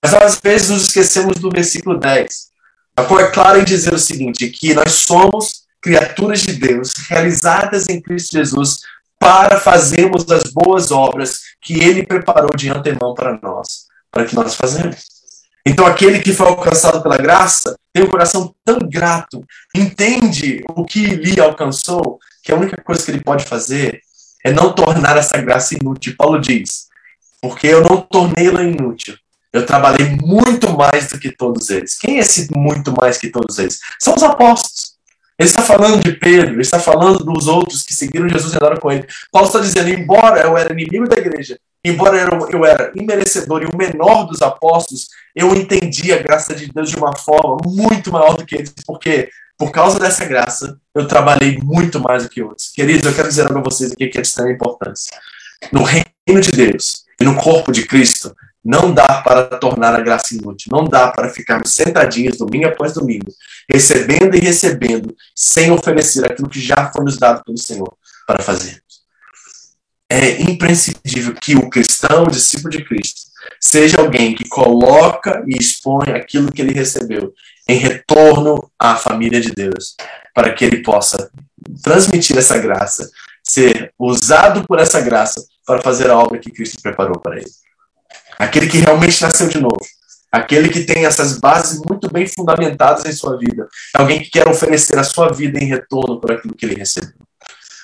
Mas 0.01 0.13
às 0.13 0.39
vezes 0.39 0.69
nos 0.69 0.83
esquecemos 0.83 1.37
do 1.39 1.49
versículo 1.49 1.97
10, 1.97 2.51
a 2.95 3.05
qual 3.05 3.19
é 3.19 3.31
clara 3.31 3.59
em 3.59 3.63
dizer 3.63 3.93
o 3.93 3.99
seguinte: 3.99 4.49
que 4.49 4.73
nós 4.73 4.93
somos 4.93 5.62
criaturas 5.83 6.41
de 6.41 6.53
Deus, 6.53 6.93
realizadas 7.07 7.89
em 7.89 8.01
Cristo 8.01 8.31
Jesus, 8.31 8.79
para 9.19 9.59
fazermos 9.59 10.29
as 10.31 10.43
boas 10.43 10.91
obras 10.91 11.41
que 11.61 11.73
Ele 11.83 12.05
preparou 12.05 12.55
de 12.55 12.69
antemão 12.69 13.13
para 13.13 13.37
nós, 13.41 13.85
para 14.09 14.25
que 14.25 14.33
nós 14.33 14.55
fazemos. 14.55 14.97
Então, 15.65 15.85
aquele 15.85 16.19
que 16.19 16.33
foi 16.33 16.47
alcançado 16.47 17.01
pela 17.01 17.17
graça 17.17 17.75
tem 17.93 18.03
um 18.03 18.09
coração 18.09 18.55
tão 18.65 18.79
grato, 18.79 19.45
entende 19.75 20.63
o 20.69 20.83
que 20.83 21.05
lhe 21.05 21.39
alcançou, 21.39 22.17
que 22.41 22.51
a 22.51 22.55
única 22.55 22.81
coisa 22.81 23.03
que 23.03 23.11
ele 23.11 23.23
pode 23.23 23.45
fazer 23.45 24.01
é 24.43 24.51
não 24.51 24.73
tornar 24.73 25.15
essa 25.17 25.37
graça 25.37 25.75
inútil. 25.75 26.15
Paulo 26.17 26.39
diz: 26.39 26.87
porque 27.41 27.67
eu 27.67 27.81
não 27.81 28.01
tornei-la 28.01 28.63
inútil. 28.63 29.17
Eu 29.51 29.65
trabalhei 29.65 30.17
muito 30.21 30.75
mais 30.75 31.09
do 31.09 31.19
que 31.19 31.29
todos 31.29 31.69
eles. 31.69 31.97
Quem 31.97 32.15
é 32.15 32.19
esse 32.19 32.47
muito 32.55 32.91
mais 32.91 33.17
que 33.17 33.29
todos 33.29 33.59
eles? 33.59 33.79
São 33.99 34.15
os 34.15 34.23
apóstolos. 34.23 34.92
Ele 35.37 35.49
está 35.49 35.61
falando 35.61 36.03
de 36.03 36.13
Pedro, 36.13 36.53
ele 36.53 36.61
está 36.61 36.79
falando 36.79 37.23
dos 37.23 37.47
outros 37.47 37.81
que 37.81 37.93
seguiram 37.93 38.29
Jesus 38.29 38.53
e 38.53 38.55
andaram 38.55 38.77
com 38.77 38.91
ele. 38.91 39.07
Paulo 39.31 39.47
está 39.47 39.59
dizendo: 39.59 39.89
embora 39.89 40.41
eu 40.41 40.57
era 40.57 40.71
inimigo 40.73 41.07
da 41.07 41.17
igreja, 41.17 41.57
embora 41.83 42.17
eu 42.51 42.65
era 42.65 42.91
imerecedor 42.95 43.63
e 43.63 43.65
o 43.65 43.75
menor 43.75 44.25
dos 44.25 44.41
apóstolos, 44.41 45.07
eu 45.35 45.53
entendi 45.55 46.13
a 46.13 46.21
graça 46.21 46.53
de 46.55 46.71
Deus 46.71 46.89
de 46.89 46.97
uma 46.97 47.15
forma 47.17 47.57
muito 47.65 48.11
maior 48.11 48.35
do 48.35 48.45
que 48.45 48.55
eles, 48.55 48.73
porque 48.85 49.29
por 49.57 49.71
causa 49.71 49.99
dessa 49.99 50.25
graça 50.25 50.77
eu 50.95 51.07
trabalhei 51.07 51.57
muito 51.63 51.99
mais 51.99 52.23
do 52.23 52.29
que 52.29 52.41
outros. 52.41 52.71
Queridos, 52.71 53.05
eu 53.05 53.15
quero 53.15 53.27
dizer 53.27 53.47
algo 53.47 53.59
a 53.59 53.63
vocês 53.63 53.91
aqui 53.91 54.07
que 54.07 54.17
é 54.17 54.21
de 54.21 54.27
extrema 54.27 54.51
importância. 54.51 55.17
No 55.71 55.83
reino 55.83 56.41
de 56.41 56.51
Deus 56.51 57.05
e 57.19 57.23
no 57.23 57.35
corpo 57.35 57.71
de 57.71 57.85
Cristo, 57.85 58.35
não 58.63 58.93
dá 58.93 59.21
para 59.21 59.43
tornar 59.43 59.93
a 59.93 59.99
graça 59.99 60.33
inútil. 60.33 60.69
Não 60.71 60.85
dá 60.85 61.11
para 61.11 61.29
ficarmos 61.29 61.73
sentadinhos 61.73 62.37
domingo 62.37 62.67
após 62.67 62.93
domingo, 62.93 63.31
recebendo 63.69 64.35
e 64.35 64.39
recebendo, 64.39 65.15
sem 65.35 65.69
oferecer 65.71 66.25
aquilo 66.25 66.49
que 66.49 66.61
já 66.61 66.91
foi 66.91 67.03
nos 67.03 67.17
dado 67.17 67.43
pelo 67.43 67.57
Senhor 67.57 67.93
para 68.25 68.41
fazer. 68.41 68.81
É 70.09 70.41
imprescindível 70.43 71.33
que 71.33 71.55
o 71.55 71.69
cristão, 71.69 72.23
o 72.23 72.31
discípulo 72.31 72.69
de 72.69 72.85
Cristo, 72.85 73.21
seja 73.59 73.99
alguém 73.99 74.35
que 74.35 74.47
coloca 74.47 75.43
e 75.47 75.57
expõe 75.57 76.11
aquilo 76.11 76.51
que 76.51 76.61
ele 76.61 76.73
recebeu 76.73 77.33
em 77.67 77.77
retorno 77.77 78.69
à 78.77 78.95
família 78.95 79.41
de 79.41 79.51
Deus, 79.51 79.95
para 80.33 80.53
que 80.53 80.63
ele 80.63 80.83
possa 80.83 81.31
transmitir 81.81 82.37
essa 82.37 82.57
graça, 82.57 83.09
ser 83.43 83.93
usado 83.97 84.65
por 84.67 84.79
essa 84.79 85.01
graça 85.01 85.43
para 85.65 85.81
fazer 85.81 86.09
a 86.09 86.17
obra 86.17 86.39
que 86.39 86.51
Cristo 86.51 86.81
preparou 86.81 87.19
para 87.19 87.37
ele. 87.37 87.51
Aquele 88.37 88.67
que 88.67 88.77
realmente 88.77 89.21
nasceu 89.21 89.47
de 89.47 89.59
novo. 89.59 89.81
Aquele 90.31 90.69
que 90.69 90.83
tem 90.83 91.05
essas 91.05 91.39
bases 91.39 91.79
muito 91.87 92.11
bem 92.11 92.25
fundamentadas 92.27 93.05
em 93.05 93.11
sua 93.11 93.37
vida. 93.37 93.67
Alguém 93.93 94.21
que 94.21 94.31
quer 94.31 94.47
oferecer 94.47 94.97
a 94.97 95.03
sua 95.03 95.31
vida 95.31 95.59
em 95.59 95.67
retorno 95.67 96.19
por 96.19 96.31
aquilo 96.31 96.55
que 96.55 96.65
ele 96.65 96.75
recebeu. 96.75 97.13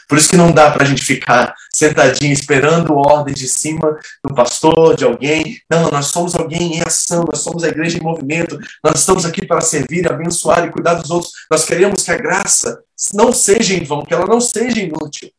Por 0.10 0.18
isso 0.18 0.30
que 0.30 0.38
não 0.38 0.52
dá 0.52 0.72
para 0.72 0.84
a 0.84 0.88
gente 0.88 1.06
ficar 1.06 1.54
sentadinho 1.72 2.34
esperando 2.34 2.96
ordens 2.96 3.38
de 3.38 3.48
cima 3.48 3.96
do 4.24 4.34
pastor, 4.34 4.96
de 4.96 5.06
alguém. 5.06 5.62
Não, 5.70 5.92
nós 5.92 6.08
somos 6.08 6.34
alguém 6.34 6.78
em 6.78 6.82
ação, 6.82 7.24
nós 7.32 7.42
somos 7.42 7.64
a 7.64 7.68
igreja 7.68 8.00
em 8.00 8.02
movimento, 8.02 8.58
nós 8.84 9.02
estamos 9.02 9.24
aqui 9.24 9.46
para 9.46 9.62
servir, 9.62 10.12
abençoar 10.12 10.66
e 10.66 10.72
cuidar 10.72 10.96
dos 10.96 11.12
outros. 11.12 11.32
Nós 11.52 11.64
queremos 11.64 12.02
que 12.02 12.10
a 12.10 12.18
graça 12.18 12.82
não 13.14 13.32
seja 13.32 13.76
em 13.76 13.84
vão, 13.84 14.04
que 14.04 14.12
ela 14.12 14.26
não 14.26 14.42
seja 14.42 14.82
inútil, 14.82 15.30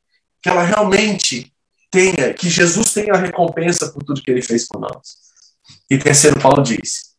que 0.40 0.48
ela 0.48 0.62
realmente 0.62 1.52
tenha, 1.90 2.32
que 2.32 2.48
Jesus 2.48 2.92
tenha 2.92 3.14
a 3.14 3.18
recompensa 3.18 3.90
por 3.90 4.02
tudo 4.02 4.22
que 4.22 4.30
ele 4.30 4.42
fez 4.42 4.66
por 4.66 4.80
nós. 4.80 5.18
E 5.90 5.98
terceiro, 5.98 6.38
Paulo 6.38 6.62
diz: 6.62 7.14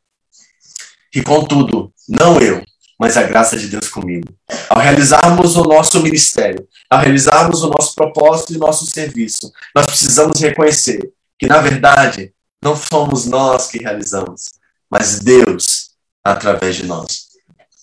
E 1.13 1.21
contudo, 1.21 1.93
não 2.07 2.39
eu, 2.39 2.63
mas 2.99 3.17
a 3.17 3.23
graça 3.23 3.57
de 3.57 3.67
Deus 3.67 3.89
comigo. 3.89 4.27
Ao 4.69 4.79
realizarmos 4.79 5.55
o 5.55 5.63
nosso 5.63 6.01
ministério, 6.01 6.67
ao 6.89 6.99
realizarmos 6.99 7.63
o 7.63 7.69
nosso 7.69 7.95
propósito 7.95 8.53
e 8.53 8.57
o 8.57 8.59
nosso 8.59 8.85
serviço, 8.85 9.51
nós 9.75 9.85
precisamos 9.85 10.39
reconhecer 10.39 11.11
que, 11.37 11.47
na 11.47 11.59
verdade, 11.59 12.33
não 12.63 12.75
somos 12.75 13.25
nós 13.25 13.67
que 13.67 13.79
realizamos, 13.79 14.51
mas 14.89 15.19
Deus 15.19 15.91
através 16.23 16.75
de 16.75 16.85
nós. 16.85 17.31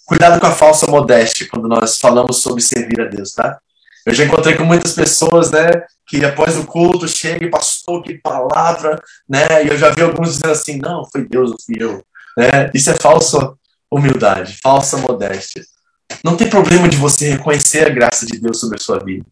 Cuidado 0.05 0.41
com 0.41 0.47
a 0.47 0.53
falsa 0.53 0.86
modéstia 0.86 1.49
quando 1.51 1.68
nós 1.68 1.99
falamos 1.99 2.41
sobre 2.41 2.62
servir 2.62 3.01
a 3.01 3.05
Deus, 3.05 3.32
tá? 3.32 3.61
Eu 4.09 4.14
já 4.14 4.24
encontrei 4.24 4.56
com 4.56 4.64
muitas 4.64 4.94
pessoas, 4.94 5.50
né, 5.50 5.68
que 6.06 6.24
após 6.24 6.56
o 6.56 6.64
culto 6.64 7.06
chega 7.06 7.44
e 7.44 7.50
pastor, 7.50 8.02
que 8.02 8.14
palavra, 8.14 8.98
né, 9.28 9.46
e 9.62 9.68
eu 9.68 9.76
já 9.76 9.90
vi 9.90 10.00
alguns 10.00 10.30
dizendo 10.30 10.50
assim, 10.50 10.78
não, 10.78 11.04
foi 11.04 11.28
Deus, 11.28 11.50
não 11.50 11.59
fui 11.59 11.76
eu, 11.78 12.02
né, 12.34 12.70
isso 12.72 12.90
é 12.90 12.94
falsa 12.94 13.52
humildade, 13.90 14.56
falsa 14.62 14.96
modéstia. 14.96 15.62
Não 16.24 16.38
tem 16.38 16.48
problema 16.48 16.88
de 16.88 16.96
você 16.96 17.28
reconhecer 17.32 17.86
a 17.86 17.90
graça 17.90 18.24
de 18.24 18.40
Deus 18.40 18.59
sobre 18.59 18.78
a 18.78 18.82
sua 18.82 18.98
vida. 18.98 19.26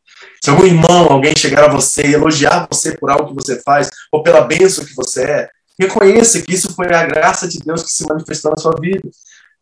Se 0.44 0.50
algum 0.50 0.66
irmão, 0.66 1.06
alguém 1.10 1.32
chegar 1.34 1.64
a 1.64 1.72
você 1.72 2.06
e 2.06 2.12
elogiar 2.12 2.68
você 2.70 2.94
por 2.98 3.10
algo 3.10 3.28
que 3.28 3.34
você 3.34 3.62
faz, 3.62 3.88
ou 4.12 4.22
pela 4.22 4.42
bênção 4.42 4.84
que 4.84 4.94
você 4.94 5.22
é, 5.24 5.48
reconheça 5.80 6.42
que 6.42 6.52
isso 6.52 6.74
foi 6.74 6.92
a 6.94 7.06
graça 7.06 7.48
de 7.48 7.60
Deus 7.60 7.82
que 7.82 7.90
se 7.90 8.06
manifestou 8.06 8.50
na 8.50 8.58
sua 8.58 8.76
vida. 8.78 9.08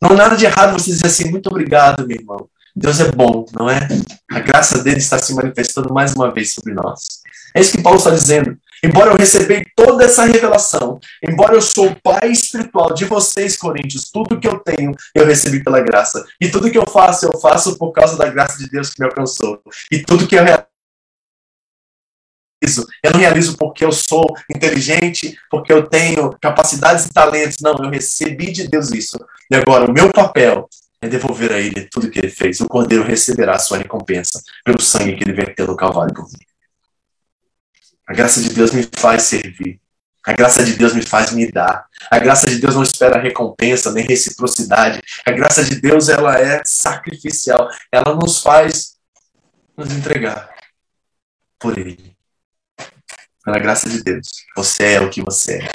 Não 0.03 0.11
há 0.11 0.15
nada 0.15 0.37
de 0.37 0.45
errado 0.45 0.73
você 0.73 0.91
dizer 0.91 1.07
assim, 1.07 1.31
muito 1.31 1.47
obrigado, 1.47 2.05
meu 2.05 2.17
irmão. 2.17 2.49
Deus 2.77 2.99
é 2.99 3.13
bom, 3.13 3.47
não 3.53 3.71
é? 3.71 3.87
A 4.33 4.41
graça 4.41 4.83
dele 4.83 4.99
está 4.99 5.19
se 5.19 5.33
manifestando 5.33 5.95
mais 5.95 6.13
uma 6.13 6.33
vez 6.33 6.55
sobre 6.55 6.75
nós. 6.75 7.23
É 7.55 7.61
isso 7.61 7.71
que 7.71 7.83
Paulo 7.83 7.99
está 7.99 8.11
dizendo. 8.11 8.59
Embora 8.83 9.13
eu 9.13 9.17
recebi 9.17 9.65
toda 9.77 10.05
essa 10.05 10.25
revelação, 10.25 10.99
embora 11.23 11.55
eu 11.55 11.63
sou 11.63 11.95
pai 12.03 12.33
espiritual 12.33 12.93
de 12.93 13.05
vocês, 13.05 13.57
Coríntios, 13.57 14.11
tudo 14.11 14.41
que 14.41 14.49
eu 14.49 14.59
tenho 14.59 14.93
eu 15.15 15.25
recebi 15.25 15.63
pela 15.63 15.81
graça. 15.81 16.27
E 16.41 16.51
tudo 16.51 16.71
que 16.71 16.77
eu 16.77 16.85
faço, 16.87 17.27
eu 17.27 17.39
faço 17.39 17.79
por 17.79 17.93
causa 17.93 18.17
da 18.17 18.29
graça 18.29 18.59
de 18.59 18.69
Deus 18.69 18.91
que 18.91 19.01
me 19.01 19.07
alcançou. 19.07 19.63
E 19.91 20.03
tudo 20.03 20.27
que 20.27 20.35
eu 20.35 20.43
realizo, 20.43 20.69
eu 23.05 23.13
não 23.13 23.21
realizo 23.21 23.57
porque 23.57 23.85
eu 23.85 23.93
sou 23.93 24.27
inteligente, 24.55 25.39
porque 25.49 25.73
eu 25.73 25.87
tenho 25.87 26.37
capacidades 26.41 27.07
e 27.07 27.13
talentos. 27.13 27.59
Não, 27.63 27.77
eu 27.77 27.89
recebi 27.89 28.51
de 28.51 28.67
Deus 28.67 28.91
isso. 28.91 29.17
E 29.49 29.55
agora, 29.55 29.89
o 29.89 29.93
meu 29.93 30.13
papel 30.13 30.69
é 31.05 31.09
devolver 31.09 31.53
a 31.53 31.61
ele 31.61 31.89
tudo 31.91 32.11
que 32.11 32.19
ele 32.19 32.31
fez. 32.31 32.61
O 32.61 32.69
cordeiro 32.69 33.05
receberá 33.05 33.55
a 33.55 33.59
sua 33.59 33.79
recompensa 33.79 34.43
pelo 34.65 34.81
sangue 34.81 35.17
que 35.17 35.25
ele 35.25 35.33
verteu 35.33 35.67
no 35.67 35.77
Calvário 35.77 36.15
por 36.15 36.25
mim. 36.25 36.39
A 38.07 38.13
graça 38.13 38.41
de 38.41 38.49
Deus 38.51 38.73
me 38.73 38.89
faz 38.97 39.23
servir. 39.23 39.81
A 40.27 40.33
graça 40.33 40.65
de 40.65 40.73
Deus 40.75 40.95
me 40.95 41.03
faz 41.03 41.33
me 41.33 41.51
dar. 41.51 41.87
A 42.11 42.19
graça 42.19 42.49
de 42.49 42.57
Deus 42.57 42.75
não 42.75 42.83
espera 42.83 43.21
recompensa 43.21 43.93
nem 43.93 44.07
reciprocidade. 44.07 45.03
A 45.27 45.31
graça 45.31 45.63
de 45.63 45.81
Deus 45.81 46.09
ela 46.09 46.39
é 46.39 46.63
sacrificial. 46.65 47.69
Ela 47.93 48.15
nos 48.15 48.41
faz 48.41 48.95
nos 49.77 49.93
entregar 49.93 50.49
por 51.59 51.79
Ele. 51.79 52.17
Pela 53.45 53.59
graça 53.59 53.89
de 53.89 54.03
Deus, 54.03 54.27
você 54.57 54.95
é 54.95 55.01
o 55.03 55.11
que 55.11 55.21
você 55.21 55.59
é. 55.59 55.71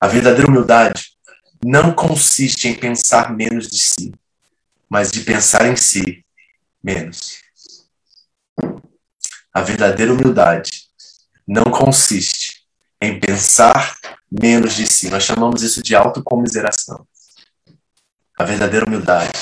A 0.00 0.06
verdadeira 0.06 0.48
humildade 0.48 1.15
não 1.64 1.94
consiste 1.94 2.68
em 2.68 2.74
pensar 2.74 3.34
menos 3.34 3.68
de 3.68 3.78
si, 3.78 4.12
mas 4.88 5.10
de 5.10 5.20
pensar 5.20 5.66
em 5.66 5.76
si 5.76 6.24
menos. 6.82 7.40
A 9.52 9.62
verdadeira 9.62 10.12
humildade 10.12 10.88
não 11.46 11.64
consiste 11.64 12.66
em 13.00 13.18
pensar 13.18 13.96
menos 14.30 14.74
de 14.74 14.86
si. 14.86 15.08
Nós 15.08 15.22
chamamos 15.24 15.62
isso 15.62 15.82
de 15.82 15.94
autocomiseração. 15.94 17.06
A 18.38 18.44
verdadeira 18.44 18.86
humildade 18.86 19.32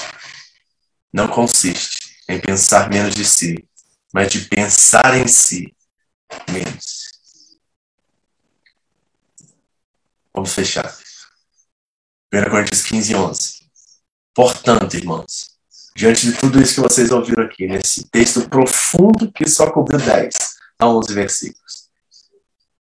não 1.12 1.29
consiste 1.29 1.99
em 2.29 2.41
pensar 2.41 2.89
menos 2.89 3.15
de 3.15 3.25
si, 3.25 3.69
mas 4.12 4.31
de 4.31 4.43
pensar 4.43 5.17
em 5.17 5.27
si 5.27 5.75
menos. 6.49 7.19
Vamos 10.33 10.53
fechar. 10.53 11.04
1 12.35 12.51
Coríntios 12.51 12.82
15, 12.82 13.14
11. 13.14 13.55
Portanto, 14.35 14.97
irmãos, 14.97 15.51
diante 15.95 16.26
de 16.26 16.32
tudo 16.32 16.61
isso 16.61 16.74
que 16.74 16.80
vocês 16.80 17.12
ouviram 17.12 17.45
aqui, 17.45 17.68
nesse 17.68 18.09
texto 18.11 18.49
profundo 18.49 19.30
que 19.30 19.49
só 19.49 19.70
cobriu 19.70 20.01
10 20.01 20.35
a 20.80 20.89
11 20.89 21.14
versículos, 21.14 21.89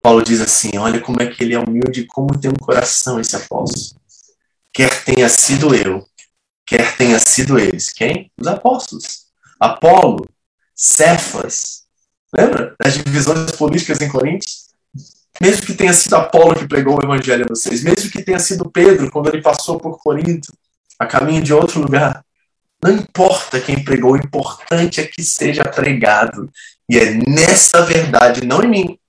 Paulo 0.02 0.24
diz 0.24 0.40
assim: 0.40 0.78
olha 0.78 1.02
como 1.02 1.22
é 1.22 1.28
que 1.28 1.44
ele 1.44 1.54
é 1.54 1.60
humilde, 1.60 2.06
como 2.06 2.40
tem 2.40 2.50
um 2.50 2.56
coração 2.56 3.20
esse 3.20 3.36
apóstolo. 3.36 4.02
Quer 4.72 5.04
tenha 5.04 5.28
sido 5.28 5.76
eu, 5.76 6.08
quer 6.66 6.96
tenha 6.96 7.20
sido 7.20 7.60
eles. 7.60 7.92
Quem? 7.92 8.32
Os 8.40 8.48
apóstolos. 8.48 9.26
Apolo, 9.60 10.28
Cefas. 10.74 11.84
Lembra 12.34 12.76
das 12.82 12.94
divisões 12.96 13.52
políticas 13.52 14.02
em 14.02 14.10
Coríntios? 14.10 14.63
Mesmo 15.42 15.66
que 15.66 15.74
tenha 15.74 15.94
sido 15.94 16.16
Apolo 16.16 16.56
que 16.56 16.68
pregou 16.68 16.98
o 16.98 17.04
evangelho 17.04 17.46
a 17.46 17.50
vocês, 17.50 17.84
mesmo 17.84 18.12
que 18.12 18.22
tenha 18.22 18.40
sido 18.40 18.70
Pedro 18.70 19.12
quando 19.12 19.28
ele 19.30 19.42
passou 19.42 19.80
por 19.80 19.98
Corinto, 19.98 20.54
a 21.00 21.06
caminho 21.06 21.42
de 21.42 21.54
outro 21.54 21.82
lugar, 21.82 22.24
não 22.84 22.92
importa 22.92 23.60
quem 23.60 23.84
pregou, 23.84 24.12
o 24.12 24.18
importante 24.18 25.00
é 25.00 25.08
que 25.08 25.24
seja 25.24 25.64
pregado. 25.64 26.50
E 26.90 26.98
é 26.98 27.12
nessa 27.12 27.84
verdade, 27.84 28.46
não 28.46 28.62
em 28.62 28.68
mim. 28.68 29.00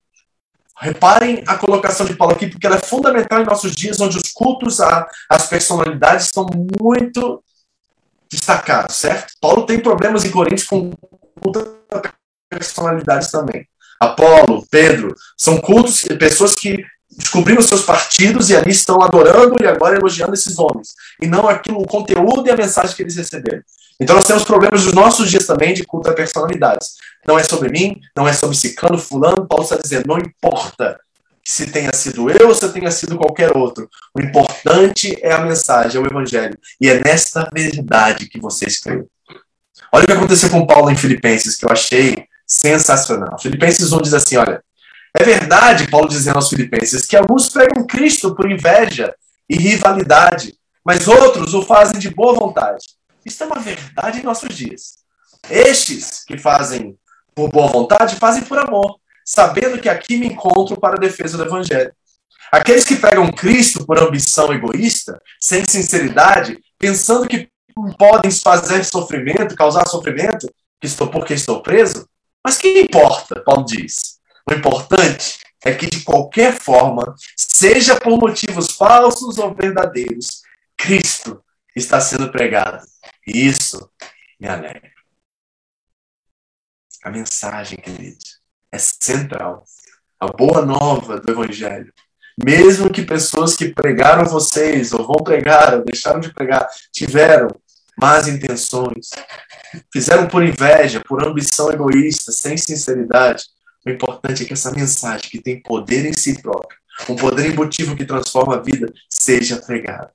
Reparem 0.81 1.43
a 1.47 1.57
colocação 1.57 2.07
de 2.07 2.15
Paulo 2.15 2.35
aqui, 2.35 2.47
porque 2.47 2.67
ela 2.67 2.77
é 2.77 2.81
fundamental 2.81 3.41
em 3.41 3.45
nossos 3.45 3.75
dias, 3.75 4.01
onde 4.01 4.17
os 4.17 4.33
cultos 4.33 4.81
às 4.81 5.47
personalidades 5.49 6.27
estão 6.27 6.47
muito 6.81 7.43
destacados, 8.31 8.97
certo? 8.97 9.35
Paulo 9.41 9.67
tem 9.67 9.81
problemas 9.81 10.25
em 10.25 10.31
Coríntios 10.31 10.67
com 10.67 10.91
a 11.93 12.13
personalidades 12.49 13.31
também. 13.31 13.67
Apolo, 14.01 14.67
Pedro, 14.71 15.15
são 15.37 15.59
cultos, 15.59 16.03
pessoas 16.19 16.55
que 16.55 16.85
descobriram 17.17 17.63
seus 17.63 17.83
partidos 17.83 18.51
e 18.51 18.57
ali 18.57 18.71
estão 18.71 19.01
adorando 19.01 19.63
e 19.63 19.67
agora 19.67 19.97
elogiando 19.97 20.35
esses 20.35 20.59
homens. 20.59 20.95
E 21.23 21.27
não 21.27 21.49
aquilo, 21.49 21.81
o 21.81 21.87
conteúdo 21.87 22.47
e 22.47 22.51
a 22.51 22.57
mensagem 22.57 22.95
que 22.95 23.03
eles 23.03 23.17
receberam. 23.17 23.63
Então 24.01 24.17
nós 24.17 24.27
temos 24.27 24.43
problemas 24.45 24.83
dos 24.83 24.93
nossos 24.93 25.31
dias 25.31 25.47
também 25.47 25.73
de 25.73 25.85
culto 25.85 26.11
a 26.11 26.13
personalidades. 26.13 26.95
Não 27.27 27.39
é 27.39 27.45
sobre 27.45 27.71
mim, 27.71 28.01
não 28.17 28.27
é 28.27 28.33
sobre 28.33 28.57
ciclano, 28.57 28.99
fulano. 28.99 29.47
Paulo 29.47 29.65
está 29.65 29.77
dizendo, 29.77 30.09
não 30.09 30.19
importa 30.19 30.99
se 31.45 31.67
tenha 31.67 31.93
sido 31.93 32.31
eu 32.31 32.49
ou 32.49 32.55
se 32.55 32.69
tenha 32.71 32.91
sido 32.91 33.17
qualquer 33.17 33.57
outro. 33.57 33.89
O 34.15 34.21
importante 34.21 35.17
é 35.23 35.33
a 35.33 35.41
mensagem, 35.41 36.01
é 36.01 36.05
o 36.05 36.07
evangelho. 36.07 36.59
E 36.81 36.89
é 36.89 37.01
nesta 37.01 37.49
verdade 37.53 38.27
que 38.29 38.41
você 38.41 38.67
escreveu. 38.67 39.09
Olha 39.93 40.05
o 40.05 40.07
que 40.07 40.13
aconteceu 40.13 40.51
com 40.51 40.67
Paulo 40.67 40.91
em 40.91 40.97
Filipenses, 40.97 41.57
que 41.57 41.65
eu 41.65 41.71
achei 41.71 42.27
sensacional. 42.47 43.39
Filipenses 43.39 43.93
1 43.93 44.03
diz 44.03 44.15
assim: 44.15 44.37
olha, 44.37 44.63
é 45.17 45.25
verdade, 45.25 45.89
Paulo 45.89 46.09
dizendo 46.09 46.37
aos 46.37 46.49
Filipenses, 46.49 47.07
que 47.07 47.17
alguns 47.17 47.49
pregam 47.49 47.87
Cristo 47.87 48.35
por 48.35 48.51
inveja 48.51 49.15
e 49.49 49.57
rivalidade, 49.57 50.59
mas 50.85 51.07
outros 51.07 51.55
o 51.55 51.63
fazem 51.63 51.99
de 52.01 52.11
boa 52.11 52.35
vontade. 52.35 52.85
Isso 53.25 53.43
é 53.43 53.47
uma 53.47 53.61
verdade 53.61 54.21
em 54.21 54.23
nossos 54.23 54.55
dias. 54.55 54.97
Estes 55.49 56.25
que 56.25 56.37
fazem 56.37 56.97
por 57.35 57.51
boa 57.51 57.69
vontade 57.69 58.17
fazem 58.17 58.43
por 58.43 58.59
amor, 58.59 58.97
sabendo 59.25 59.81
que 59.81 59.89
aqui 59.89 60.17
me 60.17 60.27
encontro 60.27 60.79
para 60.79 60.97
a 60.97 61.01
defesa 61.01 61.37
do 61.37 61.45
Evangelho. 61.45 61.93
Aqueles 62.51 62.85
que 62.85 62.97
pregam 62.97 63.31
Cristo 63.33 63.85
por 63.87 63.99
ambição 63.99 64.53
egoísta, 64.53 65.21
sem 65.41 65.65
sinceridade, 65.65 66.59
pensando 66.79 67.27
que 67.27 67.49
podem 67.99 68.31
fazer 68.31 68.85
sofrimento, 68.85 69.57
causar 69.57 69.87
sofrimento, 69.89 70.53
que 70.81 70.87
estou 70.87 71.09
porque 71.09 71.35
estou 71.35 71.63
preso, 71.63 72.07
mas 72.45 72.59
que 72.59 72.81
importa, 72.81 73.43
Paulo 73.43 73.65
diz. 73.65 74.21
O 74.49 74.53
importante 74.53 75.39
é 75.65 75.75
que, 75.75 75.87
de 75.87 76.03
qualquer 76.05 76.53
forma, 76.61 77.15
seja 77.35 77.99
por 77.99 78.19
motivos 78.19 78.73
falsos 78.73 79.39
ou 79.39 79.55
verdadeiros, 79.55 80.43
Cristo 80.77 81.43
está 81.75 82.01
sendo 82.01 82.31
pregado. 82.31 82.85
E 83.27 83.47
isso 83.47 83.91
me 84.39 84.47
alegra. 84.47 84.93
A 87.03 87.11
mensagem, 87.11 87.79
queridos, 87.79 88.41
é 88.71 88.79
central. 88.79 89.65
A 90.21 90.27
boa 90.27 90.65
nova 90.65 91.19
do 91.19 91.33
Evangelho. 91.33 91.93
Mesmo 92.37 92.91
que 92.91 93.03
pessoas 93.03 93.55
que 93.55 93.73
pregaram 93.73 94.25
vocês, 94.25 94.93
ou 94.93 95.07
vão 95.07 95.23
pregar, 95.23 95.75
ou 95.75 95.85
deixaram 95.85 96.21
de 96.21 96.33
pregar, 96.33 96.69
tiveram 96.93 97.49
más 98.01 98.29
intenções, 98.29 99.11
fizeram 99.93 100.29
por 100.29 100.43
inveja, 100.43 101.01
por 101.01 101.27
ambição 101.27 101.71
egoísta, 101.71 102.33
sem 102.33 102.57
sinceridade. 102.57 103.45
O 103.87 103.91
importante 103.91 104.43
é 104.43 104.47
que 104.47 104.53
essa 104.53 104.71
mensagem, 104.71 105.31
que 105.31 105.41
tem 105.41 105.63
poder 105.63 106.07
em 106.07 106.13
si 106.13 106.41
próprio, 106.41 106.79
um 107.09 107.17
poder 107.17 107.47
embutivo 107.47 107.97
que 107.97 108.05
transforma 108.05 108.57
a 108.57 108.61
vida, 108.61 108.93
seja 109.09 109.61
pregada. 109.61 110.13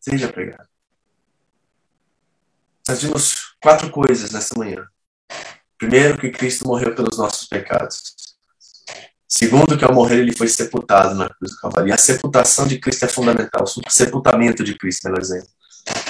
Seja 0.00 0.32
pregada. 0.32 0.68
Nós 2.88 3.02
vimos 3.02 3.54
quatro 3.62 3.90
coisas 3.90 4.30
nessa 4.30 4.54
manhã. 4.58 4.84
Primeiro, 5.78 6.18
que 6.18 6.30
Cristo 6.30 6.66
morreu 6.66 6.94
pelos 6.94 7.18
nossos 7.18 7.46
pecados. 7.46 8.31
Segundo, 9.34 9.78
que 9.78 9.84
ao 9.84 9.94
morrer 9.94 10.18
ele 10.18 10.36
foi 10.36 10.46
sepultado 10.46 11.14
na 11.14 11.26
cruz 11.26 11.52
do 11.52 11.58
Calvário. 11.58 11.88
E 11.88 11.92
a 11.92 11.96
sepultação 11.96 12.66
de 12.66 12.78
Cristo 12.78 13.06
é 13.06 13.08
fundamental. 13.08 13.64
O 13.64 13.90
sepultamento 13.90 14.62
de 14.62 14.76
Cristo, 14.76 15.04
melhor 15.04 15.22
dizendo. 15.22 15.46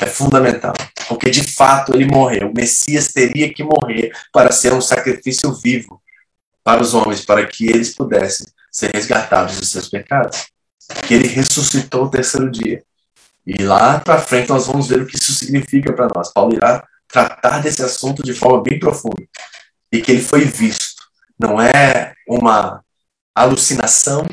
É 0.01 0.07
fundamental. 0.07 0.75
Porque 1.07 1.31
de 1.31 1.45
fato 1.45 1.95
ele 1.95 2.05
morreu. 2.05 2.49
O 2.49 2.53
Messias 2.53 3.12
teria 3.12 3.55
que 3.55 3.62
morrer 3.62 4.11
para 4.33 4.51
ser 4.51 4.73
um 4.73 4.81
sacrifício 4.81 5.55
vivo 5.55 6.03
para 6.64 6.83
os 6.83 6.95
homens, 6.95 7.25
para 7.25 7.47
que 7.47 7.68
eles 7.68 7.95
pudessem 7.95 8.45
ser 8.73 8.91
resgatados 8.93 9.61
de 9.61 9.66
seus 9.66 9.89
pecados. 9.89 10.49
Que 11.07 11.14
ele 11.14 11.29
ressuscitou 11.29 12.07
o 12.07 12.11
terceiro 12.11 12.51
dia. 12.51 12.83
E 13.47 13.62
lá 13.62 14.01
para 14.01 14.20
frente 14.20 14.49
nós 14.49 14.66
vamos 14.66 14.89
ver 14.89 15.01
o 15.01 15.07
que 15.07 15.14
isso 15.14 15.33
significa 15.33 15.93
para 15.93 16.09
nós. 16.12 16.33
Paulo 16.33 16.57
irá 16.57 16.85
tratar 17.07 17.62
desse 17.62 17.85
assunto 17.85 18.20
de 18.20 18.35
forma 18.35 18.61
bem 18.64 18.81
profunda. 18.81 19.23
E 19.93 20.01
que 20.01 20.11
ele 20.11 20.23
foi 20.23 20.45
visto. 20.45 21.03
Não 21.39 21.61
é 21.61 22.14
uma 22.27 22.83
alucinação 23.35 24.26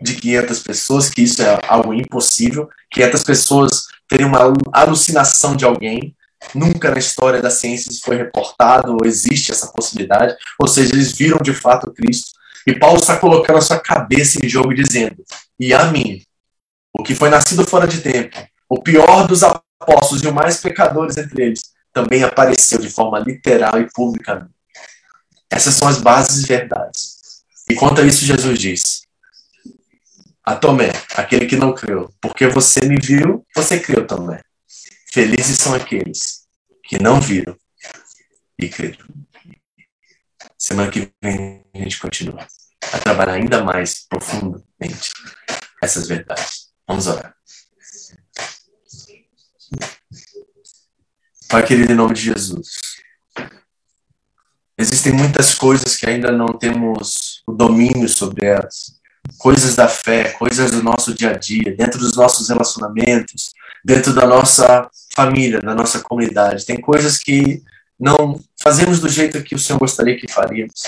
de 0.00 0.14
500 0.14 0.58
pessoas, 0.60 1.10
que 1.10 1.22
isso 1.22 1.42
é 1.42 1.60
algo 1.66 1.94
impossível. 1.94 2.68
500 2.90 3.24
pessoas 3.24 3.86
terem 4.08 4.26
uma 4.26 4.52
alucinação 4.72 5.56
de 5.56 5.64
alguém. 5.64 6.14
Nunca 6.54 6.90
na 6.90 6.98
história 6.98 7.40
da 7.40 7.50
ciência 7.50 7.90
isso 7.90 8.02
foi 8.04 8.16
reportado 8.16 8.92
ou 8.92 9.06
existe 9.06 9.50
essa 9.50 9.68
possibilidade. 9.68 10.36
Ou 10.58 10.68
seja, 10.68 10.92
eles 10.92 11.12
viram 11.12 11.38
de 11.38 11.52
fato 11.52 11.92
Cristo. 11.92 12.30
E 12.66 12.78
Paulo 12.78 12.98
está 12.98 13.16
colocando 13.16 13.58
a 13.58 13.62
sua 13.62 13.78
cabeça 13.78 14.44
em 14.44 14.48
jogo 14.48 14.74
dizendo: 14.74 15.16
E 15.58 15.72
a 15.72 15.84
mim, 15.86 16.20
o 16.92 17.02
que 17.02 17.14
foi 17.14 17.30
nascido 17.30 17.66
fora 17.66 17.86
de 17.86 18.00
tempo, 18.00 18.36
o 18.68 18.82
pior 18.82 19.26
dos 19.26 19.42
apóstolos 19.42 20.22
e 20.22 20.26
o 20.26 20.34
mais 20.34 20.60
pecadores 20.60 21.16
entre 21.16 21.44
eles, 21.44 21.60
também 21.92 22.22
apareceu 22.22 22.78
de 22.78 22.90
forma 22.90 23.18
literal 23.18 23.80
e 23.80 23.90
pública. 23.92 24.48
Essas 25.50 25.74
são 25.74 25.88
as 25.88 26.00
bases 26.00 26.44
e 26.44 26.46
verdades. 26.46 27.15
E 27.68 27.74
quanto 27.74 28.00
a 28.00 28.04
isso, 28.04 28.24
Jesus 28.24 28.58
diz 28.58 29.06
a 30.46 30.54
Tomé, 30.54 30.92
aquele 31.16 31.46
que 31.46 31.56
não 31.56 31.74
creu, 31.74 32.14
porque 32.20 32.46
você 32.46 32.86
me 32.86 33.00
viu, 33.00 33.44
você 33.52 33.80
creu, 33.80 34.06
Tomé. 34.06 34.40
Felizes 35.12 35.58
são 35.58 35.74
aqueles 35.74 36.46
que 36.84 37.02
não 37.02 37.20
viram 37.20 37.56
e 38.56 38.68
creram. 38.68 39.04
Semana 40.56 40.90
que 40.90 41.10
vem 41.20 41.64
a 41.74 41.78
gente 41.78 41.98
continua 41.98 42.46
a 42.92 42.98
trabalhar 42.98 43.34
ainda 43.34 43.64
mais 43.64 44.06
profundamente 44.08 45.10
essas 45.82 46.06
verdades. 46.06 46.70
Vamos 46.86 47.08
orar. 47.08 47.34
Pai 51.48 51.66
querido, 51.66 51.92
em 51.92 51.96
nome 51.96 52.14
de 52.14 52.22
Jesus. 52.22 52.76
Existem 54.78 55.12
muitas 55.12 55.54
coisas 55.54 55.96
que 55.96 56.06
ainda 56.06 56.30
não 56.30 56.56
temos 56.56 57.25
o 57.46 57.52
domínio 57.52 58.08
sobre 58.08 58.46
elas. 58.46 58.96
Coisas 59.38 59.74
da 59.74 59.88
fé, 59.88 60.30
coisas 60.32 60.70
do 60.70 60.82
nosso 60.82 61.14
dia 61.14 61.30
a 61.30 61.36
dia, 61.36 61.74
dentro 61.76 61.98
dos 61.98 62.14
nossos 62.14 62.48
relacionamentos, 62.48 63.52
dentro 63.84 64.12
da 64.12 64.26
nossa 64.26 64.88
família, 65.14 65.60
da 65.60 65.74
nossa 65.74 66.00
comunidade. 66.00 66.66
Tem 66.66 66.80
coisas 66.80 67.18
que 67.18 67.62
não 67.98 68.40
fazemos 68.60 69.00
do 69.00 69.08
jeito 69.08 69.42
que 69.42 69.54
o 69.54 69.58
Senhor 69.58 69.78
gostaria 69.78 70.18
que 70.18 70.30
faríamos. 70.30 70.82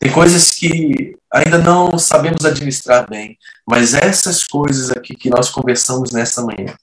Tem 0.00 0.12
coisas 0.12 0.50
que 0.50 1.16
ainda 1.32 1.58
não 1.58 1.98
sabemos 1.98 2.44
administrar 2.44 3.08
bem, 3.08 3.36
mas 3.66 3.94
essas 3.94 4.46
coisas 4.46 4.90
aqui 4.90 5.14
que 5.14 5.28
nós 5.28 5.50
conversamos 5.50 6.12
nesta 6.12 6.42
manhã, 6.42 6.74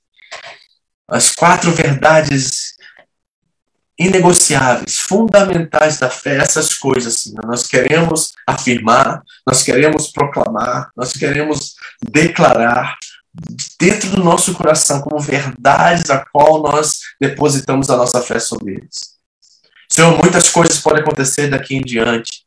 as 1.07 1.33
quatro 1.33 1.71
verdades 1.71 2.74
inegociáveis, 3.97 4.97
fundamentais 4.99 5.97
da 5.97 6.09
fé, 6.09 6.37
essas 6.37 6.73
coisas, 6.73 7.15
assim, 7.15 7.33
nós 7.45 7.65
queremos 7.65 8.33
afirmar, 8.45 9.21
nós 9.47 9.63
queremos 9.63 10.07
proclamar, 10.11 10.89
nós 10.95 11.13
queremos 11.13 11.75
declarar 12.01 12.97
dentro 13.79 14.09
do 14.09 14.23
nosso 14.23 14.53
coração 14.53 15.01
como 15.01 15.19
verdades 15.19 16.09
a 16.09 16.25
qual 16.31 16.61
nós 16.61 16.99
depositamos 17.19 17.89
a 17.89 17.97
nossa 17.97 18.21
fé 18.21 18.39
sobre 18.39 18.73
eles. 18.73 19.15
Senhor, 19.89 20.17
muitas 20.21 20.49
coisas 20.49 20.79
podem 20.79 21.01
acontecer 21.01 21.49
daqui 21.49 21.75
em 21.75 21.81
diante, 21.81 22.43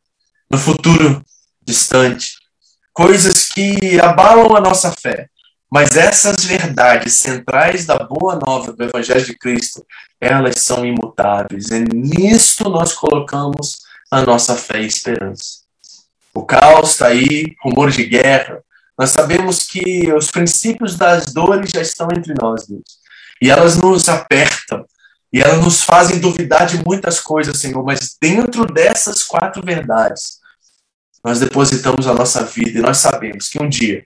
no 0.51 0.59
futuro 0.59 1.25
distante, 1.65 2.33
coisas 2.93 3.47
que 3.47 4.01
abalam 4.01 4.57
a 4.57 4.61
nossa 4.61 4.93
fé. 4.93 5.29
Mas 5.71 5.97
essas 5.97 6.45
verdades 6.45 7.15
centrais 7.15 7.85
da 7.85 7.99
boa 7.99 8.37
nova 8.37 8.73
do 8.73 8.83
Evangelho 8.83 9.25
de 9.25 9.37
Cristo, 9.37 9.85
elas 10.21 10.61
são 10.61 10.85
imutáveis. 10.85 11.71
E 11.71 11.81
nisto 11.81 12.69
nós 12.71 12.95
colocamos 12.95 13.81
a 14.11 14.23
nossa 14.23 14.57
fé 14.57 14.81
e 14.81 14.87
esperança. 14.87 15.59
O 16.35 16.45
caos 16.45 16.91
está 16.91 17.09
aí, 17.09 17.55
rumores 17.63 17.97
de 17.97 18.05
guerra. 18.05 18.63
Nós 18.99 19.11
sabemos 19.11 19.65
que 19.65 20.13
os 20.13 20.31
princípios 20.31 20.97
das 20.97 21.33
dores 21.33 21.71
já 21.71 21.83
estão 21.83 22.09
entre 22.17 22.35
nós, 22.41 22.67
Deus. 22.67 22.99
E 23.41 23.51
elas 23.51 23.77
nos 23.77 24.09
apertam, 24.09 24.85
e 25.33 25.41
elas 25.41 25.63
nos 25.63 25.85
fazem 25.85 26.19
duvidar 26.19 26.67
de 26.67 26.83
muitas 26.85 27.21
coisas, 27.21 27.59
Senhor, 27.59 27.85
mas 27.85 28.17
dentro 28.21 28.67
dessas 28.67 29.23
quatro 29.23 29.63
verdades, 29.63 30.39
nós 31.23 31.39
depositamos 31.39 32.07
a 32.07 32.15
nossa 32.15 32.45
vida 32.45 32.79
e 32.79 32.83
nós 32.83 32.99
sabemos 32.99 33.49
que 33.49 33.63
um 33.63 33.69
dia, 33.69 34.05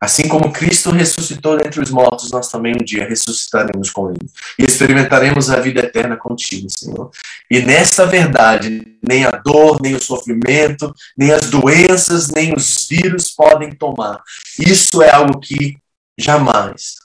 assim 0.00 0.26
como 0.26 0.52
Cristo 0.52 0.90
ressuscitou 0.90 1.58
dentre 1.58 1.80
os 1.80 1.90
mortos, 1.90 2.30
nós 2.30 2.48
também 2.48 2.74
um 2.74 2.84
dia 2.84 3.06
ressuscitaremos 3.06 3.90
com 3.90 4.10
Ele 4.10 4.30
e 4.58 4.64
experimentaremos 4.64 5.50
a 5.50 5.60
vida 5.60 5.80
eterna 5.80 6.16
contigo, 6.16 6.68
Senhor. 6.70 7.10
E 7.50 7.60
nesta 7.60 8.06
verdade, 8.06 8.96
nem 9.06 9.26
a 9.26 9.30
dor, 9.30 9.78
nem 9.82 9.94
o 9.94 10.02
sofrimento, 10.02 10.94
nem 11.16 11.32
as 11.32 11.50
doenças, 11.50 12.28
nem 12.28 12.54
os 12.54 12.86
vírus 12.88 13.30
podem 13.30 13.72
tomar. 13.72 14.22
Isso 14.58 15.02
é 15.02 15.10
algo 15.10 15.38
que 15.38 15.76
jamais 16.18 16.96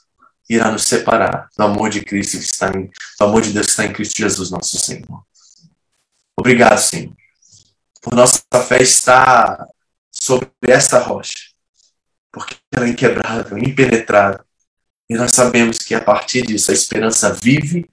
irá 0.48 0.70
nos 0.70 0.84
separar 0.84 1.48
do 1.56 1.64
amor 1.64 1.90
de 1.90 2.02
Cristo 2.02 2.38
que 2.38 2.44
está 2.44 2.68
em, 2.68 2.90
do 3.18 3.24
amor 3.24 3.42
de 3.42 3.52
Deus 3.52 3.66
que 3.66 3.72
está 3.72 3.84
em 3.84 3.92
Cristo 3.92 4.16
Jesus, 4.16 4.50
nosso 4.50 4.78
Senhor. 4.78 5.22
Obrigado, 6.38 6.78
Senhor. 6.78 7.12
Por 8.00 8.14
nossa 8.14 8.40
fé 8.68 8.80
está 8.80 9.66
sobre 10.12 10.48
esta 10.62 10.98
rocha, 11.00 11.45
porque 12.36 12.54
ela 12.70 12.84
é 12.84 12.90
inquebrável, 12.90 13.56
impenetrável. 13.56 14.44
E 15.08 15.14
nós 15.14 15.32
sabemos 15.32 15.78
que 15.78 15.94
a 15.94 16.04
partir 16.04 16.42
disso 16.42 16.70
a 16.70 16.74
esperança 16.74 17.32
vive, 17.32 17.88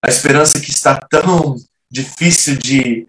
a 0.00 0.08
esperança 0.08 0.60
que 0.60 0.70
está 0.70 0.96
tão 0.96 1.56
difícil 1.90 2.56
de 2.56 3.04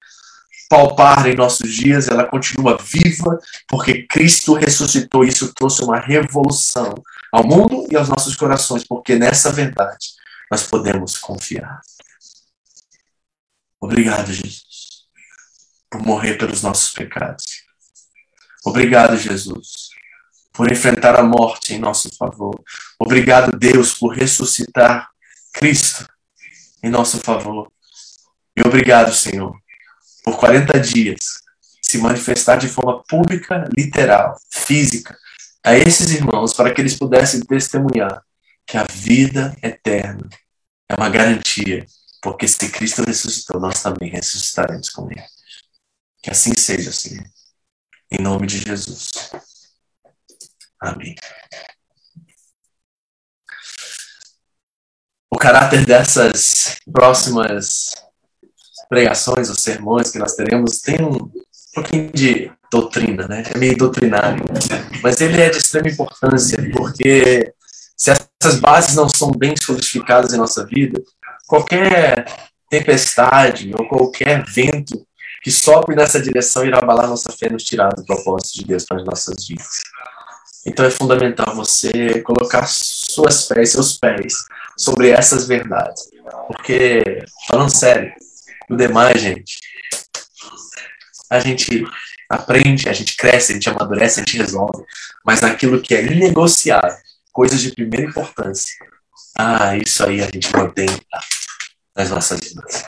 palpar 0.67 1.27
em 1.27 1.35
nossos 1.35 1.71
dias, 1.71 2.07
ela 2.07 2.25
continua 2.25 2.79
viva, 2.81 3.39
porque 3.67 4.07
Cristo 4.07 4.55
ressuscitou. 4.55 5.23
Isso 5.23 5.53
trouxe 5.53 5.83
uma 5.83 5.99
revolução 5.99 6.95
ao 7.31 7.45
mundo 7.45 7.87
e 7.91 7.95
aos 7.95 8.09
nossos 8.09 8.35
corações, 8.35 8.83
porque 8.87 9.19
nessa 9.19 9.51
verdade 9.51 10.13
nós 10.49 10.63
podemos 10.63 11.15
confiar. 11.19 11.79
Obrigado, 13.79 14.33
Jesus, 14.33 15.05
por 15.91 16.01
morrer 16.01 16.39
pelos 16.39 16.63
nossos 16.63 16.91
pecados. 16.91 17.66
Obrigado, 18.67 19.15
Jesus, 19.15 19.91
por 20.51 20.69
enfrentar 20.69 21.17
a 21.17 21.23
morte 21.23 21.73
em 21.73 21.79
nosso 21.79 22.09
favor. 22.17 22.61
Obrigado, 22.99 23.57
Deus, 23.57 23.93
por 23.93 24.13
ressuscitar 24.13 25.09
Cristo 25.53 26.05
em 26.83 26.89
nosso 26.89 27.17
favor. 27.19 27.71
E 28.57 28.61
obrigado, 28.61 29.13
Senhor, 29.15 29.57
por 30.21 30.37
40 30.37 30.81
dias 30.81 31.17
se 31.81 31.97
manifestar 31.97 32.57
de 32.57 32.67
forma 32.67 33.01
pública, 33.03 33.69
literal, 33.75 34.37
física, 34.51 35.17
a 35.63 35.77
esses 35.77 36.11
irmãos 36.11 36.53
para 36.53 36.73
que 36.73 36.81
eles 36.81 36.97
pudessem 36.97 37.39
testemunhar 37.39 38.21
que 38.65 38.75
a 38.75 38.83
vida 38.83 39.55
eterna 39.63 40.27
é 40.89 40.95
uma 40.95 41.09
garantia, 41.09 41.85
porque 42.21 42.49
se 42.49 42.69
Cristo 42.69 43.01
ressuscitou, 43.05 43.61
nós 43.61 43.81
também 43.81 44.09
ressuscitaremos 44.09 44.89
com 44.89 45.09
Ele. 45.09 45.23
Que 46.21 46.31
assim 46.31 46.51
seja, 46.57 46.91
Senhor. 46.91 47.23
Em 48.09 48.21
nome 48.21 48.47
de 48.47 48.59
Jesus. 48.59 49.11
Amém. 50.79 51.15
O 55.29 55.37
caráter 55.37 55.85
dessas 55.85 56.77
próximas 56.91 57.91
pregações 58.87 59.49
ou 59.49 59.55
sermões 59.55 60.09
que 60.09 60.19
nós 60.19 60.33
teremos 60.33 60.79
tem 60.79 61.03
um 61.03 61.29
pouquinho 61.73 62.11
de 62.13 62.51
doutrina, 62.71 63.27
né? 63.27 63.43
É 63.53 63.57
meio 63.57 63.77
doutrinário. 63.77 64.45
Mas 65.03 65.19
ele 65.19 65.41
é 65.41 65.49
de 65.49 65.57
extrema 65.57 65.89
importância, 65.89 66.57
porque 66.71 67.53
se 67.97 68.11
essas 68.11 68.59
bases 68.59 68.95
não 68.95 69.09
são 69.09 69.31
bem 69.31 69.53
solidificadas 69.61 70.33
em 70.33 70.37
nossa 70.37 70.65
vida, 70.65 71.01
qualquer 71.45 72.25
tempestade 72.69 73.71
ou 73.77 73.87
qualquer 73.87 74.45
vento 74.45 75.05
que 75.47 75.51
sopre 75.51 75.95
nessa 75.95 76.21
direção 76.21 76.65
irá 76.65 76.79
abalar 76.79 77.07
nossa 77.07 77.31
fé 77.31 77.49
nos 77.49 77.63
tirar 77.63 77.87
do 77.95 78.03
propósito 78.03 78.55
de 78.55 78.65
Deus 78.65 78.83
para 78.83 78.97
as 78.97 79.05
nossas 79.05 79.47
vidas. 79.47 79.79
Então 80.65 80.85
é 80.85 80.91
fundamental 80.91 81.55
você 81.55 82.19
colocar 82.19 82.67
suas 82.67 83.45
pés, 83.45 83.71
seus 83.71 83.97
pés 83.97 84.33
sobre 84.77 85.09
essas 85.09 85.47
verdades. 85.47 86.09
Porque, 86.47 87.23
falando 87.47 87.69
sério, 87.69 88.11
o 88.69 88.75
demais, 88.75 89.21
gente, 89.21 89.57
a 91.29 91.39
gente 91.39 91.85
aprende, 92.29 92.89
a 92.89 92.93
gente 92.93 93.15
cresce, 93.15 93.53
a 93.53 93.55
gente 93.55 93.69
amadurece, 93.69 94.19
a 94.19 94.23
gente 94.25 94.37
resolve. 94.37 94.83
Mas 95.25 95.41
aquilo 95.43 95.81
que 95.81 95.95
é 95.95 96.03
inegociável, 96.03 96.97
coisas 97.31 97.61
de 97.61 97.71
primeira 97.71 98.05
importância, 98.05 98.75
ah, 99.33 99.77
isso 99.77 100.05
aí 100.05 100.21
a 100.21 100.25
gente 100.25 100.53
mantém 100.53 100.89
nas 101.95 102.09
nossas 102.09 102.37
vidas. 102.41 102.83